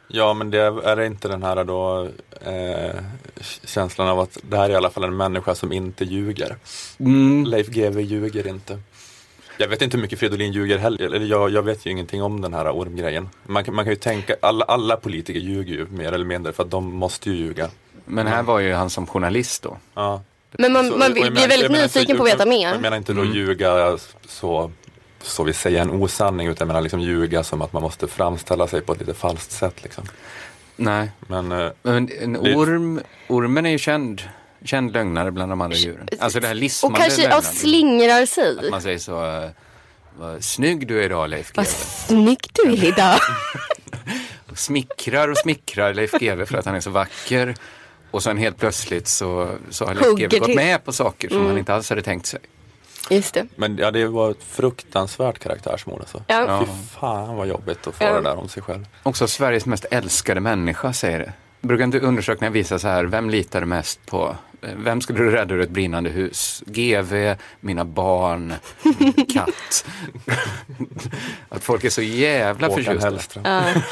Ja, 0.08 0.34
men 0.34 0.52
det 0.52 0.60
är, 0.62 0.82
är 0.88 0.96
det 0.96 1.06
inte 1.06 1.28
den 1.28 1.44
här 1.44 1.64
då 1.64 2.08
eh, 2.42 3.02
känslan 3.66 4.08
av 4.08 4.20
att 4.20 4.38
det 4.42 4.58
här 4.58 4.66
är 4.66 4.70
i 4.70 4.76
alla 4.76 4.90
fall 4.90 5.04
en 5.04 5.18
människa 5.18 5.56
som 5.56 5.72
inte 5.72 6.04
ljuger. 6.06 6.56
Mm. 7.00 7.46
Leif 7.46 7.68
GW 7.68 8.02
ljuger 8.02 8.48
inte. 8.48 8.80
Jag 9.58 9.68
vet 9.68 9.82
inte 9.82 9.98
hur 9.98 10.02
mycket 10.02 10.20
Fridolin 10.20 10.52
ljuger 10.52 10.78
heller. 10.78 11.06
Eller 11.06 11.26
jag, 11.26 11.50
jag 11.50 11.62
vet 11.64 11.86
ju 11.86 11.90
ingenting 11.92 12.24
om 12.24 12.42
den 12.42 12.54
här 12.54 12.72
ormgrejen. 12.72 13.30
Man, 13.46 13.64
kan- 13.64 13.76
man 13.76 13.86
kan 13.86 13.92
ju 13.92 14.00
tänka, 14.00 14.36
alla, 14.42 14.66
alla 14.66 14.96
politiker 14.98 15.40
ljuger 15.40 15.74
ju 15.74 15.88
mer 15.90 16.12
eller 16.12 16.26
mindre 16.26 16.54
för 16.54 16.64
att 16.64 16.72
de 16.72 16.94
måste 16.96 17.30
ju 17.30 17.36
ljuga. 17.36 17.70
Men 18.06 18.28
här 18.28 18.44
var 18.44 18.60
ju 18.60 18.74
han 18.74 18.90
som 18.90 19.08
journalist 19.08 19.64
då. 19.64 19.78
Ja. 19.94 20.22
Men 20.52 20.74
man, 20.74 20.90
Så- 20.90 20.98
man 20.98 21.14
blir 21.14 21.24
jag 21.24 21.34
menar- 21.34 21.48
väldigt 21.48 21.72
jag 21.72 21.82
nyfiken 21.82 22.18
på 22.18 22.24
att 22.24 22.30
veta 22.30 22.40
Jag 22.44 22.48
mer. 22.50 22.78
menar 22.80 22.98
inte 22.98 23.12
Mm. 23.12 23.28
då 23.28 23.34
ljuga 23.34 23.98
så, 24.28 24.72
så 25.22 25.44
vi 25.44 25.54
säger 25.54 25.82
en 25.82 25.90
osanning 25.90 26.48
utan 26.48 26.68
menar 26.68 26.82
liksom 26.82 27.00
ljuga 27.02 27.44
som 27.44 27.62
att 27.62 27.74
man 27.74 27.82
måste 27.82 28.08
framställa 28.08 28.68
sig 28.68 28.82
på 28.82 28.94
ett 28.94 29.00
lite 29.00 29.14
falskt 29.14 29.52
sätt 29.52 29.84
liksom. 29.84 30.04
Nej, 30.76 31.12
Men 31.28 31.52
eh, 31.52 31.70
men 31.84 32.10
en 32.22 32.34
Det- 32.34 32.56
orm, 32.56 33.02
ormen 33.28 33.66
är 33.66 33.70
ju 33.70 33.78
känd, 33.78 34.22
känd 34.66 34.94
lögnare 34.94 35.32
bland 35.32 35.52
de 35.52 35.62
andra 35.62 35.78
djuren. 35.78 36.08
Alltså 36.20 36.40
det 36.40 36.48
här 36.48 36.54
Och 36.54 36.60
lismande 36.60 37.00
kanske 37.00 37.22
ja, 37.22 37.28
lögnandet. 37.30 37.54
slingrar 37.58 38.22
Att 38.22 38.30
sig. 38.30 38.70
man 38.72 38.82
säger 38.82 38.98
så, 38.98 39.26
uh, 39.26 39.50
vad 40.20 40.44
snygg 40.44 40.88
du 40.88 41.00
är 41.00 41.04
idag 41.06 41.30
Leif 41.30 41.48
GW. 41.52 41.58
Vad 41.58 41.68
snygg 41.68 42.40
du 42.54 42.62
är 42.72 42.86
idag. 42.86 43.20
Och 44.52 44.58
Smickrar 44.60 45.28
och 45.28 45.38
smickrar 45.38 45.94
Leif 45.94 46.12
GW 46.12 46.46
för 46.46 46.58
att 46.58 46.66
han 46.66 46.76
är 46.76 46.80
så 46.82 46.90
vacker. 46.90 47.56
Och 48.12 48.24
sen 48.24 48.38
helt 48.38 48.58
plötsligt 48.58 49.08
så, 49.08 49.50
så 49.70 49.86
har 49.86 49.94
Leif 49.96 50.18
GW 50.18 50.38
gått 50.40 50.46
till. 50.48 50.56
med 50.56 50.86
på 50.86 50.92
saker 50.94 51.30
som 51.30 51.46
han 51.46 51.58
inte 51.58 51.74
alls 51.74 51.90
hade 51.90 52.02
tänkt 52.02 52.26
sig. 52.26 52.40
Just 53.10 53.34
det. 53.34 53.48
Men 53.56 53.78
ja, 53.78 53.92
det 53.92 54.06
var 54.08 54.32
ett 54.32 54.44
fruktansvärt 54.44 55.40
karaktärsmord 55.40 56.00
alltså. 56.00 56.24
Ja. 56.28 56.66
Fy 56.66 56.72
fan 57.00 57.36
vad 57.36 57.48
jobbigt 57.48 57.88
att 57.88 57.96
få 57.96 58.04
Ja. 58.04 58.14
det 58.14 58.22
där 58.22 58.36
om 58.40 58.50
sig 58.50 58.64
själv. 58.64 58.86
Också 59.04 59.28
Sveriges 59.28 59.66
mest 59.66 59.86
älskade 59.92 60.40
människa 60.40 60.94
säger 60.94 61.20
det. 61.20 61.34
Brukar 61.68 61.84
inte 61.84 62.00
undersökningar 62.00 62.52
visa 62.52 62.80
så 62.80 62.88
här, 62.88 63.04
vem 63.06 63.30
litar 63.30 63.60
du 63.62 63.66
mest 63.68 64.06
på? 64.06 64.36
Eh, 64.62 64.70
Vem 64.78 65.02
skulle 65.02 65.20
du 65.20 65.32
rädda 65.32 65.56
ur 65.56 65.62
ett 65.62 65.70
brinnande 65.70 66.10
hus? 66.10 66.64
GV, 66.66 67.36
mina 67.60 67.86
barn, 67.86 68.54
min 68.84 69.14
katt. 69.34 69.86
Att 71.50 71.64
folk 71.64 71.84
är 71.84 71.90
så 71.90 72.02
jävla 72.02 72.68
Håkan 72.68 72.84
förtjusta. 72.84 73.10
Hellström. 73.10 73.44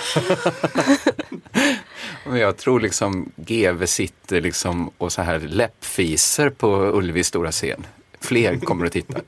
Men 2.26 2.38
jag 2.39 2.58
tror 2.58 2.80
liksom 2.80 3.32
GV 3.36 3.86
sitter 3.86 4.41
liksom 4.41 4.91
och 4.98 5.12
så 5.12 5.22
här 5.22 5.39
läppfiser 5.39 6.50
på 6.50 6.67
Ullevis 6.98 7.28
stora 7.28 7.52
scen. 7.52 7.86
Fler 8.21 8.60
kommer 8.60 8.86
att 8.86 8.91
titta. 8.91 9.19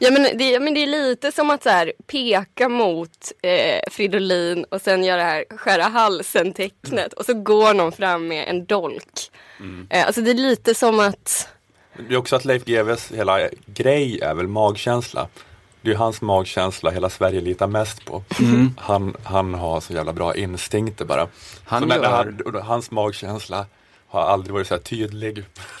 Ja 0.00 0.10
men 0.10 0.38
det, 0.38 0.60
men 0.60 0.74
det 0.74 0.82
är 0.82 0.86
lite 0.86 1.32
som 1.32 1.50
att 1.50 1.62
så 1.62 1.68
här, 1.68 1.92
peka 2.06 2.68
mot 2.68 3.32
eh, 3.42 3.90
Fridolin 3.90 4.64
och 4.64 4.80
sen 4.82 5.04
göra 5.04 5.16
det 5.16 5.22
här 5.22 5.44
skära 5.56 5.82
halsen 5.82 6.52
tecknet 6.52 7.12
och 7.12 7.24
så 7.24 7.34
går 7.34 7.74
någon 7.74 7.92
fram 7.92 8.28
med 8.28 8.48
en 8.48 8.64
dolk. 8.66 9.30
Eh, 9.90 10.06
alltså 10.06 10.20
det 10.20 10.30
är 10.30 10.34
lite 10.34 10.74
som 10.74 11.00
att 11.00 11.48
Det 12.08 12.14
är 12.14 12.18
också 12.18 12.36
att 12.36 12.44
Leif 12.44 12.64
GWs 12.64 13.12
hela 13.12 13.48
grej 13.66 14.20
är 14.20 14.34
väl 14.34 14.48
magkänsla. 14.48 15.28
Det 15.82 15.90
är 15.90 15.94
hans 15.94 16.20
magkänsla 16.20 16.90
hela 16.90 17.10
Sverige 17.10 17.40
litar 17.40 17.66
mest 17.66 18.04
på. 18.04 18.22
Han, 18.78 19.16
han 19.24 19.54
har 19.54 19.80
så 19.80 19.92
jävla 19.92 20.12
bra 20.12 20.34
instinkter 20.36 21.04
bara. 21.04 21.28
Han 21.64 21.82
så 21.82 21.86
när, 21.88 21.96
när 22.00 22.04
gör- 22.04 22.52
han, 22.52 22.62
hans 22.62 22.90
magkänsla 22.90 23.66
har 24.08 24.20
aldrig 24.22 24.54
varit 24.54 24.66
så 24.66 24.74
här 24.74 24.80
tydlig. 24.80 25.44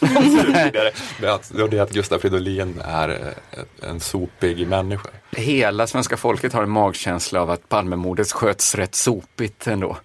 Men 1.20 1.30
att, 1.30 1.50
och 1.50 1.70
det 1.70 1.78
är 1.78 1.82
att 1.82 1.92
Gustaf 1.92 2.20
Fridolin 2.20 2.80
är 2.84 3.08
eh, 3.08 3.88
en 3.90 4.00
sopig 4.00 4.68
människa. 4.68 5.08
Hela 5.30 5.86
svenska 5.86 6.16
folket 6.16 6.52
har 6.52 6.62
en 6.62 6.70
magkänsla 6.70 7.40
av 7.40 7.50
att 7.50 7.68
Palmemordet 7.68 8.32
sköts 8.32 8.74
rätt 8.74 8.94
sopigt 8.94 9.66
ändå. 9.66 9.96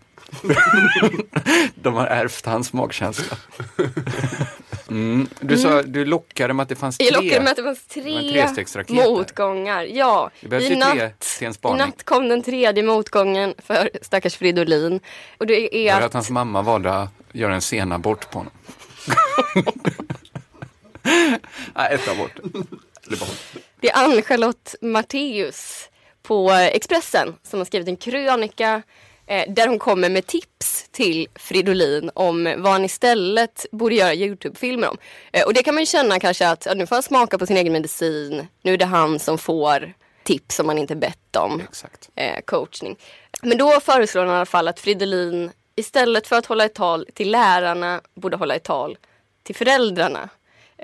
De 1.76 1.94
har 1.94 2.06
ärvt 2.06 2.46
hans 2.46 2.74
magkänsla. 2.74 3.38
Mm. 4.94 5.28
Du, 5.40 5.58
sa, 5.58 5.82
du 5.82 6.06
lockade 6.06 6.54
med 6.54 6.64
att 6.64 6.70
det 6.70 6.76
fanns 6.76 6.98
tre. 6.98 7.08
jag 7.08 7.24
lockade 7.24 7.42
med 7.42 7.52
att 7.52 7.58
det 7.58 7.64
fanns 7.64 7.86
tre 7.86 8.32
trestegsraket 8.32 8.96
där. 8.98 9.10
motgångar. 9.10 9.84
Ja, 9.84 10.32
Det 10.42 10.58
i 10.58 10.68
tre 10.68 10.76
natt, 10.76 11.42
i 11.42 11.78
natt 11.78 12.04
kom 12.04 12.30
den 12.30 12.44
tredje 12.44 12.84
motgången 12.84 13.54
för 13.66 13.90
stackars 14.02 14.36
Fridolin. 14.36 15.00
Och 15.38 15.48
det 15.48 15.76
är 15.76 15.94
Var 15.94 16.00
det 16.00 16.06
att 16.06 16.10
att 16.10 16.14
hans 16.14 16.30
mamma 16.30 16.62
valde 16.62 16.94
att 16.94 17.10
göra 17.32 17.56
en 17.56 17.62
senabort 17.62 18.32
på 18.32 18.38
honom? 18.38 18.54
Nej, 21.76 21.98
ta 21.98 22.16
bort 22.16 22.40
det. 23.10 23.18
Det 23.80 23.90
är 23.90 24.04
Ann-Charlotte 24.04 24.76
Matteus 24.82 25.90
på 26.24 26.52
Expressen 26.52 27.36
som 27.44 27.60
har 27.60 27.66
skrivit 27.66 27.88
en 27.88 27.98
krönika 27.98 28.82
där 29.26 29.68
hon 29.68 29.80
kommer 29.80 30.10
med 30.10 30.28
tips 30.28 30.90
till 30.92 31.28
Fridolin 31.36 32.12
om 32.14 32.56
vad 32.58 32.72
han 32.72 32.86
istället 32.86 33.66
borde 33.72 33.96
göra 33.96 34.14
Youtube-filmer 34.14 34.90
om. 34.90 34.98
Eh, 35.32 35.46
och 35.46 35.54
det 35.54 35.64
kan 35.64 35.74
man 35.74 35.82
ju 35.82 35.86
känna 35.86 36.20
kanske 36.20 36.48
att 36.48 36.66
ja, 36.66 36.74
nu 36.74 36.86
får 36.86 36.96
han 36.96 37.04
smaka 37.04 37.38
på 37.38 37.46
sin 37.46 37.58
egen 37.58 37.74
medicin. 37.74 38.48
Nu 38.62 38.74
är 38.74 38.78
det 38.78 38.86
han 38.86 39.20
som 39.20 39.38
får 39.38 39.94
tips 40.24 40.56
som 40.56 40.68
man 40.68 40.78
inte 40.78 40.96
bett 40.96 41.36
om. 41.36 41.62
Exakt. 41.62 42.10
Eh, 42.16 42.42
coachning. 42.46 42.98
Men 43.42 43.58
då 43.58 43.80
föreslår 43.80 44.22
han 44.26 44.34
i 44.34 44.36
alla 44.36 44.46
fall 44.46 44.68
att 44.68 44.80
Fridolin 44.80 45.52
istället 45.76 46.28
för 46.28 46.36
att 46.36 46.46
hålla 46.46 46.66
ett 46.66 46.74
tal 46.76 47.08
till 47.14 47.32
lärarna 47.32 48.02
borde 48.16 48.38
hålla 48.38 48.56
ett 48.56 48.64
tal 48.64 48.98
till 49.44 49.56
föräldrarna. 49.56 50.30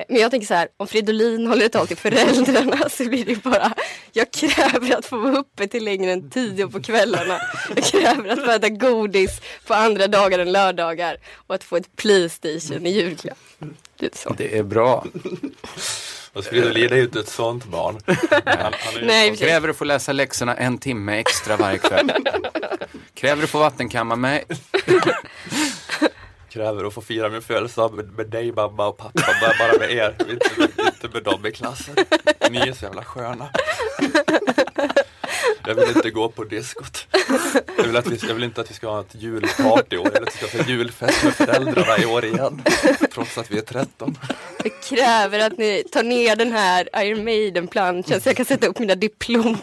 Men 0.07 0.21
jag 0.21 0.31
tänker 0.31 0.47
så 0.47 0.53
här, 0.53 0.67
om 0.77 0.87
Fridolin 0.87 1.47
håller 1.47 1.65
ett 1.65 1.71
tal 1.71 1.87
till 1.87 1.97
föräldrarna 1.97 2.89
så 2.89 3.05
blir 3.05 3.25
det 3.25 3.31
ju 3.31 3.37
bara 3.37 3.73
Jag 4.11 4.31
kräver 4.31 4.97
att 4.97 5.05
få 5.05 5.17
vara 5.17 5.37
uppe 5.37 5.67
till 5.67 5.85
längre 5.85 6.11
än 6.11 6.29
tio 6.29 6.67
på 6.67 6.81
kvällarna. 6.81 7.41
Jag 7.75 7.85
kräver 7.85 8.29
att 8.29 8.45
få 8.45 8.51
äta 8.51 8.69
godis 8.69 9.41
på 9.67 9.73
andra 9.73 10.07
dagar 10.07 10.39
än 10.39 10.51
lördagar 10.51 11.17
och 11.47 11.55
att 11.55 11.63
få 11.63 11.75
ett 11.75 11.95
Playstation 11.95 12.85
i 12.85 12.89
julklapp. 12.89 13.37
Lite 13.97 14.17
så. 14.17 14.35
Det 14.37 14.57
är 14.57 14.63
bra. 14.63 15.05
Fast 16.33 16.47
Fridolin 16.47 16.91
är 16.93 16.97
ju 16.97 17.03
inte 17.03 17.19
ett 17.19 17.29
sånt 17.29 17.65
barn. 17.65 17.99
Han, 18.05 18.73
han 18.73 18.95
är 18.97 19.05
Nej, 19.05 19.37
Kräver 19.37 19.69
att 19.69 19.77
få 19.77 19.83
läsa 19.83 20.11
läxorna 20.11 20.55
en 20.55 20.77
timme 20.77 21.19
extra 21.19 21.57
varje 21.57 21.77
kväll. 21.77 22.11
Kräver 23.13 23.43
att 23.43 23.49
få 23.49 23.59
vattenkamma 23.59 24.15
mig 24.15 24.45
kräver 26.49 26.83
att 26.83 26.93
få 26.93 27.01
fira 27.01 27.29
min 27.29 27.41
födelsedag 27.41 27.93
med, 27.93 28.11
med 28.11 28.27
dig 28.27 28.51
mamma 28.51 28.87
och 28.87 28.97
pappa, 28.97 29.21
bara, 29.41 29.53
bara 29.59 29.79
med 29.79 29.91
er, 29.91 30.15
inte, 30.29 30.83
inte 30.85 31.09
med 31.13 31.23
dem 31.23 31.45
i 31.45 31.51
klassen. 31.51 31.95
Ni 32.49 32.57
är 32.57 32.73
så 32.73 32.85
jävla 32.85 33.03
sköna. 33.03 33.49
Jag 35.67 35.75
vill 35.75 35.89
inte 35.95 36.09
gå 36.09 36.29
på 36.29 36.43
diskot. 36.43 37.07
Jag 37.77 37.83
vill, 37.83 37.97
att 37.97 38.07
vi, 38.07 38.17
jag 38.27 38.33
vill 38.33 38.43
inte 38.43 38.61
att 38.61 38.69
vi 38.69 38.73
ska 38.73 38.89
ha 38.89 38.99
ett 38.99 39.15
julparty 39.15 39.95
i 39.95 39.99
år, 39.99 40.05
jag 40.05 40.11
vill 40.11 40.23
att 40.23 40.43
vi 40.43 40.47
ska 40.47 40.57
ha 40.57 40.69
julfest 40.69 41.23
med 41.23 41.35
föräldrarna 41.35 41.97
i 41.97 42.05
år 42.05 42.25
igen. 42.25 42.61
Trots 43.13 43.37
att 43.37 43.51
vi 43.51 43.57
är 43.57 43.61
13. 43.61 44.17
Jag 44.63 44.81
kräver 44.83 45.39
att 45.39 45.57
ni 45.57 45.83
tar 45.91 46.03
ner 46.03 46.35
den 46.35 46.51
här 46.51 46.89
Iron 47.03 47.23
Maiden-planschen 47.23 48.21
så 48.21 48.29
jag 48.29 48.37
kan 48.37 48.45
sätta 48.45 48.67
upp 48.67 48.79
mina 48.79 48.95
diplom. 48.95 49.57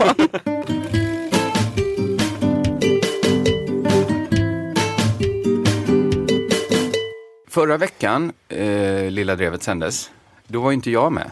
Förra 7.57 7.77
veckan, 7.77 8.33
eh, 8.49 9.11
Lilla 9.11 9.37
Drevet 9.37 9.63
sändes, 9.63 10.11
då 10.47 10.61
var 10.61 10.73
inte 10.73 10.91
jag 10.91 11.13
med. 11.13 11.31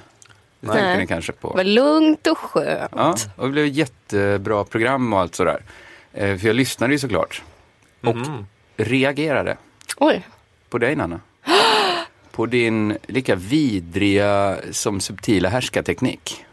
Det 0.61 0.67
tänkte 0.67 0.99
ni 0.99 1.07
kanske 1.07 1.33
Det 1.33 1.39
på. 1.39 1.49
var 1.49 1.65
lugnt 1.65 2.27
och 2.27 2.39
skönt. 2.39 2.91
Ja, 2.97 3.15
och 3.37 3.47
det 3.47 3.53
blev 3.53 3.65
ett 3.67 3.75
jättebra 3.75 4.65
program 4.65 5.13
och 5.13 5.21
allt 5.21 5.35
sådär. 5.35 5.63
Eh, 6.13 6.37
för 6.39 6.47
jag 6.47 6.57
lyssnade 6.57 6.93
ju 6.93 6.99
såklart. 6.99 7.43
Och 8.01 8.09
Mm. 8.17 8.47
reagerade 8.77 9.57
Oj. 9.97 10.27
på 10.71 10.79
dig 10.79 10.97
Nanna. 10.97 11.21
På 12.33 12.47
din 12.47 12.97
lika 13.07 13.35
vidriga 13.35 14.57
som 14.71 15.01
subtila 15.01 15.49
härskarteknik. 15.49 16.45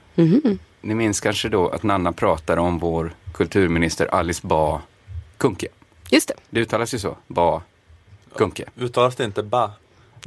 Ni 0.81 0.95
minns 0.95 1.19
kanske 1.19 1.49
då 1.49 1.69
att 1.69 1.83
Nanna 1.83 2.11
pratade 2.11 2.61
om 2.61 2.79
vår 2.79 3.13
kulturminister 3.33 4.07
Alice 4.15 4.47
Bah 4.47 4.79
Kuhnke. 5.37 5.67
Just 6.09 6.27
det. 6.27 6.33
Det 6.49 6.59
uttalas 6.59 6.93
ju 6.93 6.99
så, 6.99 7.17
Bah 7.27 7.61
Kuhnke. 8.35 8.65
Uttalas 8.79 9.15
det 9.15 9.25
inte 9.25 9.43
ba? 9.43 9.71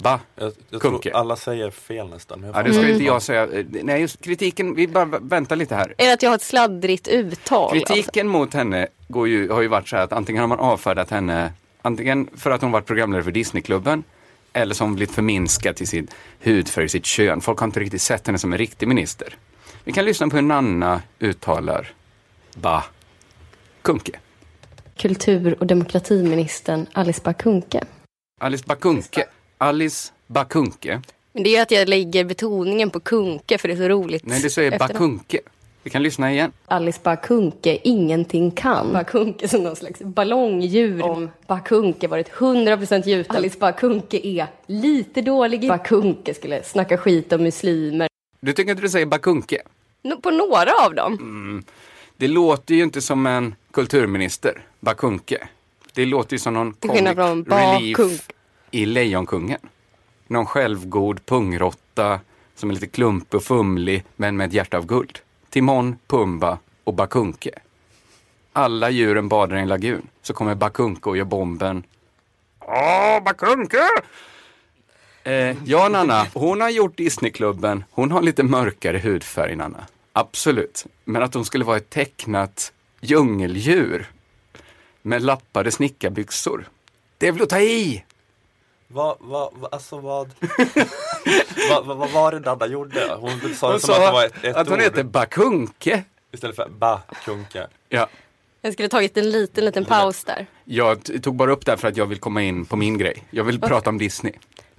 Ba. 0.01 0.19
Jag, 0.37 0.53
jag 0.71 0.81
Kunke. 0.81 1.11
tror 1.11 1.21
alla 1.21 1.37
säger 1.37 1.71
fel 1.71 2.09
nästan. 2.09 2.53
Ja, 2.55 2.63
det 2.63 2.73
ska 2.75 2.89
inte 2.89 3.05
jag 3.05 3.23
säga. 3.23 3.49
Nej, 3.83 4.01
just 4.01 4.25
kritiken, 4.25 4.75
vi 4.75 4.89
bara 4.89 5.05
väntar 5.05 5.57
lite 5.57 5.75
här. 5.75 5.95
Är 5.99 6.07
det 6.07 6.13
att 6.13 6.23
jag 6.23 6.31
har 6.31 6.35
ett 6.35 6.43
sladdrigt 6.43 7.09
uttal? 7.09 7.73
alltså? 7.73 7.95
Kritiken 7.95 8.29
mot 8.29 8.55
henne 8.55 8.89
går 9.09 9.29
ju, 9.29 9.51
har 9.51 9.63
ju 9.63 9.69
varit 9.69 9.89
så 9.89 9.97
här 9.97 10.05
att 10.05 10.13
antingen 10.13 10.41
har 10.41 10.49
man 10.49 10.59
avfärdat 10.59 11.11
henne, 11.11 11.53
antingen 11.83 12.29
för 12.37 12.51
att 12.51 12.63
hon 12.63 12.71
varit 12.73 12.87
programledare 12.87 13.25
för 13.25 13.31
Disneyklubben, 13.33 14.05
eller 14.53 14.75
som 14.75 14.95
blivit 14.95 15.15
förminskad 15.15 15.77
till 15.77 15.89
sin 15.89 16.09
hudfärg, 16.41 16.89
sitt 16.89 17.07
kön. 17.07 17.41
Folk 17.41 17.59
har 17.59 17.67
inte 17.67 17.81
riktigt 17.81 18.03
sett 18.03 18.27
henne 18.27 18.39
som 18.39 18.53
en 18.53 18.59
riktig 18.59 18.89
minister. 18.89 19.37
Vi 19.85 19.93
kan 19.93 20.05
lyssna 20.05 20.29
på 20.29 20.37
hur 20.37 20.43
Nanna 20.43 21.03
uttalar 21.19 21.93
Ba 22.55 22.83
Kunke. 23.83 24.19
Kultur 24.97 25.57
och 25.61 25.67
demokratiministern 25.67 26.87
Alice 26.93 27.21
Bah 27.25 27.33
Kuhnke. 27.33 27.81
Alice 28.41 28.65
Bakunke. 28.67 29.25
Alice 29.59 30.13
Bakunke. 30.27 31.01
Men 31.33 31.43
det 31.43 31.51
är 31.51 31.55
ju 31.57 31.59
att 31.63 31.71
jag 31.71 31.89
lägger 31.89 32.25
betoningen 32.25 32.91
på 32.91 33.01
Kunke 33.01 33.59
för 33.59 33.69
det 33.69 33.75
är 33.75 33.79
så 33.79 33.89
roligt. 33.89 34.27
Nej, 34.27 34.43
det 34.43 34.51
säger. 34.51 34.79
Bakunke. 34.79 35.41
Vi 35.83 35.91
kan 35.91 36.03
lyssna 36.03 36.33
igen. 36.33 36.53
Alice 36.67 37.01
Bah 37.03 37.17
Kuhnke 37.17 37.79
ingenting 37.85 38.51
kan. 38.51 38.93
Bah 38.93 39.05
Kuhnke 39.05 39.49
som 39.49 39.63
någon 39.63 39.77
slags 39.77 40.01
ballongdjur. 40.01 41.03
Om 41.03 41.31
Bah 41.47 41.63
Kuhnke 41.63 42.09
varit 42.09 42.31
100% 42.31 43.09
gjut. 43.09 43.31
Alice 43.31 43.59
Bah 43.59 43.73
Kuhnke 43.77 44.27
är 44.27 44.47
lite 44.67 45.23
dålig. 45.23 45.69
Bah 45.69 45.83
Kuhnke 45.83 46.35
skulle 46.35 46.63
snacka 46.63 46.97
skit 46.99 47.33
om 47.33 47.43
muslimer. 47.43 48.09
Du 48.41 48.53
tycker 48.53 48.71
inte 48.71 48.83
du 48.83 48.89
säger 48.89 49.07
Bakunke? 49.07 49.63
No- 50.05 50.21
På 50.21 50.31
några 50.31 50.73
av 50.87 50.95
dem. 50.95 51.13
Mm. 51.15 51.65
Det 52.17 52.29
låter 52.29 52.75
ju 52.75 52.83
inte 52.83 53.01
som 53.01 53.27
en 53.27 53.55
kulturminister, 53.75 54.63
Bakunke. 54.81 55.49
Det 55.95 56.07
låter 56.07 56.33
ju 56.33 56.39
som 56.39 56.55
någon 56.55 56.73
Till 56.75 56.91
comic 56.91 57.15
från 57.15 57.43
Bakunk. 57.43 57.99
relief 57.99 58.29
i 58.71 58.87
Lejonkungen. 58.87 59.61
Någon 60.27 60.47
självgod 60.47 61.27
pungråtta 61.27 62.21
som 62.55 62.71
är 62.71 62.75
lite 62.75 62.87
klumpig 62.87 63.37
och 63.37 63.45
fumlig 63.45 64.05
men 64.17 64.37
med 64.37 64.47
ett 64.47 64.53
hjärta 64.53 64.77
av 64.79 64.87
guld. 64.87 65.19
Timon, 65.51 65.97
Pumba 66.07 66.59
och 66.85 66.95
Bakunke. 66.95 67.51
Alla 68.53 68.91
djuren 68.91 69.29
badar 69.29 69.57
i 69.57 69.61
en 69.61 69.69
lagun. 69.69 70.07
Så 70.23 70.33
kommer 70.33 70.55
Bakunke 70.55 71.09
och 71.11 71.17
gör 71.17 71.25
bomben. 71.25 71.83
Åh, 72.61 73.23
Bakunke! 73.25 73.83
Eh, 75.25 75.57
ja, 75.65 75.89
Nanna, 75.89 76.27
hon 76.35 76.61
har 76.61 76.71
gjort 76.71 76.97
Disneyklubben. 76.97 77.85
Hon 77.91 78.11
har 78.11 78.23
lite 78.23 78.43
mörkare 78.43 78.99
hudfärg, 78.99 79.57
Nanna. 79.57 79.87
Absolut. 80.13 80.87
Men 81.05 81.23
att 81.23 81.35
hon 81.35 81.45
skulle 81.45 81.65
vara 81.65 81.77
ett 81.77 81.91
tecknat 81.91 82.73
djungeldjur 83.07 84.11
med 85.03 85.23
lappade 85.23 85.71
snickarbyxor. 85.71 86.69
Det 87.19 87.29
är 87.29 87.33
väl 87.33 87.43
att 87.43 87.49
ta 87.49 87.61
i! 87.61 88.05
Vad, 88.89 89.17
vad, 89.21 89.53
vad, 89.55 89.75
alltså 89.75 89.99
vad, 89.99 90.31
vad, 91.71 91.87
vad, 91.87 91.97
vad 91.97 92.11
var 92.11 92.33
det 92.33 92.41
Dada 92.41 92.67
gjorde? 92.67 93.17
Hon 93.19 93.55
sa 93.55 93.71
Hon 93.71 93.81
som 93.81 93.95
att 93.95 94.01
det 94.01 94.13
var 94.13 94.25
ett, 94.25 94.45
ett 94.45 94.57
att 94.57 94.69
hon 94.69 94.77
ord 94.77 94.83
heter 94.83 95.03
Bakunke. 95.03 96.05
istället 96.33 96.57
för 96.57 96.69
ba, 96.69 97.01
kunke. 97.25 97.67
Ja. 97.89 98.09
Jag 98.61 98.73
skulle 98.73 98.89
tagit 98.89 99.17
en 99.17 99.31
liten, 99.31 99.65
liten 99.65 99.85
paus 99.85 100.25
där. 100.25 100.47
Jag 100.65 101.23
tog 101.23 101.37
bara 101.37 101.53
upp 101.53 101.67
det 101.67 101.77
för 101.77 101.89
att 101.89 101.97
jag 101.97 102.07
vill 102.07 102.19
komma 102.19 102.43
in 102.43 102.65
på 102.65 102.77
min 102.77 102.99
grej. 102.99 103.23
Jag 103.31 103.45
vill 103.45 103.61
prata 103.61 103.91
om 103.91 103.99
Disney. 103.99 104.33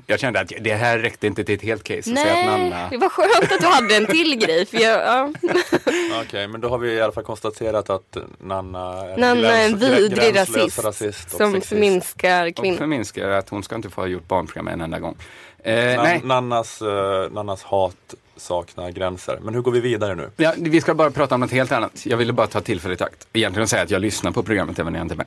Jag 0.07 0.19
kände 0.19 0.39
att 0.39 0.51
det 0.61 0.73
här 0.73 0.99
räckte 0.99 1.27
inte 1.27 1.43
till 1.43 1.55
ett 1.55 1.61
helt 1.61 1.83
case. 1.83 1.97
att 1.99 2.03
säga 2.03 2.19
att 2.19 2.25
Nej, 2.25 2.69
Nanna... 2.69 2.89
det 2.89 2.97
var 2.97 3.09
skönt 3.09 3.51
att 3.51 3.59
du 3.61 3.67
hade 3.67 3.95
en 3.95 4.05
till 4.05 4.35
grej. 4.39 4.65
För 4.65 4.77
jag, 4.77 4.99
ja. 5.01 5.33
Okej, 6.25 6.47
men 6.47 6.61
då 6.61 6.69
har 6.69 6.77
vi 6.77 6.91
i 6.93 7.01
alla 7.01 7.11
fall 7.13 7.23
konstaterat 7.23 7.89
att 7.89 8.17
Nanna 8.39 8.79
är 9.07 9.17
Nanna 9.17 9.47
är 9.51 9.65
en 9.65 9.71
gräns- 9.71 9.81
grä- 9.83 9.97
vidrig 9.97 10.35
rasist, 10.39 10.83
rasist 10.83 11.25
och 11.33 11.37
som 11.37 11.51
sexist. 11.53 11.69
förminskar 11.69 12.47
Och 12.47 12.55
kvinnor. 12.55 12.77
förminskar 12.77 13.29
att 13.29 13.49
hon 13.49 13.63
ska 13.63 13.75
inte 13.75 13.89
få 13.89 14.01
ha 14.01 14.07
gjort 14.07 14.27
barnprogram 14.27 14.67
en 14.67 14.81
enda 14.81 14.99
gång. 14.99 15.15
Eh, 15.63 15.73
Nan- 15.73 16.03
nej, 16.03 16.21
Nannas, 16.23 16.81
eh, 16.81 17.31
Nannas 17.31 17.63
hat 17.63 18.13
saknar 18.37 18.89
gränser. 18.89 19.39
Men 19.41 19.53
hur 19.53 19.61
går 19.61 19.71
vi 19.71 19.79
vidare 19.79 20.15
nu? 20.15 20.29
ja, 20.37 20.53
vi 20.57 20.81
ska 20.81 20.93
bara 20.93 21.11
prata 21.11 21.35
om 21.35 21.41
något 21.41 21.51
helt 21.51 21.71
annat. 21.71 22.05
Jag 22.05 22.17
ville 22.17 22.33
bara 22.33 22.47
ta 22.47 22.61
tillfället 22.61 23.01
i 23.01 23.03
akt. 23.03 23.27
Egentligen 23.33 23.67
säga 23.67 23.83
att 23.83 23.91
jag 23.91 24.01
lyssnar 24.01 24.31
på 24.31 24.43
programmet 24.43 24.79
även 24.79 24.93
när 24.93 24.99
jag 24.99 25.05
inte 25.05 25.15
är 25.15 25.17
med. 25.17 25.25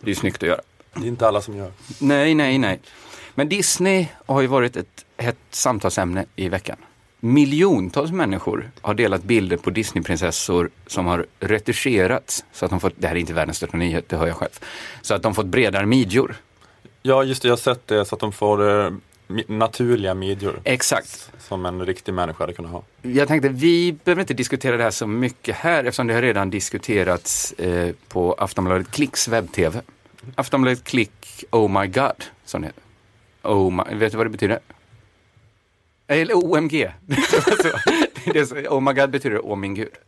Det 0.00 0.06
är 0.06 0.08
ju 0.08 0.14
snyggt 0.14 0.42
att 0.42 0.48
göra. 0.48 0.60
Det 0.94 1.04
är 1.04 1.08
inte 1.08 1.28
alla 1.28 1.40
som 1.40 1.56
gör. 1.56 1.72
Nej, 1.98 2.34
nej, 2.34 2.58
nej. 2.58 2.80
Men 3.38 3.48
Disney 3.48 4.06
har 4.26 4.40
ju 4.40 4.46
varit 4.46 4.76
ett 4.76 5.04
hett 5.16 5.38
samtalsämne 5.50 6.24
i 6.36 6.48
veckan. 6.48 6.76
Miljontals 7.20 8.10
människor 8.10 8.70
har 8.80 8.94
delat 8.94 9.22
bilder 9.22 9.56
på 9.56 9.70
Disneyprinsessor 9.70 10.70
som 10.86 11.06
har 11.06 11.26
retuscherats 11.40 12.44
så 12.52 12.64
att 12.64 12.70
de 12.70 12.80
fått, 12.80 12.92
det 12.96 13.08
här 13.08 13.14
är 13.14 13.20
inte 13.20 13.32
världens 13.32 13.56
största 13.56 13.76
nyhet, 13.76 14.08
det 14.08 14.16
hör 14.16 14.26
jag 14.26 14.36
själv, 14.36 14.50
så 15.02 15.14
att 15.14 15.22
de 15.22 15.34
fått 15.34 15.46
bredare 15.46 15.86
midjor. 15.86 16.36
Ja, 17.02 17.24
just 17.24 17.42
det, 17.42 17.48
jag 17.48 17.52
har 17.52 17.58
sett 17.58 17.86
det 17.86 18.04
så 18.04 18.14
att 18.14 18.20
de 18.20 18.32
får 18.32 18.84
eh, 18.84 18.92
naturliga 19.46 20.14
midjor. 20.14 20.60
Exakt. 20.64 21.30
Som 21.38 21.66
en 21.66 21.86
riktig 21.86 22.14
människa 22.14 22.42
hade 22.42 22.52
kunnat 22.52 22.72
ha. 22.72 22.82
Jag 23.02 23.28
tänkte 23.28 23.48
vi 23.48 23.92
behöver 24.04 24.20
inte 24.20 24.34
diskutera 24.34 24.76
det 24.76 24.82
här 24.82 24.90
så 24.90 25.06
mycket 25.06 25.56
här 25.56 25.84
eftersom 25.84 26.06
det 26.06 26.14
har 26.14 26.22
redan 26.22 26.50
diskuterats 26.50 27.52
eh, 27.52 27.94
på 28.08 28.32
Aftonbladet 28.32 28.90
Klicks 28.90 29.28
webb-tv. 29.28 29.80
Aftonbladet 30.34 30.84
Klick 30.84 31.44
Oh 31.50 31.80
My 31.80 31.86
God, 31.86 32.24
som 32.44 32.60
det 32.60 32.66
heter. 32.66 32.87
Oh 33.42 33.70
my, 33.70 33.94
vet 33.94 34.12
du 34.12 34.16
vad 34.16 34.26
det 34.26 34.30
betyder? 34.30 34.58
Eller 36.06 36.34
OMG. 36.34 36.90
Det 37.00 37.16
så. 37.62 37.78
Det 38.32 38.38
är 38.38 38.44
så, 38.44 38.54
oh 38.54 38.80
my 38.80 38.92
God 38.92 39.10
betyder 39.10 39.46
åh 39.46 39.56
min 39.56 39.74
gud. 39.74 39.88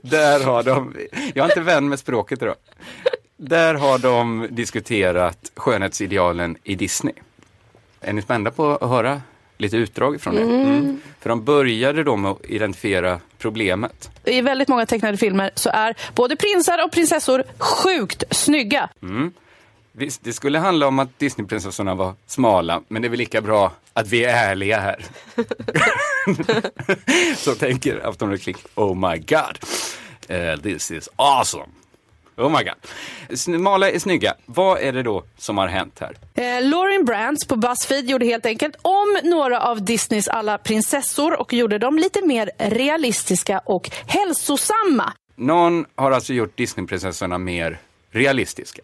Där 0.00 0.44
har 0.44 0.62
de, 0.62 0.96
jag 1.34 1.44
är 1.44 1.50
inte 1.50 1.60
vän 1.60 1.88
med 1.88 1.98
språket 1.98 2.42
idag. 2.42 2.54
Där 3.36 3.74
har 3.74 3.98
de 3.98 4.48
diskuterat 4.50 5.52
skönhetsidealen 5.56 6.56
i 6.64 6.74
Disney. 6.74 7.14
Är 8.00 8.12
ni 8.12 8.22
spända 8.22 8.50
på 8.50 8.70
att 8.70 8.90
höra 8.90 9.22
lite 9.58 9.76
utdrag 9.76 10.20
från 10.20 10.34
det? 10.34 10.42
Mm. 10.42 11.00
För 11.20 11.28
de 11.28 11.44
började 11.44 12.04
då 12.04 12.16
med 12.16 12.30
att 12.30 12.44
identifiera 12.44 13.20
problemet. 13.38 14.10
I 14.24 14.40
väldigt 14.40 14.68
många 14.68 14.86
tecknade 14.86 15.16
filmer 15.16 15.50
så 15.54 15.70
är 15.70 15.96
både 16.14 16.36
prinsar 16.36 16.84
och 16.84 16.92
prinsessor 16.92 17.44
sjukt 17.58 18.24
snygga. 18.30 18.88
Visst, 19.98 20.24
det 20.24 20.32
skulle 20.32 20.58
handla 20.58 20.86
om 20.86 20.98
att 20.98 21.18
Disneyprinsessorna 21.18 21.94
var 21.94 22.14
smala, 22.26 22.82
men 22.88 23.02
det 23.02 23.08
är 23.08 23.10
väl 23.10 23.18
lika 23.18 23.40
bra 23.40 23.72
att 23.92 24.08
vi 24.08 24.24
är 24.24 24.50
ärliga 24.50 24.80
här. 24.80 25.04
Så 27.36 27.54
tänker 27.54 28.08
Aftonbladet 28.08 28.42
Klick, 28.42 28.56
oh 28.74 29.10
my 29.10 29.18
god, 29.18 29.58
Eh, 30.28 30.56
this 30.56 30.90
is 30.90 31.08
awesome. 31.16 31.66
Oh 32.36 32.50
my 32.50 32.64
god. 32.64 33.38
Smala 33.38 33.90
är 33.90 33.98
snygga. 33.98 34.34
Vad 34.46 34.78
är 34.80 34.92
det 34.92 35.02
då 35.02 35.24
som 35.36 35.58
har 35.58 35.66
hänt 35.68 35.98
här? 36.00 36.16
Eh, 36.34 36.68
Lauren 36.68 37.04
Brandt 37.04 37.48
på 37.48 37.56
Buzzfeed 37.56 38.10
gjorde 38.10 38.26
helt 38.26 38.46
enkelt 38.46 38.76
om 38.82 39.18
några 39.22 39.60
av 39.60 39.84
Disneys 39.84 40.28
alla 40.28 40.58
prinsessor 40.58 41.40
och 41.40 41.52
gjorde 41.52 41.78
dem 41.78 41.98
lite 41.98 42.26
mer 42.26 42.50
realistiska 42.58 43.58
och 43.58 43.90
hälsosamma. 44.06 45.12
Någon 45.36 45.86
har 45.94 46.10
alltså 46.10 46.32
gjort 46.32 46.56
Disneyprinsessorna 46.56 47.38
mer 47.38 47.78
realistiska. 48.10 48.82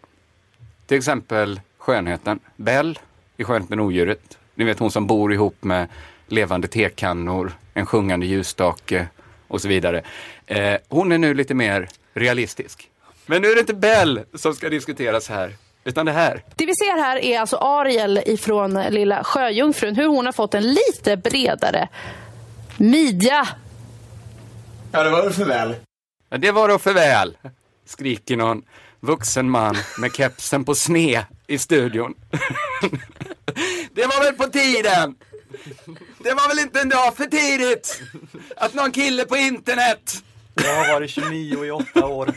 Till 0.87 0.97
exempel 0.97 1.61
skönheten. 1.77 2.39
Belle 2.55 2.95
i 3.37 3.43
Skönheten 3.43 3.79
och 3.79 3.85
odjuret. 3.85 4.37
Ni 4.55 4.65
vet 4.65 4.79
hon 4.79 4.91
som 4.91 5.07
bor 5.07 5.33
ihop 5.33 5.63
med 5.63 5.87
levande 6.27 6.67
tekannor, 6.67 7.51
en 7.73 7.85
sjungande 7.85 8.25
ljusstake 8.25 9.07
och 9.47 9.61
så 9.61 9.67
vidare. 9.67 10.01
Eh, 10.45 10.75
hon 10.89 11.11
är 11.11 11.17
nu 11.17 11.33
lite 11.33 11.53
mer 11.53 11.89
realistisk. 12.13 12.89
Men 13.25 13.41
nu 13.41 13.47
är 13.47 13.55
det 13.55 13.59
inte 13.59 13.73
Belle 13.73 14.23
som 14.33 14.53
ska 14.53 14.69
diskuteras 14.69 15.29
här, 15.29 15.55
utan 15.83 16.05
det 16.05 16.11
här. 16.11 16.43
Det 16.55 16.65
vi 16.65 16.75
ser 16.75 17.03
här 17.03 17.17
är 17.17 17.39
alltså 17.39 17.55
Ariel 17.55 18.19
ifrån 18.25 18.83
Lilla 18.89 19.23
Sjöjungfrun, 19.23 19.95
hur 19.95 20.07
hon 20.07 20.25
har 20.25 20.33
fått 20.33 20.53
en 20.53 20.73
lite 20.73 21.17
bredare 21.17 21.87
midja. 22.77 23.47
Ja, 24.91 25.03
det 25.03 25.09
var 25.09 25.23
väl 25.23 25.33
för 25.33 25.45
väl. 25.45 25.75
Ja, 26.29 26.37
det 26.37 26.51
var 26.51 26.67
då 26.67 26.79
för 26.79 26.93
väl, 26.93 27.37
skriker 27.85 28.37
någon 28.37 28.63
vuxen 29.03 29.49
man 29.49 29.77
med 29.97 30.15
kepsen 30.15 30.65
på 30.65 30.75
sne 30.75 31.25
i 31.47 31.57
studion. 31.57 32.13
det 33.93 34.05
var 34.05 34.23
väl 34.23 34.33
på 34.33 34.43
tiden! 34.43 35.15
Det 36.19 36.33
var 36.33 36.47
väl 36.47 36.59
inte 36.59 36.81
en 36.81 36.89
dag 36.89 37.17
för 37.17 37.25
tidigt 37.25 38.01
att 38.57 38.73
någon 38.73 38.91
kille 38.91 39.25
på 39.25 39.37
internet 39.37 40.23
Jag 40.55 40.75
har 40.75 40.93
varit 40.93 41.11
29 41.11 41.65
i 41.65 41.71
åtta 41.71 42.05
år. 42.05 42.35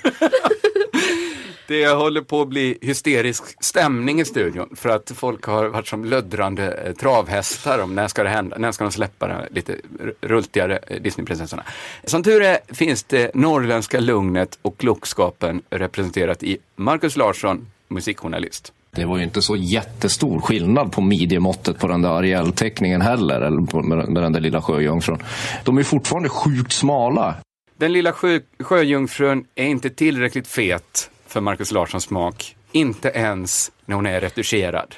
Det 1.68 1.86
håller 1.86 2.20
på 2.20 2.42
att 2.42 2.48
bli 2.48 2.78
hysterisk 2.80 3.64
stämning 3.64 4.20
i 4.20 4.24
studion 4.24 4.68
för 4.76 4.88
att 4.88 5.12
folk 5.14 5.44
har 5.44 5.66
varit 5.66 5.86
som 5.86 6.04
löddrande 6.04 6.72
eh, 6.72 6.92
travhästar 6.92 7.78
om 7.78 7.94
när 7.94 8.08
ska 8.08 8.22
det 8.22 8.28
hända, 8.28 8.58
när 8.58 8.72
ska 8.72 8.84
de 8.84 8.92
släppa 8.92 9.28
de 9.28 9.54
lite 9.54 9.76
rultigare 10.20 10.78
eh, 10.86 11.02
Disneyprinsessorna. 11.02 11.64
Som 12.04 12.22
tur 12.22 12.42
är 12.42 12.58
finns 12.74 13.02
det 13.02 13.34
norrländska 13.34 14.00
lugnet 14.00 14.58
och 14.62 14.78
klokskapen 14.78 15.62
representerat 15.70 16.42
i 16.42 16.58
Markus 16.76 17.16
Larsson, 17.16 17.66
musikjournalist. 17.88 18.72
Det 18.90 19.04
var 19.04 19.16
ju 19.16 19.24
inte 19.24 19.42
så 19.42 19.56
jättestor 19.56 20.40
skillnad 20.40 20.92
på 20.92 21.00
midjemåttet 21.00 21.78
på 21.78 21.88
den 21.88 22.02
där 22.02 22.10
Ariel-teckningen 22.10 23.00
heller, 23.00 23.40
eller 23.40 23.66
på, 23.66 23.82
med, 23.82 24.08
med 24.08 24.22
den 24.22 24.32
där 24.32 24.40
lilla 24.40 24.62
sjöjungfrun. 24.62 25.18
De 25.64 25.78
är 25.78 25.82
fortfarande 25.82 26.28
sjukt 26.28 26.72
smala. 26.72 27.34
Den 27.78 27.92
lilla 27.92 28.12
sjö, 28.12 28.40
sjöjungfrun 28.60 29.44
är 29.54 29.66
inte 29.66 29.90
tillräckligt 29.90 30.46
fet 30.46 31.10
för 31.26 31.40
Markus 31.40 31.70
Larssons 31.70 32.04
smak. 32.04 32.56
Inte 32.72 33.08
ens 33.08 33.72
när 33.84 33.96
hon 33.96 34.06
är 34.06 34.20
retuscherad. 34.20 34.94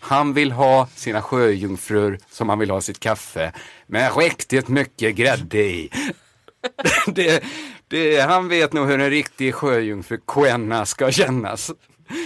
Han 0.00 0.32
vill 0.32 0.52
ha 0.52 0.88
sina 0.94 1.22
sjöjungfrur 1.22 2.18
som 2.30 2.48
han 2.48 2.58
vill 2.58 2.70
ha 2.70 2.80
sitt 2.80 3.00
kaffe 3.00 3.52
med 3.86 4.16
riktigt 4.16 4.68
mycket 4.68 5.14
grädde 5.14 5.58
i. 5.58 5.90
Det, 7.06 7.44
det, 7.88 8.20
han 8.20 8.48
vet 8.48 8.72
nog 8.72 8.88
hur 8.88 9.00
en 9.00 9.10
riktig 9.10 9.54
sjöjungfrukvenna 9.54 10.86
ska 10.86 11.10
kännas. 11.10 11.70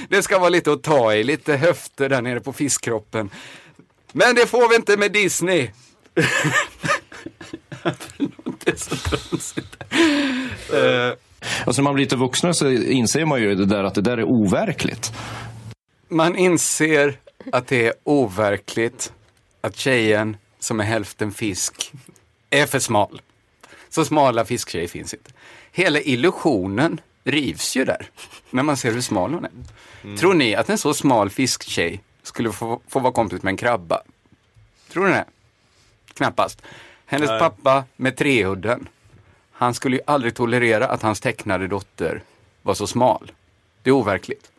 Det 0.09 0.23
ska 0.23 0.39
vara 0.39 0.49
lite 0.49 0.73
att 0.73 0.83
ta 0.83 1.15
i, 1.15 1.25
lite 1.25 1.57
höfter 1.57 2.09
där 2.09 2.23
nere 2.23 2.41
på 2.41 2.53
fiskkroppen. 2.53 3.31
Men 4.13 4.35
det 4.35 4.47
får 4.47 4.69
vi 4.69 4.77
inte 4.77 4.97
med 4.97 5.13
Disney. 5.13 5.71
det 8.65 8.71
är 8.71 8.77
så 8.77 8.97
tramsigt. 8.97 9.77
Uh, 10.73 10.79
eh, 10.79 11.13
alltså 11.67 11.83
när 11.83 11.85
man 11.85 11.95
blir 11.95 12.05
lite 12.05 12.17
vuxnare 12.17 12.55
så 12.55 12.71
inser 12.71 13.25
man 13.25 13.41
ju 13.41 13.55
det 13.55 13.67
där 13.67 13.85
att 13.85 13.95
det 13.95 14.01
där 14.01 14.19
är 14.19 14.25
overkligt. 14.25 15.13
Man 16.09 16.37
inser 16.37 17.19
att 17.53 17.67
det 17.67 17.87
är 17.87 17.93
overkligt 18.05 19.13
att 19.61 19.77
tjejen 19.77 20.37
som 20.59 20.81
är 20.81 20.85
hälften 20.85 21.33
fisk 21.33 21.93
är 22.51 22.67
för 22.67 22.79
smal. 22.79 23.21
Så 23.89 24.05
smala 24.05 24.45
fisktjejer 24.45 24.89
finns 24.89 25.15
inte. 25.15 25.31
Hela 25.73 26.01
illusionen 26.01 27.01
rivs 27.25 27.77
ju 27.77 27.85
där, 27.85 28.11
när 28.51 28.63
man 28.63 28.77
ser 28.77 28.93
hur 28.93 29.01
smal 29.01 29.35
hon 29.35 29.45
är. 29.45 29.51
Mm. 30.05 30.17
Tror 30.17 30.35
ni 30.35 30.55
att 30.55 30.71
en 30.71 30.79
så 30.79 30.95
smal 30.95 31.31
fisktjej 31.31 32.01
skulle 32.23 32.53
få, 32.53 32.81
få 32.89 32.99
vara 32.99 33.13
kompis 33.13 33.43
med 33.43 33.51
en 33.51 33.57
krabba? 33.57 34.01
Tror 34.93 35.07
ni 35.07 35.11
det? 35.11 35.25
Knappast. 36.15 36.63
Hennes 37.07 37.29
Nej. 37.29 37.39
pappa 37.39 37.85
med 37.97 38.17
treudden, 38.17 38.89
han 39.55 39.75
skulle 39.75 39.97
ju 39.97 40.03
aldrig 40.07 40.35
tolerera 40.35 40.87
att 40.87 41.03
hans 41.03 41.21
tecknade 41.21 41.69
dotter 41.69 42.23
var 42.63 42.75
så 42.75 42.87
smal. 42.87 43.33
Det 43.83 43.91
är 43.91 43.95
overkligt. 43.95 44.51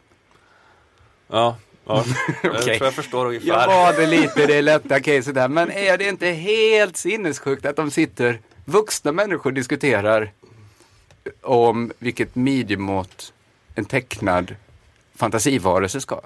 Ja, 1.28 1.58
ja. 1.86 2.04
jag 2.44 2.62
tror 2.62 2.84
jag 2.84 2.94
förstår 2.94 3.26
ungefär. 3.26 3.48
Jag 3.48 3.68
var 3.68 3.94
det 3.94 4.06
lite 4.06 4.46
det 4.46 4.62
lätta 4.62 5.00
caset 5.00 5.36
där, 5.36 5.48
men 5.48 5.72
är 5.72 5.98
det 5.98 6.10
inte 6.10 6.28
helt 6.28 6.98
sinnessjukt 6.98 7.66
att 7.66 7.76
de 7.76 7.92
sitter, 7.92 8.40
vuxna 8.66 9.12
människor 9.12 9.52
diskuterar 9.52 10.32
om 11.42 11.92
vilket 12.00 12.36
midjemått 12.36 13.34
en 13.76 13.86
tecknad 13.86 14.56
fantasivarelse 15.16 16.02
ska. 16.02 16.22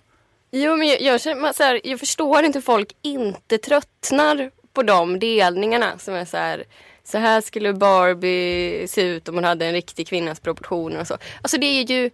Jo, 0.52 0.78
men 0.78 0.88
jag, 0.88 1.02
jag, 1.02 1.22
så 1.22 1.64
här, 1.64 1.82
jag 1.84 2.00
förstår 2.00 2.44
inte 2.44 2.62
folk 2.62 2.96
inte 3.02 3.58
tröttnar 3.58 4.52
på 4.74 4.84
de 4.84 5.20
delningarna 5.20 5.98
som 5.98 6.14
är 6.14 6.26
så 6.26 6.38
här 6.38 6.64
så 7.12 7.18
här 7.18 7.42
skulle 7.42 7.74
Barbie 7.74 8.88
se 8.88 9.02
ut 9.02 9.30
om 9.30 9.36
hon 9.36 9.44
hade 9.44 9.66
en 9.66 9.74
riktig 9.74 10.08
kvinnas 10.08 10.40
proportioner 10.40 11.02
och 11.02 11.08
så. 11.08 11.18
Alltså 11.42 11.58
det 11.58 11.66
är 11.66 11.92
ju 11.92 12.10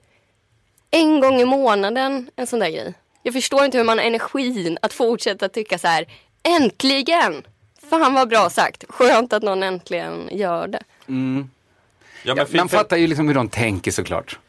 en 0.91 1.19
gång 1.19 1.41
i 1.41 1.45
månaden 1.45 2.29
en 2.35 2.47
sån 2.47 2.59
där 2.59 2.69
grej. 2.69 2.93
Jag 3.23 3.33
förstår 3.33 3.65
inte 3.65 3.77
hur 3.77 3.85
man 3.85 3.97
har 3.97 4.05
energin 4.05 4.77
att 4.81 4.93
fortsätta 4.93 5.49
tycka 5.49 5.77
så 5.77 5.87
här 5.87 6.05
äntligen! 6.43 7.43
Fan 7.89 8.13
vad 8.13 8.29
bra 8.29 8.49
sagt. 8.49 8.83
Skönt 8.89 9.33
att 9.33 9.43
någon 9.43 9.63
äntligen 9.63 10.29
gör 10.31 10.67
det. 10.67 10.83
Mm. 11.07 11.49
Ja, 12.23 12.35
ja, 12.37 12.45
man 12.53 12.69
fattar 12.69 12.97
ju 12.97 13.07
liksom 13.07 13.27
hur 13.27 13.35
de 13.35 13.49
tänker 13.49 13.91
såklart. 13.91 14.39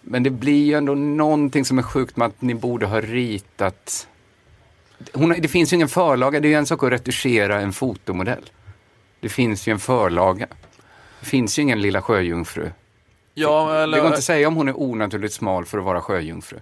Men 0.00 0.22
det 0.22 0.30
blir 0.30 0.64
ju 0.64 0.74
ändå 0.74 0.94
någonting 0.94 1.64
som 1.64 1.78
är 1.78 1.82
sjukt 1.82 2.16
med 2.16 2.26
att 2.26 2.42
ni 2.42 2.54
borde 2.54 2.86
ha 2.86 3.00
ritat. 3.00 4.08
Hon, 5.12 5.34
det 5.38 5.48
finns 5.48 5.72
ju 5.72 5.74
ingen 5.74 5.88
förlaga, 5.88 6.40
det 6.40 6.48
är 6.48 6.50
ju 6.50 6.56
en 6.56 6.66
sak 6.66 6.82
att 6.82 6.92
retuschera 6.92 7.60
en 7.60 7.72
fotomodell. 7.72 8.50
Det 9.20 9.28
finns 9.28 9.66
ju 9.66 9.72
en 9.72 9.78
förlaga. 9.78 10.46
Det 11.20 11.26
finns 11.26 11.58
ju 11.58 11.62
ingen 11.62 11.80
lilla 11.80 12.02
sjöjungfru. 12.02 12.70
Ja, 13.34 13.76
eller... 13.76 13.96
Det 13.96 14.00
går 14.00 14.06
inte 14.06 14.18
att 14.18 14.24
säga 14.24 14.48
om 14.48 14.56
hon 14.56 14.68
är 14.68 14.80
onaturligt 14.80 15.34
smal 15.34 15.64
för 15.64 15.78
att 15.78 15.84
vara 15.84 16.00
sjöjungfru. 16.00 16.58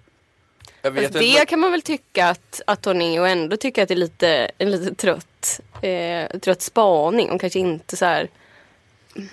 Alltså 0.82 1.18
det 1.18 1.48
kan 1.48 1.60
man 1.60 1.70
väl 1.70 1.82
tycka 1.82 2.28
att, 2.28 2.60
att 2.66 2.84
hon 2.84 3.02
är 3.02 3.20
och 3.20 3.28
ändå 3.28 3.56
tycka 3.56 3.82
att 3.82 3.88
det 3.88 3.94
är 3.94 3.96
lite, 3.96 4.50
en 4.58 4.70
lite 4.70 4.94
trött, 4.94 5.60
eh, 5.82 6.38
trött 6.40 6.62
spaning. 6.62 7.28
Hon 7.28 7.38
kanske 7.38 7.58
inte 7.58 7.96
så 7.96 8.04
här 8.04 8.28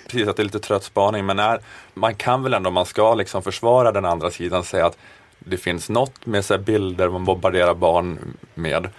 precis 0.08 0.28
att 0.28 0.36
det 0.36 0.42
är 0.42 0.44
lite 0.44 0.60
trött 0.60 0.84
spaning, 0.84 1.26
men 1.26 1.40
är, 1.40 1.60
man 1.94 2.16
kan 2.16 2.44
väl 2.44 2.54
ändå, 2.54 2.68
om 2.68 2.74
man 2.74 2.86
ska 2.86 3.16
liksom 3.16 3.44
försvara 3.44 3.92
den 3.92 4.06
andra 4.06 4.32
sidan, 4.32 4.64
säga 4.64 4.86
att 4.86 4.98
det 5.40 5.58
finns 5.58 5.90
något 5.90 6.26
med 6.26 6.46
så 6.46 6.58
bilder 6.58 7.10
man 7.10 7.26
bombarderar 7.26 7.74
barn 7.74 8.38
med. 8.54 8.90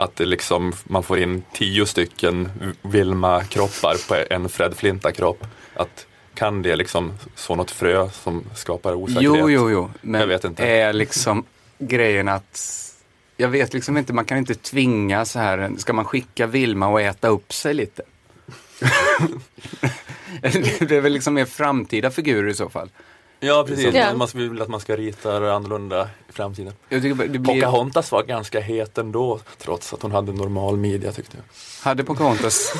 Att 0.00 0.16
det 0.16 0.26
liksom, 0.26 0.72
man 0.84 1.02
får 1.02 1.18
in 1.18 1.42
tio 1.52 1.86
stycken 1.86 2.48
Vilma-kroppar 2.82 4.08
på 4.08 4.34
en 4.34 4.48
Fred 4.48 4.76
Flinta-kropp. 4.76 5.46
Att 5.74 6.06
kan 6.34 6.62
det 6.62 6.76
liksom 6.76 7.12
så 7.34 7.54
något 7.54 7.70
frö 7.70 8.10
som 8.10 8.44
skapar 8.54 8.94
osäkerhet? 8.94 9.24
Jo, 9.24 9.50
jo, 9.50 9.70
jo. 9.70 9.90
Men 10.00 10.20
jag 10.20 10.28
vet 10.28 10.44
inte. 10.44 10.66
är 10.66 10.92
liksom 10.92 11.44
grejen 11.78 12.28
att 12.28 12.60
jag 13.36 13.48
vet 13.48 13.74
liksom 13.74 13.96
inte, 13.96 14.12
man 14.12 14.24
kan 14.24 14.38
inte 14.38 14.54
tvinga 14.54 15.24
så 15.24 15.38
här, 15.38 15.70
ska 15.78 15.92
man 15.92 16.04
skicka 16.04 16.46
Vilma 16.46 16.88
och 16.88 17.00
äta 17.00 17.28
upp 17.28 17.52
sig 17.52 17.74
lite? 17.74 18.02
det 20.80 20.92
är 20.92 21.00
väl 21.00 21.12
liksom 21.12 21.34
mer 21.34 21.44
framtida 21.44 22.10
figurer 22.10 22.48
i 22.48 22.54
så 22.54 22.68
fall. 22.68 22.90
Ja 23.40 23.64
precis, 23.68 23.94
ja. 23.94 24.14
man 24.14 24.28
vill 24.34 24.62
att 24.62 24.68
man 24.68 24.80
ska 24.80 24.96
rita 24.96 25.40
det 25.40 25.54
annorlunda 25.54 26.08
i 26.28 26.32
framtiden. 26.32 26.72
Jag 26.88 27.02
det 27.02 27.14
blir... 27.14 27.54
Pocahontas 27.54 28.12
var 28.12 28.22
ganska 28.22 28.60
het 28.60 28.98
ändå 28.98 29.40
trots 29.58 29.92
att 29.92 30.02
hon 30.02 30.12
hade 30.12 30.32
normal 30.32 30.76
midja 30.76 31.12
tyckte 31.12 31.36
jag. 31.36 31.44
Hade 31.88 32.04
Pocahontas? 32.04 32.72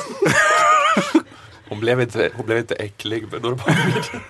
hon, 1.69 1.79
blev 1.79 2.01
inte, 2.01 2.31
hon 2.35 2.45
blev 2.45 2.57
inte 2.57 2.75
äcklig 2.75 3.31
med 3.31 3.41
normal 3.41 3.75
midja. 3.85 4.21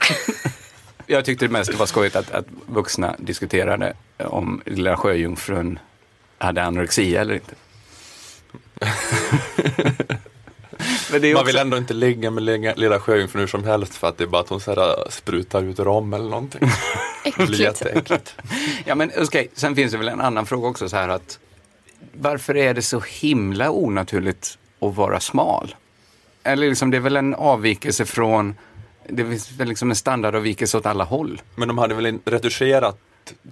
jag 1.05 1.25
tyckte 1.25 1.45
det 1.45 1.51
mest 1.51 1.73
var 1.73 1.85
skojigt 1.85 2.15
att, 2.15 2.31
att 2.31 2.45
vuxna 2.65 3.15
diskuterade 3.19 3.93
om 4.17 4.61
lilla 4.65 4.97
sjöjungfrun 4.97 5.79
hade 6.37 6.63
anorexia 6.63 7.21
eller 7.21 7.33
inte. 7.33 7.55
också... 11.17 11.33
Man 11.33 11.45
vill 11.45 11.57
ändå 11.57 11.77
inte 11.77 11.93
ligga 11.93 12.31
med 12.31 12.43
lilla 12.77 12.99
sjöjungfrun 12.99 13.39
hur 13.39 13.47
som 13.47 13.63
helst 13.63 13.95
för 13.95 14.09
att 14.09 14.17
det 14.17 14.23
är 14.23 14.27
bara 14.27 14.41
att 14.41 14.49
hon 14.49 14.59
så 14.59 14.71
här, 14.71 14.89
äh, 14.89 15.09
sprutar 15.09 15.63
ut 15.63 15.79
rom 15.79 16.13
eller 16.13 16.29
någonting. 16.29 16.61
det 17.37 17.45
blir 17.47 17.61
jätteäckligt. 17.61 18.35
ja 18.85 18.95
men 18.95 19.09
okej, 19.09 19.23
okay. 19.23 19.47
sen 19.53 19.75
finns 19.75 19.91
det 19.91 19.97
väl 19.97 20.07
en 20.07 20.21
annan 20.21 20.45
fråga 20.45 20.67
också 20.67 20.89
så 20.89 20.95
här 20.95 21.09
att 21.09 21.39
varför 22.13 22.57
är 22.57 22.73
det 22.73 22.81
så 22.81 22.99
himla 22.99 23.71
onaturligt 23.71 24.57
att 24.79 24.95
vara 24.95 25.19
smal? 25.19 25.75
Eller 26.43 26.69
liksom 26.69 26.91
det 26.91 26.97
är 26.97 27.01
väl 27.01 27.17
en 27.17 27.35
avvikelse 27.35 28.05
från, 28.05 28.55
det 29.07 29.21
är 29.21 29.57
väl 29.57 29.67
liksom 29.67 29.89
en 29.89 29.95
standardavvikelse 29.95 30.77
åt 30.77 30.85
alla 30.85 31.03
håll. 31.03 31.41
Men 31.55 31.67
de 31.67 31.77
hade 31.77 31.95
väl 31.95 32.19
retuscherat 32.25 32.97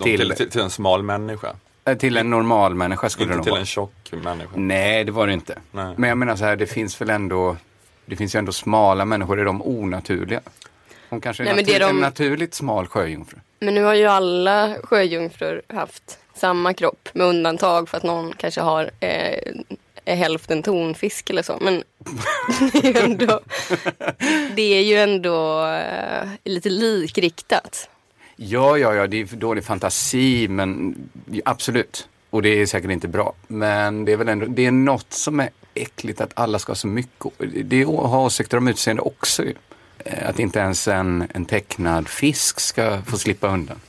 till, 0.03 0.33
till, 0.37 0.49
till 0.49 0.61
en 0.61 0.69
smal 0.69 1.03
människa? 1.03 1.55
Eh, 1.91 1.97
till 1.97 2.17
en 2.17 2.29
normal 2.29 2.75
människa 2.75 3.09
skulle 3.09 3.25
inte 3.25 3.37
det 3.37 3.43
till 3.43 3.51
vara. 3.51 3.59
en 3.59 3.65
tjock 3.65 4.11
människa. 4.11 4.49
Nej, 4.55 5.03
det 5.03 5.11
var 5.11 5.27
det 5.27 5.33
inte. 5.33 5.57
Nej. 5.71 5.93
Men 5.97 6.09
jag 6.09 6.17
menar 6.17 6.35
så 6.35 6.45
här, 6.45 6.55
det 6.55 6.65
finns 6.65 7.01
väl 7.01 7.09
ändå, 7.09 7.57
det 8.05 8.15
finns 8.15 8.35
ju 8.35 8.39
ändå 8.39 8.51
smala 8.51 9.05
människor, 9.05 9.39
är 9.39 9.45
de 9.45 9.61
onaturliga? 9.61 10.41
Hon 11.09 11.21
kanske 11.21 11.43
är 11.43 11.45
Nej, 11.45 11.55
natur, 11.55 11.79
de... 11.79 11.89
en 11.89 11.97
naturligt 11.97 12.53
smal 12.53 12.87
sjöjungfru. 12.87 13.37
Men 13.59 13.73
nu 13.73 13.83
har 13.83 13.93
ju 13.93 14.05
alla 14.05 14.75
sjöjungfrur 14.83 15.61
haft 15.67 16.19
samma 16.33 16.73
kropp 16.73 17.09
med 17.13 17.27
undantag 17.27 17.89
för 17.89 17.97
att 17.97 18.03
någon 18.03 18.33
kanske 18.33 18.61
har 18.61 18.91
eh, 18.99 19.53
är 20.09 20.15
hälften 20.15 20.63
tonfisk 20.63 21.29
eller 21.29 21.41
så. 21.41 21.57
Men 21.61 21.83
det 22.71 22.87
är 22.87 22.93
ju 22.93 22.99
ändå, 22.99 23.39
det 24.55 24.61
är 24.61 24.81
ju 24.81 24.95
ändå 24.95 25.65
eh, 25.65 26.29
lite 26.43 26.69
likriktat. 26.69 27.89
Ja, 28.41 28.77
ja, 28.77 28.93
ja, 28.95 29.07
det 29.07 29.21
är 29.21 29.25
dålig 29.35 29.63
fantasi, 29.63 30.47
men 30.47 30.95
absolut. 31.45 32.07
Och 32.29 32.41
det 32.41 32.49
är 32.49 32.65
säkert 32.65 32.91
inte 32.91 33.07
bra. 33.07 33.33
Men 33.47 34.05
det 34.05 34.11
är 34.11 34.17
väl 34.17 34.29
ändå, 34.29 34.45
det 34.45 34.65
är 34.65 34.71
något 34.71 35.13
som 35.13 35.39
är 35.39 35.49
äckligt 35.73 36.21
att 36.21 36.31
alla 36.33 36.59
ska 36.59 36.69
ha 36.69 36.75
så 36.75 36.87
mycket. 36.87 37.31
Det 37.63 37.81
är 37.81 37.81
att 37.81 38.09
ha 38.09 38.25
åsikter 38.25 38.57
om 38.57 38.67
utseende 38.67 39.01
också 39.01 39.43
ju. 39.43 39.53
Eh, 40.05 40.29
att 40.29 40.39
inte 40.39 40.59
ens 40.59 40.87
en, 40.87 41.27
en 41.33 41.45
tecknad 41.45 42.07
fisk 42.07 42.59
ska 42.59 43.01
få 43.01 43.17
slippa 43.17 43.47
undan. 43.47 43.79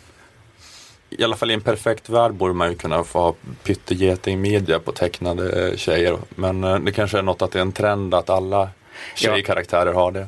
I 1.11 1.25
alla 1.25 1.37
fall 1.37 1.51
i 1.51 1.55
en 1.55 1.61
perfekt 1.61 2.09
värld 2.09 2.35
borde 2.35 2.55
man 2.55 2.71
ju 2.71 2.77
kunna 2.77 3.05
få 3.05 3.19
ha 3.19 3.35
pyttegeting 3.63 4.41
media 4.41 4.79
på 4.79 4.93
tecknade 4.93 5.79
tjejer. 5.79 6.19
Men 6.35 6.65
eh, 6.65 6.79
det 6.79 6.93
kanske 6.93 7.19
är 7.19 7.23
något 7.23 7.43
att 7.43 7.51
det 7.51 7.59
är 7.59 7.63
en 7.63 7.73
trend 7.73 8.15
att 8.15 8.31
alla 8.31 8.71
tjejkaraktärer 9.15 9.93
har 9.93 10.13
det. 10.13 10.27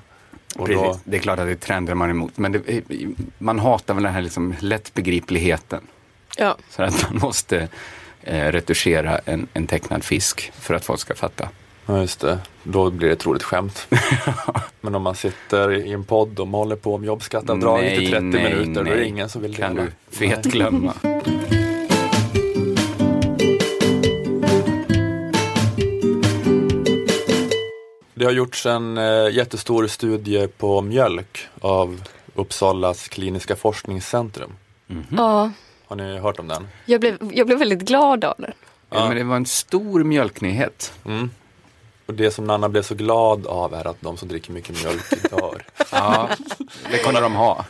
Precis, 0.56 0.76
då... 0.76 0.98
det 1.04 1.16
är 1.16 1.20
klart 1.20 1.38
att 1.38 1.46
det 1.46 1.52
är 1.52 1.56
trender 1.56 1.94
man 1.94 2.08
är 2.08 2.10
emot. 2.10 2.38
Men 2.38 2.52
det, 2.52 2.84
man 3.38 3.58
hatar 3.58 3.94
väl 3.94 4.02
den 4.02 4.12
här 4.12 4.22
liksom 4.22 4.54
lättbegripligheten. 4.60 5.80
Ja. 6.36 6.56
Så 6.70 6.82
att 6.82 7.10
man 7.10 7.20
måste 7.20 7.68
eh, 8.22 8.52
retuschera 8.52 9.18
en, 9.18 9.46
en 9.52 9.66
tecknad 9.66 10.04
fisk 10.04 10.52
för 10.60 10.74
att 10.74 10.84
folk 10.84 11.00
ska 11.00 11.14
fatta. 11.14 11.48
Ja, 11.86 11.98
just 11.98 12.20
det. 12.20 12.38
Då 12.62 12.90
blir 12.90 13.08
det 13.08 13.14
ett 13.14 13.26
roligt 13.26 13.42
skämt. 13.42 13.88
Men 14.80 14.94
om 14.94 15.02
man 15.02 15.14
sitter 15.14 15.72
i 15.72 15.92
en 15.92 16.04
podd 16.04 16.40
och 16.40 16.48
håller 16.48 16.76
på 16.76 16.94
om 16.94 17.04
jobbskatteavdraget 17.04 18.00
i 18.00 18.10
30 18.10 18.20
nej, 18.20 18.42
minuter, 18.42 18.82
nej. 18.82 18.84
då 18.84 18.90
är 18.90 18.96
det 18.96 19.06
ingen 19.06 19.28
som 19.28 19.42
vill 19.42 19.56
kan 19.56 19.74
dela. 19.74 19.86
Kan 19.86 19.92
du 20.10 20.16
fet 20.16 20.44
glömma. 20.44 20.94
Det 28.22 28.26
har 28.26 28.32
gjorts 28.32 28.66
en 28.66 28.98
eh, 28.98 29.30
jättestor 29.30 29.86
studie 29.86 30.48
på 30.48 30.80
mjölk 30.82 31.48
av 31.60 32.02
Uppsalas 32.34 33.08
kliniska 33.08 33.56
forskningscentrum. 33.56 34.52
Mm 34.90 35.02
-hmm. 35.02 35.16
Ja. 35.16 35.50
Har 35.86 35.96
ni 35.96 36.18
hört 36.18 36.38
om 36.38 36.48
den? 36.48 36.68
Jag 36.86 37.00
blev, 37.00 37.18
jag 37.32 37.46
blev 37.46 37.58
väldigt 37.58 37.80
glad 37.80 38.24
av 38.24 38.34
den. 38.38 38.52
Ja, 38.90 39.08
men 39.08 39.16
det 39.16 39.24
var 39.24 39.36
en 39.36 39.46
stor 39.46 40.04
mjölknyhet. 40.04 40.92
Mm. 41.04 41.30
Och 42.06 42.14
det 42.14 42.30
som 42.30 42.44
Nanna 42.44 42.68
blev 42.68 42.82
så 42.82 42.94
glad 42.94 43.46
av 43.46 43.74
är 43.74 43.86
att 43.86 44.00
de 44.00 44.16
som 44.16 44.28
dricker 44.28 44.52
mycket 44.52 44.82
mjölk 44.82 45.22
dör. 45.30 45.64
Ja, 45.90 46.28
det 46.90 46.98
kommer 46.98 47.20
de 47.20 47.34
ha. 47.34 47.64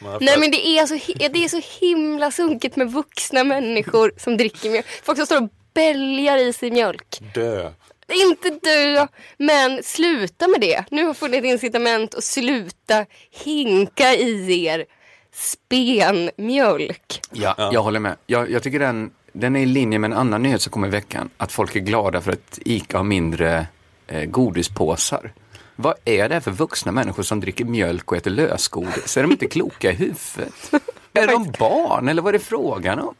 Nej 0.20 0.40
men 0.40 0.50
det 0.50 0.66
är, 0.66 0.86
så, 0.86 0.94
det 1.18 1.44
är 1.44 1.48
så 1.48 1.60
himla 1.80 2.30
sunkigt 2.30 2.76
med 2.76 2.92
vuxna 2.92 3.44
människor 3.44 4.12
som 4.16 4.36
dricker 4.36 4.70
mjölk. 4.70 4.86
Folk 5.02 5.18
som 5.18 5.26
står 5.26 5.42
och 5.42 5.48
bälgar 5.74 6.36
i 6.36 6.52
sig 6.52 6.70
mjölk. 6.70 7.20
Dö. 7.34 7.70
Inte 8.12 8.50
dö, 8.50 9.06
men 9.38 9.82
sluta 9.82 10.48
med 10.48 10.60
det. 10.60 10.84
Nu 10.90 11.04
har 11.06 11.14
funnits 11.14 11.38
ett 11.38 11.44
incitament 11.44 12.14
att 12.14 12.24
sluta 12.24 13.06
hinka 13.30 14.14
i 14.14 14.64
er 14.66 14.84
spenmjölk. 15.32 17.20
Ja, 17.32 17.54
jag 17.72 17.82
håller 17.82 18.00
med. 18.00 18.16
Jag, 18.26 18.50
jag 18.50 18.62
tycker 18.62 18.78
den, 18.78 19.10
den 19.32 19.56
är 19.56 19.60
i 19.60 19.66
linje 19.66 19.98
med 19.98 20.10
en 20.12 20.16
annan 20.18 20.42
nyhet 20.42 20.62
som 20.62 20.72
kom 20.72 20.84
i 20.84 20.88
veckan. 20.88 21.30
Att 21.36 21.52
folk 21.52 21.76
är 21.76 21.80
glada 21.80 22.20
för 22.20 22.32
att 22.32 22.58
ICA 22.64 22.96
har 22.96 23.04
mindre 23.04 23.66
eh, 24.06 24.24
godispåsar. 24.24 25.32
Vad 25.76 25.94
är 26.04 26.28
det 26.28 26.40
för 26.40 26.50
vuxna 26.50 26.92
människor 26.92 27.22
som 27.22 27.40
dricker 27.40 27.64
mjölk 27.64 28.12
och 28.12 28.16
äter 28.18 28.30
lösgodis? 28.30 29.16
Är 29.16 29.22
de 29.22 29.32
inte 29.32 29.46
kloka 29.46 29.90
i 29.90 29.94
huvudet? 29.94 30.72
Är 31.12 31.26
de 31.26 31.52
barn 31.58 32.08
eller 32.08 32.22
vad 32.22 32.34
är 32.34 32.38
det 32.38 32.44
frågan 32.44 32.98
om? 32.98 33.14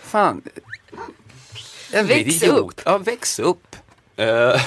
Fan. 0.00 0.42
En 1.92 2.06
Väx 2.06 2.42
idiot. 2.42 2.58
upp. 2.58 2.80
Ja, 2.84 2.98
väx 2.98 3.38
upp. 3.38 3.76
Eh, 4.16 4.26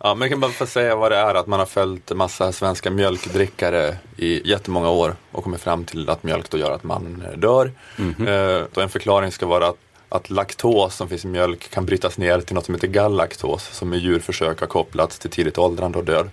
ja, 0.00 0.14
men 0.14 0.20
jag 0.20 0.30
kan 0.30 0.40
bara 0.40 0.50
få 0.52 0.66
säga 0.66 0.96
vad 0.96 1.12
det 1.12 1.16
är 1.16 1.34
att 1.34 1.46
man 1.46 1.58
har 1.58 1.66
följt 1.66 2.10
massa 2.16 2.52
svenska 2.52 2.90
mjölkdrickare 2.90 3.96
i 4.16 4.50
jättemånga 4.50 4.90
år 4.90 5.16
och 5.32 5.44
kommit 5.44 5.60
fram 5.60 5.84
till 5.84 6.10
att 6.10 6.22
mjölk 6.22 6.50
då 6.50 6.58
gör 6.58 6.70
att 6.70 6.84
man 6.84 7.24
eh, 7.32 7.38
dör. 7.38 7.72
Eh, 7.98 8.62
då 8.72 8.80
en 8.80 8.88
förklaring 8.88 9.32
ska 9.32 9.46
vara 9.46 9.66
att, 9.68 9.76
att 10.08 10.30
laktos 10.30 10.94
som 10.96 11.08
finns 11.08 11.24
i 11.24 11.28
mjölk 11.28 11.70
kan 11.70 11.86
brytas 11.86 12.18
ner 12.18 12.40
till 12.40 12.54
något 12.54 12.64
som 12.64 12.74
heter 12.74 12.88
gallaktos 12.88 13.68
som 13.72 13.94
i 13.94 13.96
djurförsök 13.96 14.60
har 14.60 14.66
kopplats 14.66 15.18
till 15.18 15.30
tidigt 15.30 15.58
åldrande 15.58 15.98
och 15.98 16.04
död. 16.04 16.30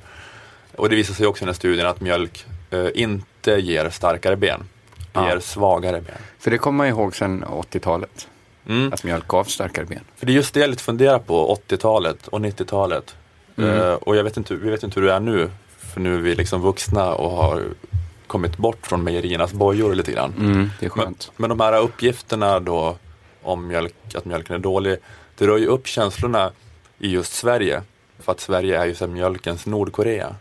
Och 0.76 0.90
det 0.90 0.96
visar 0.96 1.14
sig 1.14 1.28
också 1.28 1.44
i 1.44 1.46
den 1.46 1.50
här 1.54 1.58
studien 1.60 1.88
att 1.88 2.02
mjölk 2.02 2.46
inte 2.94 3.52
ger 3.52 3.90
starkare 3.90 4.36
ben. 4.36 4.64
Det 4.98 5.20
Ja. 5.20 5.30
ger 5.30 5.40
svagare 5.40 6.02
ben. 6.02 6.16
För 6.40 6.52
det 6.52 6.58
kommer 6.58 6.78
man 6.78 6.88
ihåg 6.88 7.16
sedan 7.16 7.46
80-talet. 7.46 8.28
Mm. 8.68 8.94
Att 8.94 9.04
mjölk 9.04 9.28
gav 9.28 9.44
starkare 9.44 9.86
ben. 9.86 10.04
För 10.16 10.26
det 10.26 10.32
är 10.32 10.36
just 10.36 10.54
det 10.54 10.60
jag 10.60 10.70
lite 10.70 10.84
funderar 10.84 11.20
på, 11.20 11.58
80-talet 11.70 12.28
och 12.28 12.40
90-talet. 12.40 13.16
Mm. 13.58 13.70
Eh, 13.80 13.94
och 13.94 14.16
jag 14.16 14.24
vet 14.24 14.38
inte, 14.38 14.56
vi 14.56 14.70
vet 14.70 14.84
inte 14.84 15.00
hur 15.00 15.08
det 15.08 15.14
är 15.14 15.20
nu, 15.20 15.50
för 15.78 16.00
nu 16.02 16.16
är 16.16 16.20
vi 16.20 16.36
liksom 16.36 16.62
vuxna 16.62 17.14
och 17.14 17.32
har 17.32 17.64
kommit 18.28 18.58
bort 18.58 18.88
från 18.88 19.04
mejeriernas 19.04 19.54
bojor 19.54 19.96
lite 19.96 20.12
grann. 20.12 20.34
Mm, 20.40 20.70
det 20.80 20.86
är 20.86 20.92
Men, 20.96 21.06
skönt. 21.06 21.32
men 21.38 21.50
de 21.50 21.60
här 21.60 21.80
uppgifterna 21.82 22.60
då 22.60 22.96
om 23.42 23.68
mjölk, 23.68 23.94
att 24.16 24.26
mjölken 24.26 24.56
är 24.56 24.60
dålig, 24.60 24.98
det 25.38 25.48
rör 25.48 25.58
ju 25.58 25.66
upp 25.68 25.88
känslorna 25.88 26.52
i 27.00 27.10
just 27.12 27.34
Sverige. 27.34 27.82
För 28.20 28.32
att 28.32 28.40
Sverige 28.40 28.82
är 28.82 28.86
ju 28.86 28.96
så 28.96 29.08
mjölkens 29.08 29.66
Nordkorea. 29.66 30.36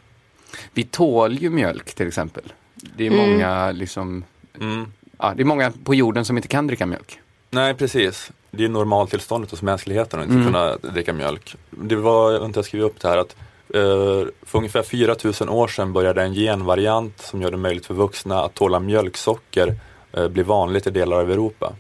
Vi 0.75 0.85
tål 0.85 1.33
ju 1.39 1.51
mjölk 1.51 1.95
till 1.95 2.09
exempel. 2.09 2.53
Det 2.97 3.07
är 3.07 3.11
Mm. 3.11 3.31
många 3.31 3.73
liksom, 3.73 4.25
Mm. 4.61 4.93
ja, 5.19 5.33
det 5.37 5.43
är 5.43 5.45
många 5.45 5.73
på 5.85 5.95
jorden 5.95 6.25
som 6.25 6.37
inte 6.37 6.49
kan 6.49 6.67
dricka 6.67 6.87
mjölk. 6.87 7.19
Nej, 7.51 7.75
precis. 7.75 8.31
Det 8.51 8.65
är 8.65 8.69
normaltillståndet 8.69 9.51
hos 9.51 9.63
mänskligheten 9.63 10.21
att 10.21 10.25
inte 10.27 10.35
Mm. 10.35 10.47
kunna 10.47 10.77
dricka 10.93 11.13
mjölk. 11.13 11.57
Det 11.71 11.97
var, 11.97 12.33
jag 12.33 12.45
inte 12.45 12.63
skrivit 12.63 12.87
upp 12.87 13.01
det 13.01 13.09
här, 13.09 13.17
att 13.19 13.37
eh, 13.75 14.29
för 14.43 14.59
ungefär 14.59 14.83
4000 14.83 15.49
år 15.49 15.69
sedan 15.69 15.93
började 15.93 16.23
en 16.23 16.35
genvariant 16.35 17.21
som 17.21 17.43
gör 17.43 17.51
det 17.51 17.57
möjligt 17.57 17.87
för 17.87 17.95
vuxna 17.95 18.41
att 18.43 18.55
tåla 18.55 18.81
mjölksocker 18.81 19.75
eh, 20.13 20.29
bli 20.29 20.43
vanligt 20.43 20.87
i 20.87 20.91
delar 20.91 21.21
av 21.21 21.31
Europa. 21.31 21.73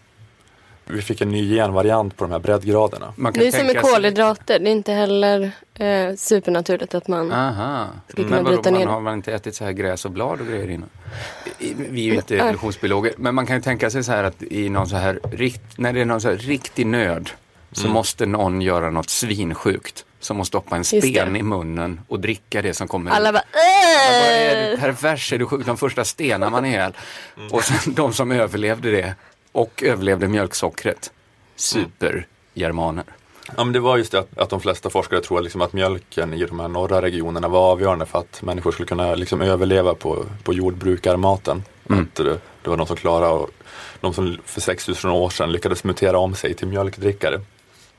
Vi 0.92 1.02
fick 1.02 1.20
en 1.20 1.30
ny 1.30 1.54
genvariant 1.56 2.16
på 2.16 2.24
de 2.24 2.30
här 2.32 2.38
breddgraderna. 2.38 3.12
Man 3.16 3.32
Det 3.32 3.46
är 3.46 3.52
som 3.52 3.66
med 3.66 3.80
kolhydrater. 3.80 4.58
Det 4.58 4.68
är 4.70 4.72
inte 4.72 4.92
heller 4.92 5.50
eh, 5.74 6.14
supernaturligt 6.16 6.94
att 6.94 7.08
man... 7.08 7.32
Aha. 7.32 7.86
Skulle 8.08 8.24
kunna 8.28 8.36
Men 8.36 8.44
vadå, 8.44 8.56
bryta 8.56 8.70
man 8.70 8.80
ner 8.80 8.86
har 8.86 9.00
man 9.00 9.14
inte 9.14 9.32
ätit 9.32 9.54
så 9.54 9.64
här 9.64 9.72
gräs 9.72 10.04
och 10.04 10.10
blad 10.10 10.40
och 10.40 10.46
grejer 10.46 10.70
innan? 10.70 10.88
Vi 11.76 12.00
är 12.08 12.12
ju 12.12 12.14
inte 12.14 12.38
evolutionsbiologer, 12.38 13.14
men 13.16 13.34
man 13.34 13.46
kan 13.46 13.56
ju 13.56 13.62
tänka 13.62 13.90
sig 13.90 14.04
så 14.04 14.12
här 14.12 14.24
att 14.24 14.42
i 14.42 14.68
någon 14.68 14.88
så 14.88 14.96
här, 14.96 15.20
när 15.76 15.92
det 15.92 16.00
är 16.00 16.04
någon 16.04 16.20
så 16.20 16.28
här 16.28 16.36
riktig 16.36 16.86
nöd 16.86 17.30
så 17.72 17.80
Mm. 17.80 17.92
måste 17.94 18.26
någon 18.26 18.60
göra 18.60 18.90
något 18.90 19.10
svinsjukt. 19.10 20.04
Som 20.22 20.36
måste 20.36 20.48
stoppa 20.48 20.76
en 20.76 20.84
sten 20.84 21.36
i 21.36 21.42
munnen 21.42 22.00
och 22.08 22.20
dricka 22.20 22.62
det 22.62 22.74
som 22.74 22.88
kommer 22.88 23.10
Alla 23.10 23.28
ut. 23.28 23.34
bara 23.34 23.42
Ja, 23.52 24.20
vad 24.20 24.32
är 24.32 24.66
du 24.66 24.74
"Åh!" 24.74 24.80
pervers? 24.80 25.32
Är 25.32 25.38
du 25.38 25.46
sjuk? 25.46 25.66
De 25.66 25.76
första 25.76 26.04
stenar 26.04 26.50
man 26.50 26.64
ihjäl. 26.64 26.92
Och 27.50 27.64
sen 27.64 27.94
de 27.94 28.12
som 28.12 28.30
överlevde 28.32 28.90
det 28.90 29.14
och 29.52 29.82
överlevde 29.82 30.28
mjölksockret. 30.28 31.12
Supergermaner. 31.56 33.04
Ja, 33.56 33.64
men 33.64 33.72
det 33.72 33.80
var 33.80 33.96
just 33.96 34.12
det 34.12 34.18
att, 34.18 34.38
att 34.38 34.50
de 34.50 34.60
flesta 34.60 34.90
forskare 34.90 35.20
tror 35.20 35.40
liksom 35.40 35.60
att 35.60 35.72
mjölken 35.72 36.34
i 36.34 36.44
de 36.44 36.60
här 36.60 36.68
norra 36.68 37.02
regionerna 37.02 37.48
var 37.48 37.72
avgörande 37.72 38.06
för 38.06 38.18
att 38.18 38.42
människor 38.42 38.72
skulle 38.72 38.86
kunna 38.86 39.14
liksom 39.14 39.40
överleva 39.40 39.94
på, 39.94 40.24
på 40.44 40.52
jordbrukarmaten. 40.52 41.62
Mm. 41.90 42.02
Att 42.02 42.14
det, 42.14 42.40
det 42.62 42.70
var 42.70 42.76
de 42.76 42.86
som 42.86 42.96
klarade 42.96 43.32
och 43.32 43.50
de 44.00 44.14
som 44.14 44.38
för 44.44 44.60
6000 44.60 45.10
år 45.10 45.30
sedan 45.30 45.52
lyckades 45.52 45.84
mutera 45.84 46.18
om 46.18 46.34
sig 46.34 46.54
till 46.54 46.68
mjölkdrickare. 46.68 47.40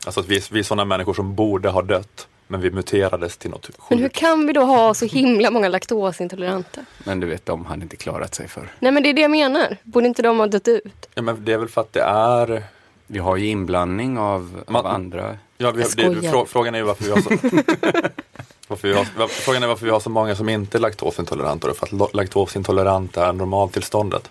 Alltså 0.06 0.20
att 0.20 0.28
vi, 0.28 0.42
vi 0.52 0.60
är 0.60 0.64
sådana 0.64 0.86
människor 0.86 1.14
som 1.14 1.36
borde 1.36 1.70
ha 1.70 1.82
dött 1.82 2.28
men 2.52 2.62
vi 2.62 2.72
muterades 2.72 3.38
till 3.38 3.50
något 3.50 3.70
Men 3.90 4.00
hur 4.00 4.06
sjukt. 4.06 4.16
kan 4.16 4.48
vi 4.48 4.54
då 4.54 4.62
ha 4.62 4.94
så 4.94 5.06
himla 5.06 5.52
många 5.52 5.70
laktosintoleranta? 5.70 6.82
Men 7.06 7.20
du 7.20 7.28
vet, 7.28 7.46
de 7.46 7.66
hade 7.66 7.84
inte 7.84 7.96
klarat 7.96 8.36
sig 8.36 8.48
för. 8.48 8.68
Nej 8.80 8.92
men 8.92 9.04
det 9.04 9.10
är 9.10 9.14
det 9.14 9.22
jag 9.22 9.32
menar. 9.32 9.78
Borde 9.84 10.08
inte 10.08 10.22
de 10.22 10.40
ha 10.40 10.48
dött 10.48 10.68
ut? 10.68 11.10
Ja, 11.16 11.22
men 11.22 11.46
det 11.46 11.54
är 11.54 11.58
väl 11.58 11.68
för 11.70 11.82
att 11.82 11.94
det 11.94 12.02
är 12.02 12.64
Vi 13.08 13.20
har 13.20 13.36
ju 13.38 13.48
inblandning 13.48 14.18
av, 14.18 14.64
av 14.68 14.74
Man- 14.74 14.86
andra. 14.86 15.38
Ja, 15.58 15.72
vi, 15.72 15.84
Jag 15.98 16.16
det, 16.22 16.30
frå, 16.32 16.46
frågan 16.46 16.76
är 16.76 16.80
ju 16.80 16.86
varför 16.86 17.04
vi 17.04 17.12
har 17.12 17.22
så 17.22 17.30
varför 18.68 18.88
vi 18.88 18.94
har, 18.94 19.28
Frågan 19.28 19.64
är 19.64 19.68
varför 19.68 19.86
vi 19.86 19.92
har 19.92 20.00
så 20.00 20.10
många 20.10 20.36
som 20.36 20.50
inte 20.50 20.78
är 20.78 20.80
laktosintoleranta 20.80 21.68
då, 21.68 21.74
för 21.74 21.86
att 22.06 22.14
laktosintolerant 22.14 23.18
är 23.18 23.34
normaltillståndet. 23.34 24.30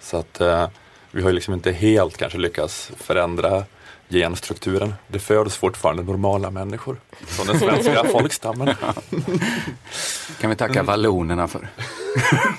Så 0.00 0.16
att 0.16 0.40
eh, 0.40 0.68
vi 1.10 1.22
har 1.22 1.28
ju 1.28 1.34
liksom 1.34 1.54
inte 1.54 1.72
helt 1.72 2.16
kanske 2.16 2.38
lyckats 2.38 2.90
förändra 2.96 3.64
genstrukturen. 4.10 4.94
Det 5.08 5.18
föds 5.18 5.56
fortfarande 5.56 6.02
normala 6.02 6.50
människor 6.50 6.96
från 7.26 7.46
den 7.46 7.58
svenska 7.58 8.04
folkstammen. 8.12 8.74
kan 10.40 10.50
vi 10.50 10.56
tacka 10.56 10.82
vallonerna 10.82 11.48
för. 11.48 11.68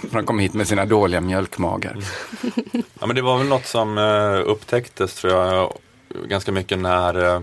för 0.09 0.15
de 0.17 0.25
kom 0.25 0.39
hit 0.39 0.53
med 0.53 0.67
sina 0.67 0.85
dåliga 0.85 1.21
mjölkmagar. 1.21 1.97
Ja, 2.99 3.05
men 3.07 3.15
det 3.15 3.21
var 3.21 3.37
väl 3.37 3.47
något 3.47 3.65
som 3.65 3.97
eh, 3.97 4.49
upptäcktes 4.51 5.13
tror 5.15 5.33
jag 5.33 5.73
ganska 6.25 6.51
mycket 6.51 6.79
när, 6.79 7.35
eh, 7.35 7.41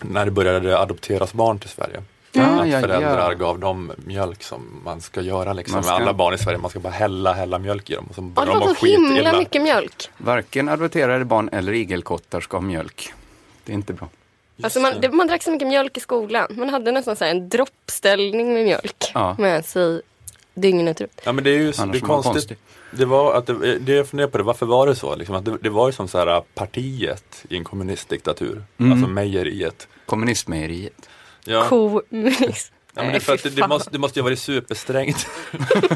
när 0.00 0.24
det 0.24 0.30
började 0.30 0.78
adopteras 0.78 1.32
barn 1.32 1.58
till 1.58 1.68
Sverige. 1.70 2.02
Mm. 2.32 2.58
Att 2.58 2.80
föräldrar 2.80 3.30
ja. 3.30 3.34
gav 3.34 3.58
dem 3.58 3.92
mjölk 3.96 4.42
som 4.42 4.80
man 4.84 5.00
ska 5.00 5.20
göra 5.20 5.52
liksom. 5.52 5.74
Man 5.74 5.84
ska- 5.84 5.92
Med 5.92 6.02
alla 6.02 6.14
barn 6.14 6.34
i 6.34 6.38
Sverige, 6.38 6.58
man 6.58 6.70
ska 6.70 6.80
bara 6.80 6.92
hälla, 6.92 7.32
hälla 7.32 7.58
mjölk 7.58 7.90
i 7.90 7.94
dem. 7.94 8.06
Och 8.08 8.14
så 8.14 8.32
Ja, 8.36 8.44
det 8.44 8.50
de 8.50 8.58
var 8.60 8.74
så 8.74 8.86
himla 8.86 9.08
skitilla. 9.08 9.38
mycket 9.38 9.62
mjölk. 9.62 10.10
Varken 10.18 10.68
adopterade 10.68 11.24
barn 11.24 11.48
eller 11.52 11.72
igelkottar 11.72 12.40
ska 12.40 12.56
ha 12.56 12.62
mjölk. 12.62 13.12
Det 13.66 13.72
är 13.72 13.74
inte 13.74 13.92
bra. 13.92 14.08
Alltså 14.62 14.80
man, 14.80 15.00
det, 15.00 15.08
man 15.10 15.26
drack 15.26 15.42
så 15.42 15.50
mycket 15.50 15.68
mjölk 15.68 15.96
i 15.96 16.00
skolan. 16.00 16.46
Man 16.50 16.68
hade 16.68 16.92
nästan 16.92 17.16
så 17.16 17.24
här 17.24 17.30
en 17.30 17.48
droppställning 17.48 18.52
med 18.54 18.64
mjölk 18.64 19.10
Ja. 19.14 19.36
med 19.38 19.64
sig 19.64 20.00
dygnet 20.54 21.00
runt. 21.00 21.20
Ja 21.24 21.32
men 21.32 21.44
det 21.44 21.50
är 21.50 21.58
ju 21.58 21.72
Annars 21.78 21.92
det 21.92 21.98
är 21.98 22.00
konstigt. 22.00 22.32
konstig. 22.32 22.56
Det 22.90 23.04
var 23.04 23.34
att 23.34 23.46
det, 23.46 23.78
det 23.78 23.92
jag 23.92 24.08
funderar 24.08 24.28
på 24.28 24.38
det, 24.38 24.44
varför 24.44 24.66
var 24.66 24.86
det 24.86 24.94
så? 24.96 25.16
Liksom, 25.16 25.34
att 25.36 25.44
det, 25.44 25.58
det 25.60 25.68
var 25.70 25.88
ju 25.88 25.92
som 25.92 26.08
så 26.08 26.18
här 26.18 26.42
partiet 26.54 27.44
i 27.48 27.56
en 27.56 27.64
kommunistdiktatur. 27.64 28.62
Mm. 28.78 28.92
Alltså 28.92 29.08
mejeriet. 29.08 29.88
Kommunistmejeriet. 30.06 31.08
Ja. 31.44 31.68
Kommunism. 31.68 32.74
Ja, 32.94 33.02
men 33.02 33.12
det, 33.12 33.20
för 33.20 33.34
att 33.34 33.42
det, 33.42 33.50
det, 33.50 33.68
måste, 33.68 33.90
det 33.90 33.98
måste 33.98 34.18
ju 34.18 34.22
ha 34.22 34.24
varit 34.28 34.38
supersträngt. 34.38 35.26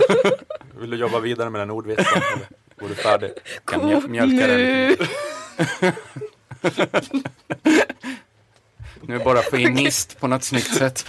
Vill 0.80 0.90
du 0.90 0.96
jobba 0.96 1.20
vidare 1.20 1.50
med 1.50 1.60
den 1.60 1.70
ordvitsen? 1.70 2.22
Var 2.80 2.88
du 2.88 2.94
färdig? 2.94 3.30
Kan 3.64 3.80
mjöl- 3.80 4.08
mjölka 4.08 4.46
den. 4.46 4.96
Nu 9.02 9.14
är 9.14 9.24
bara 9.24 9.42
feminist 9.42 10.20
på 10.20 10.26
något 10.28 10.44
snyggt 10.44 10.74
sätt. 10.74 11.06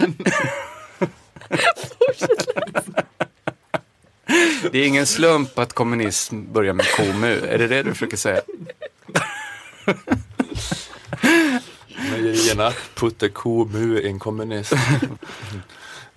Det 4.70 4.78
är 4.78 4.86
ingen 4.86 5.06
slump 5.06 5.58
att 5.58 5.72
kommunism 5.72 6.52
börjar 6.52 6.72
med 6.72 6.86
komu. 6.86 7.46
Är 7.46 7.58
det 7.58 7.66
det 7.66 7.82
du 7.82 7.92
försöker 7.92 8.16
säga? 8.16 8.40
Mejerierna 12.10 12.72
putte 12.94 13.28
ko 13.28 13.64
mu 13.64 14.06
en 14.06 14.18
kommunist. 14.18 14.72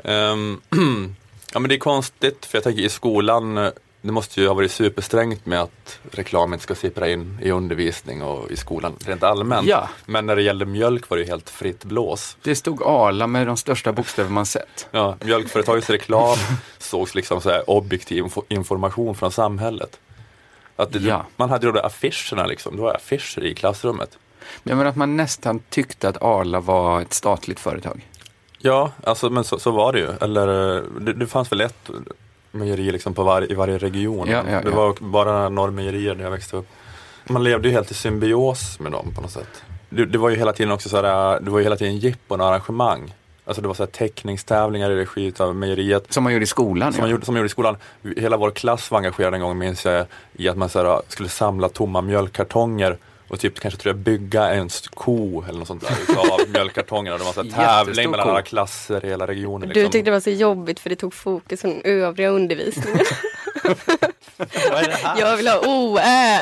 Ehm, 0.03 0.61
ja 1.53 1.59
men 1.59 1.69
det 1.69 1.75
är 1.75 1.79
konstigt 1.79 2.45
för 2.45 2.57
jag 2.57 2.63
tänker 2.63 2.81
i 2.81 2.89
skolan 2.89 3.71
det 4.05 4.11
måste 4.11 4.41
ju 4.41 4.47
ha 4.47 4.53
varit 4.53 4.71
supersträngt 4.71 5.45
med 5.45 5.61
att 5.61 5.99
reklam 6.11 6.53
inte 6.53 6.63
ska 6.63 6.75
sippra 6.75 7.09
in 7.09 7.37
i 7.41 7.51
undervisning 7.51 8.23
och 8.23 8.51
i 8.51 8.55
skolan 8.55 8.93
rent 9.05 9.23
allmänt. 9.23 9.67
Ja. 9.67 9.89
Men 10.05 10.25
när 10.25 10.35
det 10.35 10.41
gällde 10.41 10.65
mjölk 10.65 11.09
var 11.09 11.17
det 11.17 11.23
ju 11.23 11.29
helt 11.29 11.49
fritt 11.49 11.83
blås. 11.83 12.37
Det 12.43 12.55
stod 12.55 12.83
Arla 12.83 13.27
med 13.27 13.47
de 13.47 13.57
största 13.57 13.91
bokstäver 13.91 14.29
man 14.29 14.45
sett. 14.45 14.87
Ja, 14.91 15.15
mjölkföretagets 15.21 15.89
reklam 15.89 16.37
sågs 16.77 17.15
liksom 17.15 17.41
så 17.41 17.49
här 17.49 17.69
objektiv 17.69 18.23
info- 18.23 18.43
information 18.47 19.15
från 19.15 19.31
samhället. 19.31 19.99
Att 20.75 20.91
det, 20.91 20.99
Ja. 20.99 21.25
Man 21.35 21.49
hade 21.49 21.65
ju 21.67 21.71
de 21.71 21.77
där 21.79 21.85
affischerna 21.85 22.45
liksom, 22.45 22.75
det 22.75 22.81
var 22.81 22.93
affischer 22.95 23.43
i 23.43 23.55
klassrummet. 23.55 24.17
Jag 24.63 24.77
menar 24.77 24.89
att 24.89 24.95
man 24.95 25.17
nästan 25.17 25.59
tyckte 25.69 26.09
att 26.09 26.21
Arla 26.23 26.59
var 26.59 27.01
ett 27.01 27.13
statligt 27.13 27.59
företag. 27.59 28.07
Ja, 28.57 28.91
alltså, 29.03 29.29
men 29.29 29.43
så, 29.43 29.59
så 29.59 29.71
var 29.71 29.93
det 29.93 29.99
ju. 29.99 30.09
Eller, 30.21 30.47
det, 30.99 31.13
det 31.13 31.27
fanns 31.27 31.51
väl 31.51 31.61
ett 31.61 31.89
mejeri 32.55 32.91
liksom 32.91 33.13
på 33.13 33.23
var, 33.23 33.51
i 33.51 33.55
varje 33.55 33.77
region. 33.77 34.29
Ja, 34.29 34.43
ja, 34.51 34.61
det 34.61 34.69
var 34.69 34.95
bara 34.99 35.49
Norrmejerier 35.49 36.15
där 36.15 36.23
jag 36.23 36.31
växte 36.31 36.57
upp. 36.57 36.67
Man 37.27 37.43
levde 37.43 37.67
ju 37.67 37.73
helt 37.73 37.91
i 37.91 37.93
symbios 37.93 38.79
med 38.79 38.91
dem 38.91 39.11
på 39.15 39.21
något 39.21 39.31
sätt. 39.31 39.63
Det, 39.89 40.05
det 40.05 40.17
var 40.17 40.29
ju 40.29 40.35
hela 40.35 40.53
tiden 40.53 40.71
också 40.71 40.89
så 40.89 41.01
här, 41.01 41.39
det 41.39 41.51
var 41.51 41.59
ju 41.59 41.63
hela 41.63 41.75
tiden 41.75 41.97
jippon 41.97 42.41
och 42.41 42.47
arrangemang. 42.47 43.13
Alltså 43.45 43.61
det 43.61 43.67
var 43.67 43.75
så 43.75 43.83
här 43.83 43.91
teckningstävlingar 43.91 44.91
i 44.91 44.95
regi 44.95 45.33
av 45.37 45.55
mejeriet. 45.55 46.13
Som 46.13 46.23
man 46.23 46.33
gjorde 46.33 46.43
i 46.43 46.47
skolan. 46.47 46.93
Som 46.93 46.99
ja. 46.99 47.03
man 47.03 47.11
gjorde, 47.11 47.25
som 47.25 47.33
man 47.33 47.39
gjorde 47.39 47.47
i 47.47 47.49
skolan. 47.49 47.77
Hela 48.17 48.37
vår 48.37 48.51
klass 48.51 48.91
var 48.91 48.97
engagerad 48.97 49.33
en 49.33 49.41
gång 49.41 49.57
minns 49.57 49.85
jag 49.85 50.05
i 50.33 50.49
att 50.49 50.57
man 50.57 50.69
så 50.69 50.83
här, 50.83 51.01
skulle 51.07 51.29
samla 51.29 51.69
tomma 51.69 52.01
mjölkkartonger 52.01 52.97
och 53.27 53.39
typ 53.39 53.59
kanske 53.59 53.79
tror 53.79 53.89
jag 53.95 53.97
bygga 53.99 54.49
en 54.49 54.69
ko 54.93 55.43
eller 55.49 55.59
något 55.59 55.67
sånt 55.67 55.81
där 55.87 55.95
utav 56.09 56.39
mjölkkartongerna. 56.49 57.17
Det 57.17 57.23
var 57.23 57.33
så 57.33 57.43
tävling 57.43 58.11
mellan 58.11 58.25
ko. 58.25 58.31
alla 58.31 58.41
klasser 58.41 59.05
i 59.05 59.09
hela 59.09 59.27
regionen. 59.27 59.67
Du 59.69 59.73
Liksom. 59.73 59.91
tyckte 59.91 60.09
det 60.11 60.13
var 60.13 60.19
så 60.19 60.29
jobbigt 60.29 60.79
för 60.79 60.89
det 60.89 60.95
tog 60.95 61.13
fokus 61.13 61.61
från 61.61 61.81
övriga 61.83 62.29
undervisningen. 62.29 63.05
Vad 64.37 64.83
är 64.83 64.87
det 64.87 64.91
här? 65.03 65.19
Jag 65.19 65.37
vill 65.37 65.47
ha 65.47 65.59
OÄ. 65.65 66.41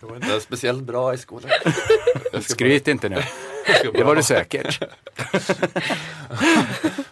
Det 0.00 0.06
var 0.06 0.16
inte 0.16 0.40
speciellt 0.40 0.82
bra 0.82 1.14
i 1.14 1.18
skolan. 1.18 1.50
Skryt 2.40 2.88
inte 2.88 3.08
nu. 3.08 3.14
bara- 3.16 3.92
Det 3.92 4.04
var 4.04 4.14
du 4.16 4.22
säkert. 4.22 4.80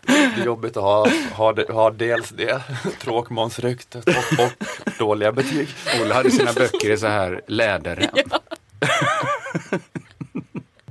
Det 0.07 0.41
är 0.41 0.45
jobbigt 0.45 0.77
att 0.77 0.83
ha, 0.83 1.09
ha, 1.33 1.53
det, 1.53 1.73
ha 1.73 1.91
dels 1.91 2.29
det, 2.31 2.63
tråkmånsryktet 3.01 4.05
och, 4.09 4.45
och 4.45 4.53
dåliga 4.99 5.33
betyg. 5.33 5.69
Ola 6.03 6.15
hade 6.15 6.31
sina 6.31 6.53
böcker 6.53 6.91
i 6.91 6.97
så 6.99 7.07
här 7.07 7.41
läderrem. 7.47 8.17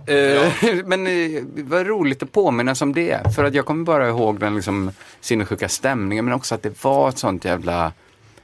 Eh, 0.08 0.52
Men 0.86 1.08
eh, 1.08 1.44
vad 1.46 1.88
roligt 1.88 2.24
att 2.24 2.32
påminnas 2.32 2.82
om 2.82 2.94
det. 2.94 3.36
För 3.36 3.44
att 3.44 3.54
jag 3.54 3.66
kommer 3.66 3.84
bara 3.86 4.08
ihåg 4.10 4.40
den 4.40 4.56
liksom 4.56 4.92
sinnessjuka 5.22 5.70
stämningen 5.70 6.26
men 6.26 6.34
också 6.34 6.56
att 6.56 6.64
det 6.64 6.84
var 6.84 7.10
ett 7.10 7.18
sånt 7.18 7.46
jävla 7.46 7.92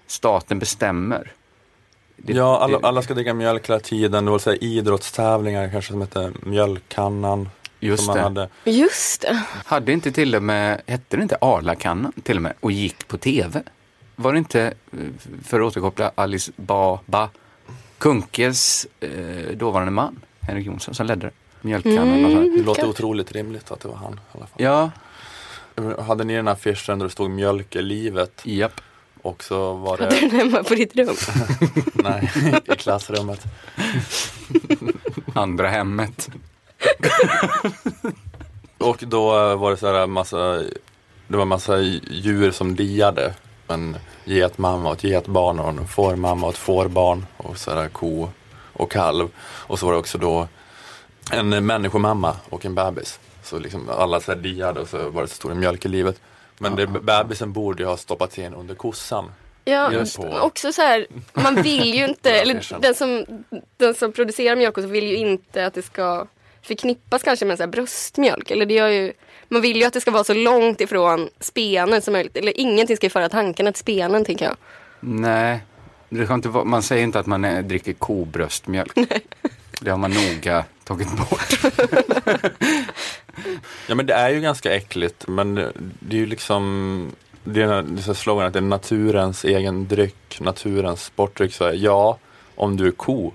staten 0.07 0.59
bestämmer. 0.59 1.31
Det- 2.17 2.33
Ja, 2.33 2.59
alla, 2.59 2.79
det- 2.79 2.87
alla 2.87 3.01
ska 3.01 3.13
dricka 3.13 3.33
mjölk 3.33 3.69
hela 3.69 3.79
tiden. 3.79 4.25
Det 4.25 4.31
var 4.31 4.39
så 4.39 4.49
här 4.49 4.63
idrottstävlingar 4.63 5.69
kanske 5.69 5.91
som 5.91 6.01
hette 6.01 6.31
Mjölkkannan. 6.43 7.49
Just 7.79 8.03
som 8.05 8.07
man 8.07 8.33
det. 8.33 8.41
hade. 8.41 8.49
Just 8.71 9.21
det. 9.21 9.43
Hade 9.65 9.91
inte 9.91 10.11
till 10.11 10.35
och 10.35 10.43
med, 10.43 10.81
hette 10.87 11.17
det 11.17 11.23
inte 11.23 11.37
Arlakannan 11.41 12.11
till 12.23 12.35
och 12.35 12.41
med 12.43 12.53
och 12.59 12.71
gick 12.71 13.07
på 13.07 13.17
tv? 13.17 13.63
Var 14.15 14.31
det 14.33 14.37
inte, 14.37 14.61
eh, 14.61 14.99
för 15.45 15.59
att 15.59 15.65
återkoppla 15.67 16.11
Alice 16.15 16.51
Baba 16.55 17.29
Kunkes 18.01 18.87
eh, 18.99 19.55
dåvarande 19.57 19.91
man, 19.91 20.19
Henrik 20.39 20.65
Jonsson, 20.65 20.93
som 20.95 21.05
ledde 21.05 21.25
det? 21.27 21.31
Mjölkkannan 21.61 22.25
här. 22.25 22.57
Det 22.57 22.63
låter 22.63 22.89
otroligt 22.89 23.31
rimligt 23.31 23.71
att 23.71 23.79
det 23.79 23.87
var 23.87 23.95
han. 23.95 24.13
I 24.13 24.37
alla 24.37 24.45
fall. 24.45 24.61
Ja, 24.61 24.91
Hade 25.99 26.23
ni 26.23 26.35
den 26.35 26.47
här 26.47 26.53
affischen 26.53 26.99
där 26.99 27.05
det 27.05 27.11
stod 27.11 27.29
mjölk 27.29 27.75
är 27.75 27.81
livet? 27.81 28.41
japp. 28.43 28.81
Och 29.21 29.43
så 29.43 29.73
var 29.73 29.97
Hade 29.97 30.09
du 30.09 30.15
det, 30.15 30.27
den 30.27 30.39
hemma 30.39 30.63
på 30.63 30.75
ditt 30.75 30.95
rum? 30.95 31.15
nej, 31.93 32.31
i 32.65 32.75
klassrummet. 32.75 33.45
Andra 35.33 35.67
hemmet. 35.67 36.29
Och 38.77 38.97
då 39.07 39.55
var 39.55 39.71
det 39.71 39.77
så 39.77 39.93
här 39.93 40.07
massa, 40.07 40.63
det 41.27 41.37
var 41.37 41.45
massa 41.45 41.79
djur 41.79 42.51
som 42.51 42.75
diade. 42.75 43.33
En 44.25 44.35
getmamma 44.35 44.89
och 44.89 44.95
ett 44.95 45.03
getbarn 45.03 45.59
och 45.59 45.69
en 45.69 45.87
fårmamma 45.87 46.47
och 46.47 46.53
ett 46.53 46.59
fårbarn 46.59 47.25
och 47.37 47.57
så 47.57 47.71
här 47.71 47.89
ko 47.89 48.29
och 48.73 48.91
kalv. 48.91 49.29
Och 49.39 49.79
så 49.79 49.85
var 49.85 49.93
det 49.93 49.99
också 49.99 50.17
då 50.17 50.47
en 51.31 51.65
människomamma 51.65 52.35
och 52.49 52.65
en 52.65 52.75
bebis. 52.75 53.19
Så 53.43 53.59
liksom 53.59 53.89
alla 53.89 54.19
så 54.19 54.31
här 54.31 54.39
diade 54.39 54.79
och 54.79 54.87
så 54.87 55.09
var 55.09 55.21
det 55.21 55.27
så 55.27 55.35
stor 55.35 55.53
mjölk 55.53 55.85
i 55.85 55.87
livet. 55.87 56.21
Men 56.57 56.75
det, 56.75 56.87
bebisen 56.87 57.53
borde 57.53 57.83
ju 57.83 57.89
ha 57.89 57.97
stoppats 57.97 58.39
in 58.39 58.53
under 58.53 58.75
kossan. 58.75 59.31
Ja, 59.63 59.91
också 60.41 60.73
så 60.73 60.81
här, 60.81 61.07
man 61.33 61.61
vill 61.61 61.93
ju 61.93 62.05
inte, 62.09 62.31
eller 62.31 62.81
den 62.81 62.95
som, 62.95 63.25
den 63.77 63.93
som 63.93 64.11
producerar 64.11 64.55
mjölk 64.55 64.77
vill 64.77 65.07
ju 65.07 65.15
inte 65.15 65.65
att 65.65 65.73
det 65.73 65.81
ska 65.81 66.27
förknippas 66.63 67.23
kanske 67.23 67.45
med 67.45 67.57
så 67.57 67.63
här 67.63 67.67
bröstmjölk. 67.67 68.51
Eller 68.51 68.65
det 68.65 68.73
gör 68.73 68.87
ju, 68.87 69.13
man 69.47 69.61
vill 69.61 69.77
ju 69.77 69.83
att 69.83 69.93
det 69.93 70.01
ska 70.01 70.11
vara 70.11 70.23
så 70.23 70.33
långt 70.33 70.81
ifrån 70.81 71.29
spenen 71.39 72.01
som 72.01 72.11
möjligt. 72.13 72.37
Eller 72.37 72.59
ingenting 72.59 72.97
ska 72.97 73.05
ju 73.05 73.09
föra 73.09 73.29
tankarna 73.29 73.71
till 73.71 73.79
spenen 73.79 74.25
tänker 74.25 74.45
jag. 74.45 74.55
Nej, 74.99 75.63
det 76.09 76.25
ska 76.25 76.33
inte 76.33 76.49
vara, 76.49 76.63
man 76.63 76.83
säger 76.83 77.03
inte 77.03 77.19
att 77.19 77.25
man 77.25 77.45
eh, 77.45 77.63
dricker 77.63 77.93
kobröstmjölk. 77.93 78.93
Det 79.81 79.91
har 79.91 79.97
man 79.97 80.11
noga 80.11 80.65
tagit 80.83 81.07
bort. 81.17 81.73
Ja 83.87 83.95
men 83.95 84.05
det 84.05 84.13
är 84.13 84.29
ju 84.29 84.41
ganska 84.41 84.75
äckligt 84.75 85.27
men 85.27 85.55
det 85.99 86.15
är 86.15 86.19
ju 86.19 86.25
liksom 86.25 87.11
det 87.43 87.61
är, 87.61 87.81
det 87.81 87.99
är 87.99 88.03
så 88.03 88.13
slogan 88.13 88.47
att 88.47 88.53
det 88.53 88.59
är 88.59 88.61
naturens 88.61 89.45
egen 89.45 89.87
dryck, 89.87 90.39
naturens 90.39 91.03
sportdryck. 91.03 91.53
Så 91.53 91.63
är, 91.65 91.73
ja, 91.73 92.17
om 92.55 92.77
du 92.77 92.87
är 92.87 92.91
ko, 92.91 93.33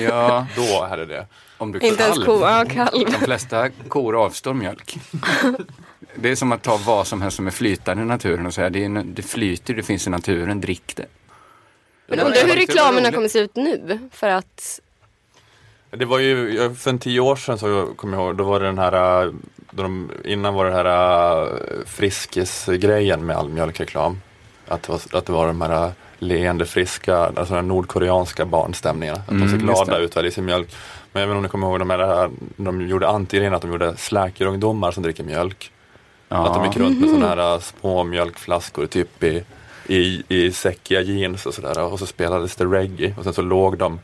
Ja, 0.00 0.46
då 0.56 0.86
är 0.90 0.96
det 0.96 1.06
det. 1.06 1.26
Om 1.62 1.72
du 1.72 1.78
Inte 1.80 2.02
ens 2.02 2.16
kalv. 2.16 2.26
ko, 2.26 2.40
ja 2.40 2.64
kalv. 2.70 3.04
De 3.06 3.12
flesta 3.12 3.68
kor 3.88 4.24
avstår 4.24 4.54
mjölk. 4.54 4.98
Det 6.14 6.30
är 6.30 6.36
som 6.36 6.52
att 6.52 6.62
ta 6.62 6.76
vad 6.86 7.06
som 7.06 7.22
helst 7.22 7.36
som 7.36 7.46
är 7.46 7.50
flytande 7.50 8.02
i 8.02 8.06
naturen 8.06 8.46
och 8.46 8.54
säga 8.54 8.70
det, 8.70 8.84
är, 8.84 9.02
det 9.04 9.22
flyter, 9.22 9.74
det 9.74 9.82
finns 9.82 10.06
i 10.06 10.10
naturen, 10.10 10.60
drick 10.60 10.96
det. 10.96 11.06
Men 12.06 12.20
undrar 12.20 12.42
hur 12.46 12.54
reklamerna 12.56 13.12
kommer 13.12 13.28
se 13.28 13.38
ut 13.38 13.56
nu. 13.56 13.98
För 14.12 14.28
att, 14.28 14.80
Det 15.90 16.04
var 16.04 16.18
ju, 16.18 16.74
för 16.74 16.90
en 16.90 16.98
tio 16.98 17.20
år 17.20 17.36
sedan 17.36 17.58
så 17.58 17.86
kommer 17.96 18.16
jag 18.18 18.26
ihåg, 18.26 18.36
då 18.36 18.44
var 18.44 18.60
det 18.60 18.66
den 18.66 18.78
här, 18.78 19.32
då 19.70 19.82
de, 19.82 20.10
innan 20.24 20.54
var 20.54 20.64
det 20.64 20.72
här 20.72 21.42
äh, 21.42 21.48
Friskis-grejen 21.86 23.26
med 23.26 23.36
all 23.36 23.48
mjölkreklam. 23.48 24.20
Att 24.68 24.82
det 24.82 24.92
var, 24.92 25.00
att 25.18 25.26
det 25.26 25.32
var 25.32 25.46
de 25.46 25.60
här 25.60 25.84
äh, 25.86 25.90
leende, 26.18 26.66
friska, 26.66 27.16
alltså 27.16 27.54
den 27.54 27.68
nordkoreanska 27.68 28.44
barnstämningen. 28.46 29.14
Att 29.16 29.26
de 29.28 29.36
Mm, 29.36 29.48
ser 29.50 29.58
glada 29.58 29.98
ut, 29.98 30.16
väljer 30.16 30.30
sin 30.32 30.44
mjölk. 30.44 30.68
Men 31.12 31.22
inte 31.22 31.36
om 31.36 31.42
ni 31.42 31.48
kommer 31.48 31.66
ihåg 31.66 31.78
de 31.78 31.90
här, 31.90 32.30
de 32.56 32.88
gjorde 32.88 33.08
antigrejen 33.08 33.54
att 33.54 33.62
de 33.62 33.70
gjorde 33.70 33.96
släkerungdomar 33.96 34.90
som 34.90 35.02
dricker 35.02 35.24
mjölk. 35.24 35.72
Att 36.28 36.54
de 36.54 36.64
gick 36.64 36.76
runt 36.76 37.00
med 37.00 37.08
sådana 37.08 37.28
här 37.28 37.54
äh, 37.54 37.60
små 37.60 38.04
mjölkflaskor 38.04 38.86
typ 38.86 39.22
i, 39.22 39.44
i, 39.86 40.22
i 40.28 40.52
säckiga 40.52 41.00
jeans 41.00 41.46
och 41.46 41.54
sådär. 41.54 41.80
Och 41.80 41.98
så 41.98 42.06
spelades 42.06 42.56
det 42.56 42.64
reggae 42.64 43.14
och 43.18 43.24
sen 43.24 43.34
så 43.34 43.42
låg 43.42 43.78
de 43.78 44.00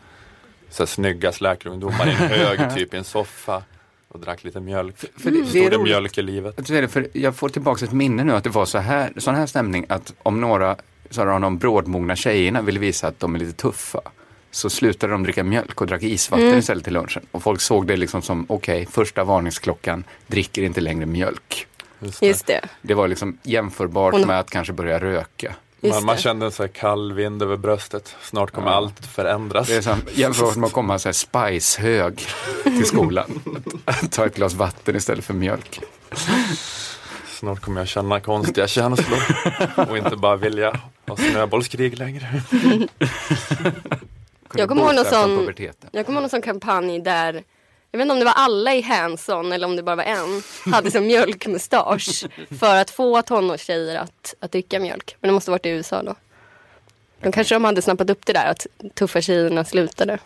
så 0.71 0.83
här, 0.83 0.87
snygga 0.87 1.33
släkerungdomar 1.33 2.07
i 2.07 2.11
en 2.11 2.17
hög 2.17 2.75
typ 2.75 2.95
i 2.95 2.97
en 2.97 3.05
soffa 3.05 3.63
och 4.09 4.21
drack 4.21 4.45
lite 4.45 4.61
mjölk. 4.61 4.97
För 4.99 5.07
det, 5.09 5.21
Så 5.21 5.31
det 5.31 5.39
är 5.39 5.45
stod 5.45 5.71
det 5.71 5.79
mjölk 5.79 6.19
i 6.19 6.23
livet. 6.23 6.67
Det, 6.69 6.89
för 6.89 7.09
jag 7.13 7.37
får 7.37 7.49
tillbaka 7.49 7.85
ett 7.85 7.93
minne 7.93 8.25
nu 8.25 8.33
att 8.33 8.45
det 8.45 8.51
var 8.51 8.67
så 8.67 8.79
här, 8.79 9.13
sån 9.17 9.35
här 9.35 9.47
stämning 9.47 9.87
att 9.89 10.15
om 10.23 10.41
några 10.41 10.77
så 11.11 11.25
de 11.25 11.59
brådmogna 11.59 12.17
tjejerna 12.17 12.63
ville 12.63 12.79
visa 12.79 13.09
att 13.09 13.21
de 13.21 13.35
är 13.35 13.39
lite 13.39 13.53
tuffa 13.53 14.01
så 14.51 14.71
slutade 14.71 15.13
de 15.13 15.23
dricka 15.23 15.45
mjölk 15.45 15.81
och 15.81 15.87
drack 15.87 16.03
isvatten 16.03 16.59
istället 16.59 16.85
till 16.85 16.93
lunchen. 16.93 17.27
Och 17.31 17.43
folk 17.43 17.61
såg 17.61 17.87
det 17.87 17.97
liksom 17.97 18.23
som, 18.23 18.47
okej, 18.49 18.87
första 18.91 19.25
varningsklockan, 19.25 20.05
dricker 20.27 20.63
inte 20.63 20.81
längre 20.81 21.07
mjölk. 21.07 21.67
Just 22.01 22.21
det. 22.21 22.27
just 22.27 22.47
det. 22.47 22.61
Det 22.83 22.95
var 22.95 23.09
liksom 23.09 23.39
jämförbart 23.43 24.15
Hon- 24.15 24.27
med 24.27 24.39
att 24.41 24.51
kanske 24.51 24.73
börja 24.73 24.99
röka. 25.01 25.55
Man, 25.81 26.05
man 26.05 26.17
kände 26.17 26.47
en 26.47 26.53
så 26.53 26.63
här 26.63 26.69
kall 26.69 27.13
vind 27.13 27.43
över 27.43 27.57
bröstet. 27.57 28.17
Snart 28.23 28.51
kommer 28.51 28.69
Ja. 28.71 28.77
allt 28.77 29.07
förändras. 29.07 29.69
Det 29.69 29.77
är 29.77 29.83
som, 29.83 29.99
jämfört 30.15 30.57
med 30.57 30.67
att 30.67 30.73
komma 30.73 30.99
så 30.99 31.09
här 31.09 31.13
spice-hög 31.13 32.21
till 32.63 32.87
skolan. 32.87 33.41
Ta 34.11 34.27
ett 34.27 34.35
glas 34.37 34.55
vatten 34.55 34.97
istället 34.97 35.25
för 35.25 35.35
mjölk. 35.35 35.81
Snart 37.39 37.61
kommer 37.61 37.81
jag 37.81 37.89
känna 37.89 38.21
konstiga 38.21 38.67
känslor 38.67 39.19
och 39.89 39.99
inte 39.99 40.17
bara 40.17 40.37
vilja 40.37 40.81
ha 41.07 41.17
snöbollskrig 41.17 41.99
längre. 41.99 42.43
Jag 44.55 44.69
kommer 44.69 44.83
ihåg 44.83 44.95
någon 44.95 45.05
sån-. 45.05 45.55
Jag 45.91 46.07
kommer 46.07 46.17
ihåg 46.17 46.23
någon 46.23 46.31
sån 46.31 46.43
kampanj 46.43 47.01
där, 47.01 47.45
jag 47.91 47.99
vet 47.99 48.05
inte 48.05 48.13
om 48.13 48.19
det 48.19 48.25
var 48.25 48.33
alla 48.33 48.75
i 48.75 48.83
Hanson 48.83 49.53
eller 49.53 49.67
om 49.67 49.77
det 49.77 49.83
bara 49.83 49.97
var 49.97 50.05
en, 50.05 50.43
hade 50.73 50.91
som 50.91 51.07
mjölkmustasch 51.07 52.25
för 52.59 52.77
att 52.77 52.91
få 52.91 53.23
tonårstjejer 53.23 53.97
att, 53.97 54.35
att 54.41 54.53
dricka 54.53 54.81
mjölk. 54.81 55.17
Men 55.21 55.29
det 55.29 55.33
måste 55.33 55.51
varit 55.51 55.67
i 55.67 55.69
USA 55.69 56.03
då. 56.03 56.15
Då 57.21 57.33
kanske 57.33 57.55
de 57.55 57.65
hade 57.65 57.83
snappat 57.83 58.11
upp 58.11 58.27
det 58.27 58.33
där 58.33 58.51
att 58.51 58.67
tuffa 58.95 59.21
tjejerna 59.21 59.65
slutade. 59.65 60.19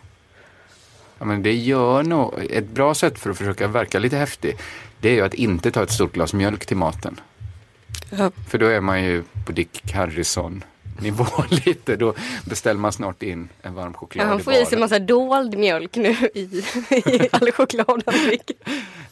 Ja, 1.19 1.25
men 1.25 1.43
det 1.43 1.53
gör 1.53 2.03
nog, 2.03 2.33
ett 2.49 2.67
bra 2.67 2.93
sätt 2.93 3.19
för 3.19 3.29
att 3.29 3.37
försöka 3.37 3.67
verka 3.67 3.99
lite 3.99 4.17
häftig, 4.17 4.57
det 4.99 5.09
är 5.09 5.13
ju 5.13 5.21
att 5.21 5.33
inte 5.33 5.71
ta 5.71 5.83
ett 5.83 5.91
stort 5.91 6.13
glas 6.13 6.33
mjölk 6.33 6.65
till 6.65 6.77
maten. 6.77 7.19
Ja. 8.09 8.31
För 8.49 8.57
då 8.57 8.65
är 8.65 8.81
man 8.81 9.03
ju 9.03 9.23
på 9.45 9.51
Dick 9.51 9.93
Harrison 9.93 10.63
nivå 10.99 11.25
lite. 11.49 11.95
Då 11.95 12.13
beställer 12.45 12.79
man 12.79 12.91
snart 12.91 13.23
in 13.23 13.49
en 13.61 13.73
varm 13.73 13.93
choklad 13.93 14.25
Ja, 14.25 14.29
han 14.29 14.39
får 14.39 14.53
i 14.53 14.65
sig 14.65 14.79
massa 14.79 14.99
dold 14.99 15.57
mjölk 15.57 15.95
nu 15.95 16.15
i, 16.33 16.39
i 16.89 17.29
all 17.31 17.51
choklad 17.51 18.03
han 18.05 18.25
dricker. 18.25 18.55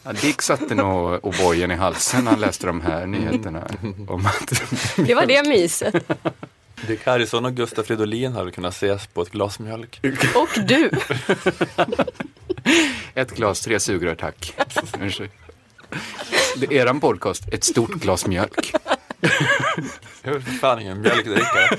Ja, 0.02 0.12
Dick 0.12 0.42
satte 0.42 0.74
nog 0.74 1.10
O'boyen 1.24 1.72
i 1.72 1.76
halsen 1.76 2.24
när 2.24 2.30
han 2.30 2.40
läste 2.40 2.66
de 2.66 2.80
här 2.80 3.06
nyheterna. 3.06 3.66
Om 4.08 4.26
att 4.26 4.62
Det 4.96 5.14
var 5.14 5.26
det 5.26 5.48
myset. 5.48 5.94
Dick 6.86 7.06
Harrison 7.06 7.44
och 7.44 7.54
Gustaf 7.54 7.86
Fridolin 7.86 8.32
hade 8.32 8.50
kunnat 8.50 8.74
ses 8.74 9.06
på 9.06 9.22
ett 9.22 9.30
glas 9.30 9.58
mjölk. 9.58 10.00
Och 10.34 10.48
du. 10.66 10.90
Ett 13.14 13.30
glas, 13.34 13.60
tre 13.60 13.80
sugrör 13.80 14.14
tack. 14.14 14.54
Det 16.56 16.66
är 16.66 16.72
eran 16.72 17.00
podcast, 17.00 17.48
ett 17.52 17.64
stort 17.64 17.90
glas 17.90 18.26
mjölk. 18.26 18.72
Jag 20.22 20.34
är 20.34 20.40
för 20.40 20.50
fan 20.50 20.80
ingen 20.80 21.00
mjölkdrickare. 21.00 21.78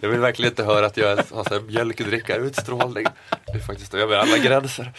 Jag 0.00 0.08
vill 0.08 0.20
verkligen 0.20 0.52
inte 0.52 0.64
höra 0.64 0.86
att 0.86 0.96
jag 0.96 1.16
har 1.16 1.60
mjölkdrickarutstrålning. 1.60 3.06
Det 3.46 3.52
är 3.52 3.66
faktiskt 3.66 3.94
över 3.94 4.16
alla 4.16 4.38
gränser. 4.38 4.92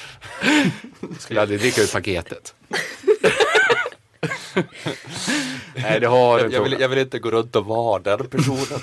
Skulle 1.19 1.41
aldrig 1.41 1.59
dricka 1.59 1.81
ur 1.81 1.87
paketet. 1.87 2.53
Nej, 5.75 5.99
det 5.99 6.07
har 6.07 6.39
jag, 6.39 6.53
jag, 6.53 6.63
vill, 6.63 6.77
jag 6.79 6.89
vill 6.89 6.99
inte 6.99 7.19
gå 7.19 7.31
runt 7.31 7.55
och 7.55 7.65
vara 7.65 7.99
den 7.99 8.27
personen 8.27 8.79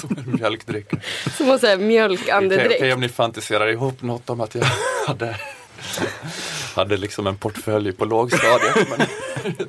som 0.00 0.16
är 0.16 0.36
mjölkdrickare. 0.38 1.00
Som 1.36 1.48
har 1.48 1.58
såhär 1.58 1.76
Okej 1.76 1.86
mjölkandedräkt. 1.86 2.74
okej 2.76 2.92
om 2.92 3.00
ni 3.00 3.08
fantiserar 3.08 3.66
ihop 3.66 4.02
något 4.02 4.30
om 4.30 4.40
att 4.40 4.54
jag 4.54 4.64
hade, 5.06 5.36
hade 6.74 6.96
liksom 6.96 7.26
en 7.26 7.36
portfölj 7.36 7.92
på 7.92 8.04
lågstadiet. 8.04 8.88
Men 8.88 9.06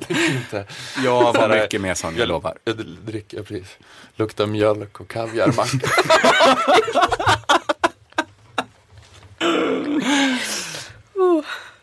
jag 0.08 0.18
inte. 0.30 0.66
Jag 1.04 1.32
var 1.32 1.48
här, 1.48 1.62
mycket 1.62 1.80
mer 1.80 1.94
sån, 1.94 2.16
jag 2.16 2.28
lovar. 2.28 2.58
Jag 2.64 2.76
dricker, 3.06 3.42
precis. 3.42 3.76
Luktar 4.16 4.46
mjölk 4.46 5.00
och 5.00 5.08
kaviarmacka. 5.08 5.78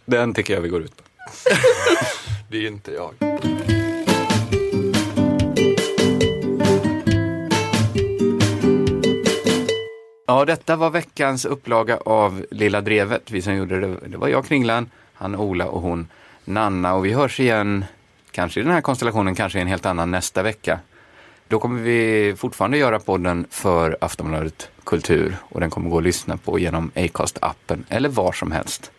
Den 0.06 0.34
tycker 0.34 0.54
jag 0.54 0.62
vi 0.62 0.70
går 0.70 0.82
ut 0.82 0.98
på. 0.98 1.04
Det 2.50 2.58
är 2.58 2.68
inte 2.68 2.92
jag. 2.92 3.14
Ja, 10.32 10.46
detta 10.46 10.76
var 10.76 10.90
veckans 10.90 11.46
upplaga 11.46 11.98
av 11.98 12.46
Lilla 12.52 12.82
Drevet. 12.82 13.32
Vi 13.32 13.42
som 13.42 13.56
gjorde 13.56 13.80
det, 13.80 13.96
det 14.08 14.18
var 14.18 14.28
jag, 14.28 14.46
Kringlan, 14.46 14.90
han 15.14 15.36
Ola 15.36 15.68
och 15.68 15.82
hon 15.82 16.08
Nanna. 16.46 16.94
Och 16.94 17.06
vi 17.06 17.14
hörs 17.14 17.40
igen, 17.40 17.86
kanske 18.32 18.60
i 18.60 18.64
den 18.64 18.72
här 18.72 18.82
konstellationen, 18.82 19.36
kanske 19.36 19.60
i 19.60 19.62
en 19.62 19.68
helt 19.68 19.86
annan 19.86 20.12
nästa 20.12 20.44
vecka. 20.44 20.80
Då 21.48 21.60
kommer 21.60 21.82
vi 21.82 22.36
fortfarande 22.38 22.78
göra 22.78 23.00
podden 23.00 23.46
för 23.50 23.98
Aftonbladet 24.02 24.70
Kultur 24.84 25.38
och 25.42 25.60
den 25.60 25.70
kommer 25.70 25.90
gå 25.90 25.98
att 25.98 26.04
lyssna 26.04 26.38
på 26.38 26.60
genom 26.60 26.92
Acast-appen 26.96 27.84
eller 27.90 28.10
var 28.10 28.32
som 28.32 28.52
helst. 28.52 28.92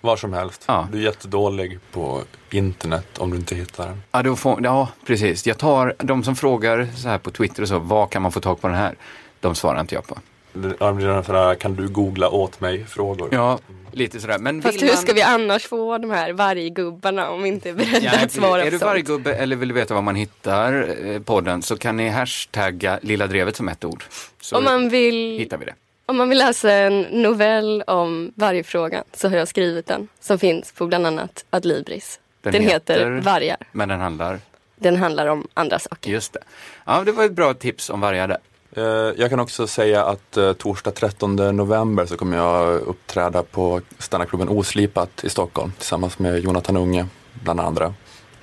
Var 0.00 0.16
som 0.16 0.32
helst. 0.32 0.64
Ja. 0.68 0.88
Du 0.92 0.98
är 0.98 1.02
jättedålig 1.02 1.78
på 1.92 2.22
internet 2.50 3.18
om 3.18 3.30
du 3.30 3.36
inte 3.36 3.54
hittar 3.54 3.86
den. 3.86 4.02
Ja, 4.12 4.22
då 4.22 4.36
får, 4.36 4.64
ja, 4.64 4.88
precis. 5.06 5.46
Jag 5.46 5.58
tar 5.58 5.94
de 5.98 6.24
som 6.24 6.36
frågar 6.36 6.88
så 6.96 7.08
här 7.08 7.18
på 7.18 7.30
Twitter 7.30 7.62
och 7.62 7.68
så, 7.68 7.78
vad 7.78 8.10
kan 8.10 8.22
man 8.22 8.32
få 8.32 8.40
tag 8.40 8.60
på 8.60 8.68
den 8.68 8.76
här? 8.76 8.94
De 9.40 9.54
svarar 9.54 9.80
inte 9.80 9.94
jag 9.94 10.06
på. 10.06 10.18
Är 10.64 10.92
den 11.26 11.36
här, 11.36 11.54
kan 11.54 11.74
du 11.74 11.88
googla 11.88 12.28
åt 12.30 12.60
mig 12.60 12.84
frågor? 12.84 13.28
Ja, 13.32 13.58
lite 13.92 14.20
sådär. 14.20 14.38
Men 14.38 14.62
Fast 14.62 14.82
hur 14.82 14.86
man- 14.86 14.96
ska 14.96 15.12
vi 15.12 15.22
annars 15.22 15.66
få 15.66 15.98
de 15.98 16.10
här 16.10 16.32
varggubbarna 16.32 17.30
om 17.30 17.42
vi 17.42 17.48
inte 17.48 17.68
är 17.70 17.74
beredda 17.74 17.98
Ja, 18.00 18.24
att 18.24 18.32
svara 18.32 18.60
är 18.60 18.64
på 18.64 18.70
du 18.70 18.78
sånt? 18.78 18.82
varggubbe 18.90 19.34
eller 19.34 19.56
vill 19.56 19.68
du 19.68 19.74
veta 19.74 19.94
var 19.94 20.02
man 20.02 20.14
hittar 20.16 20.96
eh, 21.06 21.20
podden 21.20 21.62
så 21.62 21.76
kan 21.76 21.96
ni 21.96 22.08
hashtagga 22.08 22.98
Lilla 23.02 23.26
Drevet 23.26 23.56
som 23.56 23.68
ett 23.68 23.84
ord. 23.84 24.04
Så 24.40 24.56
Om 24.58 24.64
man, 24.64 24.88
vill, 24.88 25.38
hittar 25.38 25.56
vi 25.58 25.64
det. 25.64 25.74
om 26.06 26.16
man 26.16 26.28
vill 26.28 26.38
läsa 26.38 26.72
en 26.72 27.00
novell 27.02 27.82
om 27.86 28.32
vargfrågan 28.34 29.04
så 29.12 29.28
har 29.28 29.36
jag 29.36 29.48
skrivit 29.48 29.86
den. 29.86 30.08
Som 30.20 30.38
finns 30.38 30.72
på 30.72 30.86
bland 30.86 31.06
annat 31.06 31.44
Adlibris. 31.50 32.20
Den, 32.42 32.62
heter, 32.62 33.20
Vargar. 33.20 33.56
Men 33.72 33.88
den 33.88 34.00
handlar, 34.00 34.40
Den 34.76 34.96
handlar 34.96 35.26
om 35.26 35.48
andra 35.54 35.78
saker. 35.78 36.10
just 36.10 36.32
det. 36.32 36.40
Ja, 36.84 37.02
det 37.06 37.12
var 37.12 37.24
ett 37.24 37.32
bra 37.32 37.54
tips 37.54 37.90
om 37.90 38.00
vargar 38.00 38.28
där. 38.28 38.38
Eh, 38.76 38.82
Jag 39.16 39.30
kan 39.30 39.40
också 39.40 39.66
säga 39.66 40.04
att 40.04 40.36
eh, 40.36 40.52
torsdag 40.52 40.90
13 40.90 41.36
november 41.36 42.06
så 42.06 42.16
kommer 42.16 42.36
jag 42.36 42.80
uppträda 42.80 43.42
på 43.42 43.80
standardklubben 43.98 44.48
Oslipat 44.48 45.24
i 45.24 45.28
Stockholm 45.28 45.72
tillsammans 45.78 46.18
med 46.18 46.38
Jonathan 46.44 46.76
Unge 46.76 47.06
bland 47.42 47.60
andra. 47.60 47.94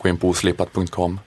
Gå 0.02 0.10
in 0.10 0.18
på 0.18 0.30
oslipat.com 0.30 1.20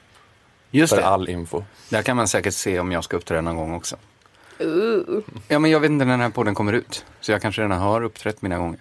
Just 0.71 0.95
för 0.95 1.01
det. 1.01 1.07
all 1.09 1.29
info. 1.29 1.63
Där 1.89 2.03
kan 2.03 2.17
man 2.17 2.29
säkert 2.29 2.55
se 2.55 2.81
om 2.81 2.93
jag 2.93 3.05
ska 3.05 3.17
uppträda 3.17 3.41
någon 3.41 3.57
gång 3.57 3.75
också. 3.75 3.97
Uh. 4.63 5.21
Ja, 5.49 5.59
men 5.59 5.71
jag 5.71 5.81
vet 5.81 5.91
inte 5.91 6.05
när 6.05 6.13
den 6.13 6.21
här 6.21 6.31
podden 6.31 6.55
kommer 6.55 6.73
ut. 6.73 7.05
Så 7.21 7.33
jag 7.33 7.43
kanske 7.43 7.63
redan 7.63 7.79
har 7.79 8.03
uppträtt 8.03 8.43
mina 8.43 8.59
gånger. 8.59 8.81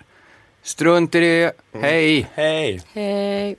Strunt 0.63 1.15
i 1.15 1.19
det. 1.19 1.53
Hej! 1.81 2.27
Hej! 2.33 2.81
Hej. 2.93 3.57